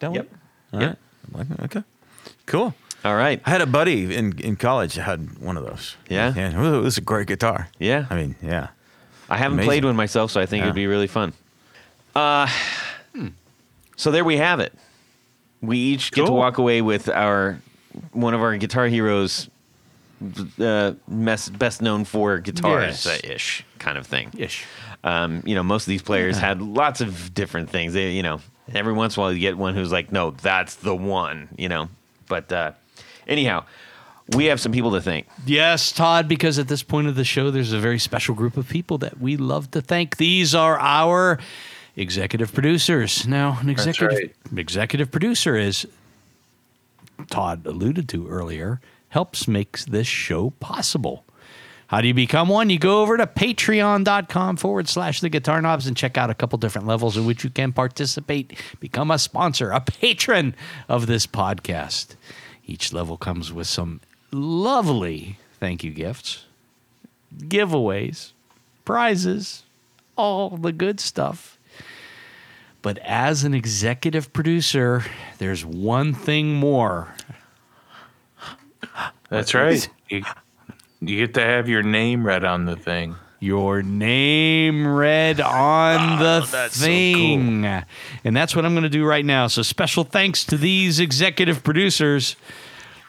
[0.00, 0.28] That Yep.
[0.72, 0.98] All Yep.
[1.32, 1.46] right.
[1.64, 1.82] Okay.
[2.46, 2.74] Cool.
[3.04, 3.40] all right.
[3.44, 5.96] I had a buddy in, in college that had one of those.
[6.08, 6.32] Yeah?
[6.34, 6.74] Yeah.
[6.76, 7.68] It was a great guitar.
[7.78, 8.06] Yeah.
[8.10, 8.68] I mean, yeah.
[9.28, 9.68] I haven't Amazing.
[9.68, 11.32] played one myself, so I think it'd be really fun.
[12.14, 12.48] Uh,
[13.96, 14.72] so there we have it.
[15.60, 17.60] We each get to walk away with our
[18.12, 19.48] one of our guitar heroes,
[20.60, 23.20] uh, mess, best known for guitars Yes.
[23.24, 24.30] ish kind of thing.
[24.36, 24.64] Ish.
[25.04, 27.92] Um, you know, most of these players had lots of different things.
[27.92, 28.40] They, you know,
[28.72, 31.48] every once in a while you get one who's like, no, that's the one.
[31.56, 31.88] You know,
[32.28, 32.72] but uh,
[33.26, 33.64] anyhow,
[34.34, 35.26] we have some people to thank.
[35.46, 38.68] Yes, Todd, because at this point of the show, there's a very special group of
[38.68, 40.16] people that we love to thank.
[40.16, 41.38] These are our
[41.96, 43.26] executive producers.
[43.26, 45.86] Now, an executive executive producer is
[47.30, 51.24] Todd alluded to earlier, helps make this show possible.
[51.88, 52.68] How do you become one?
[52.68, 56.58] You go over to patreon.com forward slash the guitar knobs and check out a couple
[56.58, 60.54] different levels in which you can participate, become a sponsor, a patron
[60.86, 62.16] of this podcast.
[62.66, 66.44] Each level comes with some lovely thank you gifts,
[67.36, 68.32] giveaways,
[68.84, 69.64] prizes,
[70.16, 71.58] all the good stuff.
[72.80, 75.04] But as an executive producer,
[75.38, 77.14] there's one thing more.
[79.28, 79.88] that's right.
[80.08, 80.22] You,
[81.00, 83.16] you get to have your name read on the thing.
[83.40, 87.64] your name read on the thing.
[87.64, 89.48] And that's what I'm going to do right now.
[89.48, 92.36] So special thanks to these executive producers.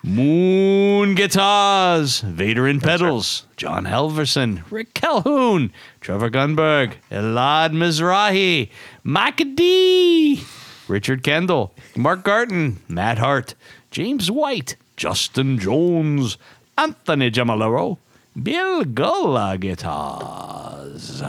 [0.02, 8.70] Moon Guitars, Vader and Pedals, John Helverson, Rick Calhoun, Trevor Gunberg, Elad Mizrahi,
[9.04, 10.42] Mike D,
[10.88, 13.56] Richard Kendall, Mark Garton, Matt Hart,
[13.92, 16.38] James White, Justin Jones,
[16.78, 17.98] Anthony Jamalero,
[18.42, 21.22] Bill Gulla Guitars,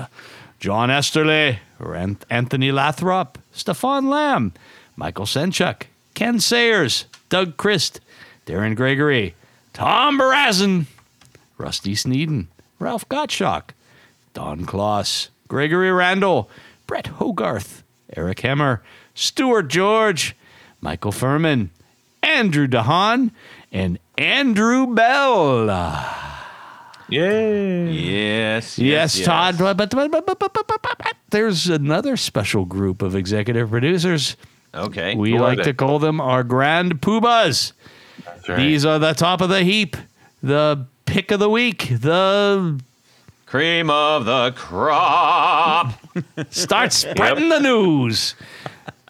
[0.61, 1.59] John Esterly,
[2.31, 4.53] Anthony Lathrop, Stefan Lamb,
[4.95, 5.83] Michael Senchuk,
[6.15, 8.01] Ken Sayers, Doug Christ,
[8.51, 9.36] Darren Gregory,
[9.72, 10.86] Tom Barazin,
[11.56, 12.48] Rusty Sneeden,
[12.81, 13.70] Ralph Gottschalk,
[14.35, 16.51] Don Kloss, Gregory Randall,
[16.89, 17.85] Brett Hogarth,
[18.16, 18.81] Eric Hemmer,
[19.14, 20.35] Stuart George,
[20.81, 21.70] Michael Furman,
[22.24, 23.31] Andrew DeHaan,
[23.70, 25.66] and Andrew Bell.
[27.09, 27.89] Yay.
[27.93, 29.59] Yes, Yes, Todd.
[29.59, 33.70] But, but, but, but, but, but, but, but, but there's another special group of executive
[33.70, 34.36] producers.
[34.74, 35.14] Okay.
[35.14, 37.74] We Who like to call them our grand poobahs.
[38.48, 38.57] Right.
[38.57, 39.97] These are the top of the heap,
[40.43, 42.81] the pick of the week, the
[43.51, 45.93] Cream of the crop.
[46.51, 48.36] start spreading the news.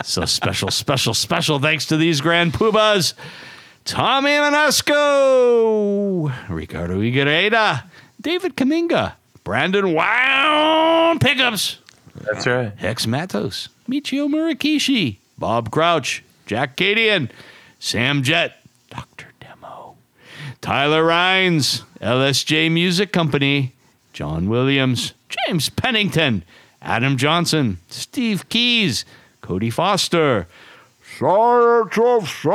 [0.02, 3.12] So special, special, special thanks to these grand poobahs.
[3.84, 7.84] Tommy Manusco, Ricardo Iguereda,
[8.18, 9.12] David Kaminga,
[9.44, 11.76] Brandon Wow Pickups,
[12.14, 12.72] That's right.
[12.78, 17.28] Hex Matos, Michio Murakishi, Bob Crouch, Jack Cadian,
[17.78, 18.55] Sam Jett,
[18.90, 19.28] Dr.
[19.40, 19.96] Demo,
[20.60, 23.72] Tyler Rhines, LSJ Music Company,
[24.12, 26.44] John Williams, James Pennington,
[26.82, 29.04] Adam Johnson, Steve Keys,
[29.40, 30.46] Cody Foster,
[31.18, 32.52] Science of Sound.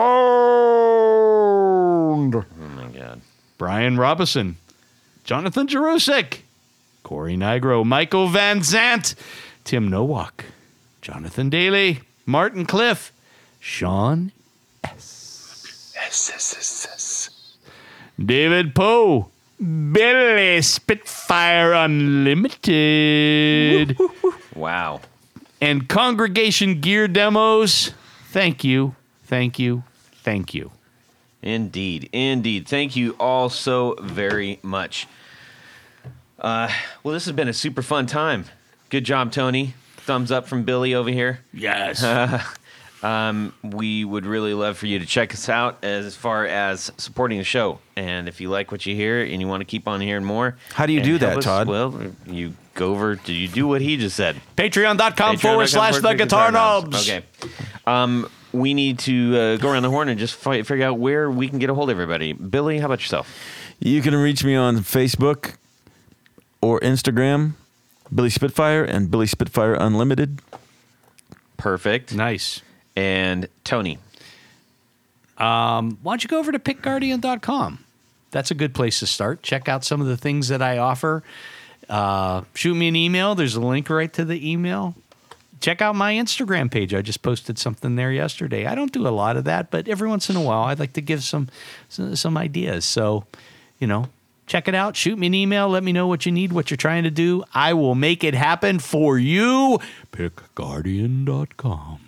[2.36, 2.46] Oh
[2.76, 3.22] my god.
[3.58, 4.58] Brian Robison,
[5.24, 6.40] Jonathan Jarosik,
[7.04, 9.16] Corey Nigro, Michael Van Zant,
[9.64, 10.46] Tim Nowak,
[11.02, 13.14] Jonathan Daly, Martin Cliff,
[13.60, 14.32] Sean
[18.24, 19.30] David Poe,
[19.60, 23.98] Billy Spitfire Unlimited,
[24.56, 25.02] Wow.
[25.62, 27.92] and Congregation Gear Demos.
[28.32, 28.96] Thank you,
[29.26, 29.84] thank you,
[30.24, 30.72] thank you.
[31.42, 32.68] Indeed, indeed.
[32.68, 35.08] Thank you all so very much.
[36.40, 36.70] Uh,
[37.04, 38.46] well, this has been a super fun time.
[38.90, 39.76] Good job, Tony.
[39.98, 41.42] Thumbs up from Billy over here.
[41.54, 42.04] Yes.
[43.06, 47.38] Um, we would really love for you to check us out as far as supporting
[47.38, 47.78] the show.
[47.96, 50.58] And if you like what you hear and you want to keep on hearing more,
[50.74, 51.68] How do you do that, us, Todd?
[51.68, 53.16] Well, you go over.
[53.16, 54.42] Do you do what he just said?
[54.58, 57.08] Patreon.com forward slash the guitar knobs.
[57.08, 57.24] Okay.
[57.86, 61.30] Um, we need to uh, go around the horn and just fi- figure out where
[61.30, 62.34] we can get a hold of everybody.
[62.34, 63.32] Billy, how about yourself?
[63.80, 65.58] You can reach me on Facebook
[66.60, 67.54] or Instagram,
[68.14, 70.42] Billy Spitfire and Billy Spitfire Unlimited.
[71.58, 72.16] Perfect.
[72.16, 72.62] Nice.
[72.96, 74.00] And Tony.
[75.38, 77.80] why don't you go over to pickguardian.com?
[78.32, 79.44] That's a good place to start.
[79.44, 81.24] Check out some of the things that I offer.
[81.88, 83.36] Uh, shoot me an email.
[83.36, 84.96] There's a link right to the email.
[85.62, 86.94] Check out my Instagram page.
[86.94, 88.66] I just posted something there yesterday.
[88.66, 90.94] I don't do a lot of that, but every once in a while, I'd like
[90.94, 91.48] to give some
[91.88, 92.84] some, some ideas.
[92.84, 93.26] So,
[93.80, 94.10] you know,
[94.48, 94.96] check it out.
[94.96, 95.70] Shoot me an email.
[95.70, 97.44] Let me know what you need, what you're trying to do.
[97.54, 99.80] I will make it happen for you.
[100.12, 102.05] Pickguardian.com.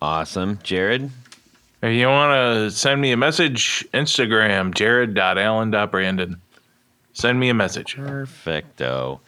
[0.00, 0.58] Awesome.
[0.62, 1.10] Jared.
[1.82, 6.40] If you want to send me a message, Instagram, jared.allen.brandon.
[7.12, 7.96] Send me a message.
[7.96, 9.20] Perfecto.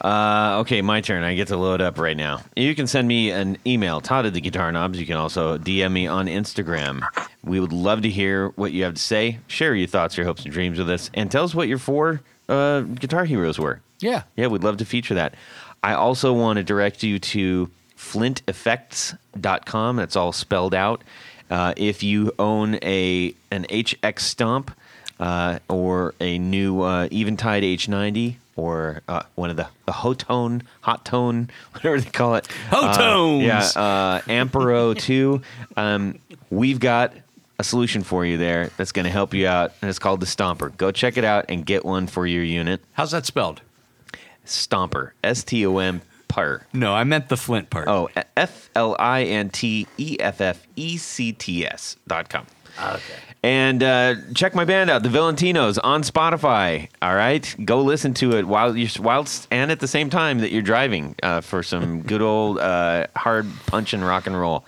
[0.00, 1.22] Uh, okay, my turn.
[1.22, 2.40] I get to load up right now.
[2.56, 4.98] You can send me an email, Todd at the Guitar Knobs.
[4.98, 7.02] You can also DM me on Instagram.
[7.44, 9.38] We would love to hear what you have to say.
[9.46, 12.22] Share your thoughts, your hopes, and dreams with us, and tell us what your four
[12.48, 13.82] uh, guitar heroes were.
[14.00, 14.22] Yeah.
[14.36, 15.34] Yeah, we'd love to feature that.
[15.82, 17.70] I also want to direct you to
[18.00, 19.96] flinteffects.com.
[19.96, 21.04] That's all spelled out.
[21.50, 24.70] Uh, if you own a an HX Stomp
[25.18, 31.04] uh, or a new uh, Eventide H90 or uh, one of the, the Hotone, Hot
[31.04, 32.48] Tone, whatever they call it.
[32.68, 33.42] Hotones!
[33.42, 35.42] Uh, yeah, uh, Ampero 2.
[35.76, 36.18] Um,
[36.50, 37.12] we've got
[37.58, 40.26] a solution for you there that's going to help you out, and it's called the
[40.26, 40.74] Stomper.
[40.76, 42.80] Go check it out and get one for your unit.
[42.92, 43.60] How's that spelled?
[44.46, 45.10] Stomper.
[45.22, 46.00] S T O M
[46.30, 46.62] per.
[46.72, 47.88] No, I meant the Flint part.
[47.88, 52.46] Oh, F L I N T E F F E C T S dot com.
[52.82, 53.00] Okay.
[53.42, 56.88] And uh, check my band out, the Valentinos, on Spotify.
[57.02, 60.52] All right, go listen to it while you're whilst and at the same time that
[60.52, 64.64] you're driving uh, for some good old uh, hard punching rock and roll.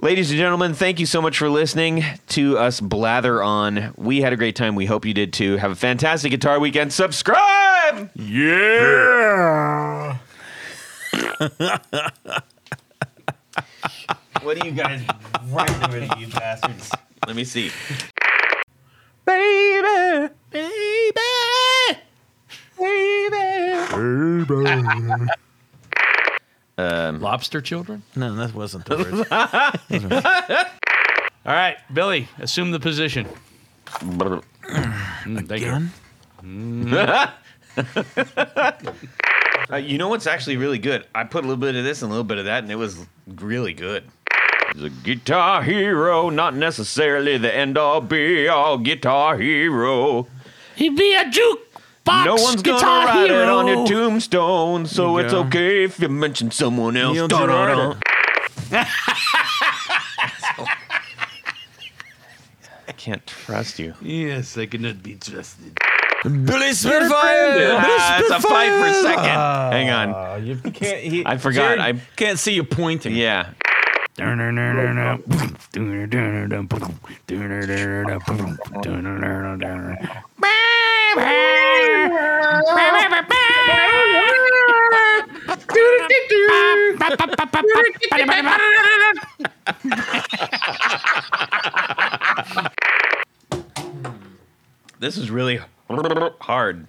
[0.00, 3.94] Ladies and gentlemen, thank you so much for listening to us blather on.
[3.96, 4.74] We had a great time.
[4.74, 5.58] We hope you did too.
[5.58, 6.92] Have a fantastic guitar weekend.
[6.92, 8.10] Subscribe.
[8.14, 8.78] Yeah.
[14.42, 15.02] What are you guys
[15.46, 16.90] writing with, you bastards?
[17.26, 17.70] Let me see.
[19.24, 20.28] Baby.
[20.50, 21.12] Baby,
[22.78, 25.28] baby, baby.
[26.78, 28.02] um, Lobster children?
[28.16, 28.96] No, that wasn't the
[29.90, 30.66] words.
[31.46, 33.26] All right, Billy, assume the position.
[34.00, 35.88] Mm, thank you.
[39.70, 41.06] Uh, you know what's actually really good?
[41.14, 42.76] I put a little bit of this and a little bit of that, and it
[42.76, 44.04] was really good.
[44.74, 50.26] The guitar hero, not necessarily the end all be all guitar hero.
[50.76, 53.42] He'd be a jukebox no one's guitar gonna write hero.
[53.42, 55.40] it on your tombstone, so You it's go.
[55.44, 57.14] okay if you mention someone else.
[57.14, 57.28] Neil.
[57.28, 57.96] Girard.
[62.88, 63.94] I can't trust you.
[64.00, 65.78] Yes, I cannot be trusted.
[66.22, 67.76] Billy Spitfire.
[67.78, 69.24] Ah, it's a fight for a second.
[69.24, 70.46] Hang on.
[70.46, 71.00] You can't.
[71.00, 71.76] He, I forgot.
[71.76, 73.14] Jared I- can't see you pointing.
[73.14, 73.50] Yeah.
[94.98, 95.60] This is really
[96.40, 96.86] hard.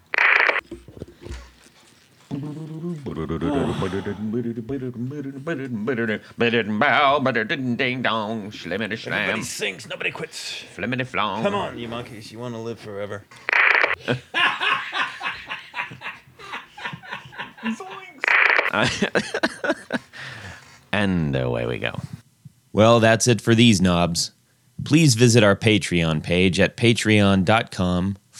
[9.11, 9.87] Nobody sings.
[9.87, 10.63] Nobody quits.
[10.75, 11.43] Flimmity flong.
[11.43, 12.31] Come on, you monkeys.
[12.31, 13.23] You want to live forever.
[20.93, 21.99] And away we go.
[22.71, 24.31] Well, that's it for these knobs.
[24.85, 28.17] Please visit our Patreon page at patreon.com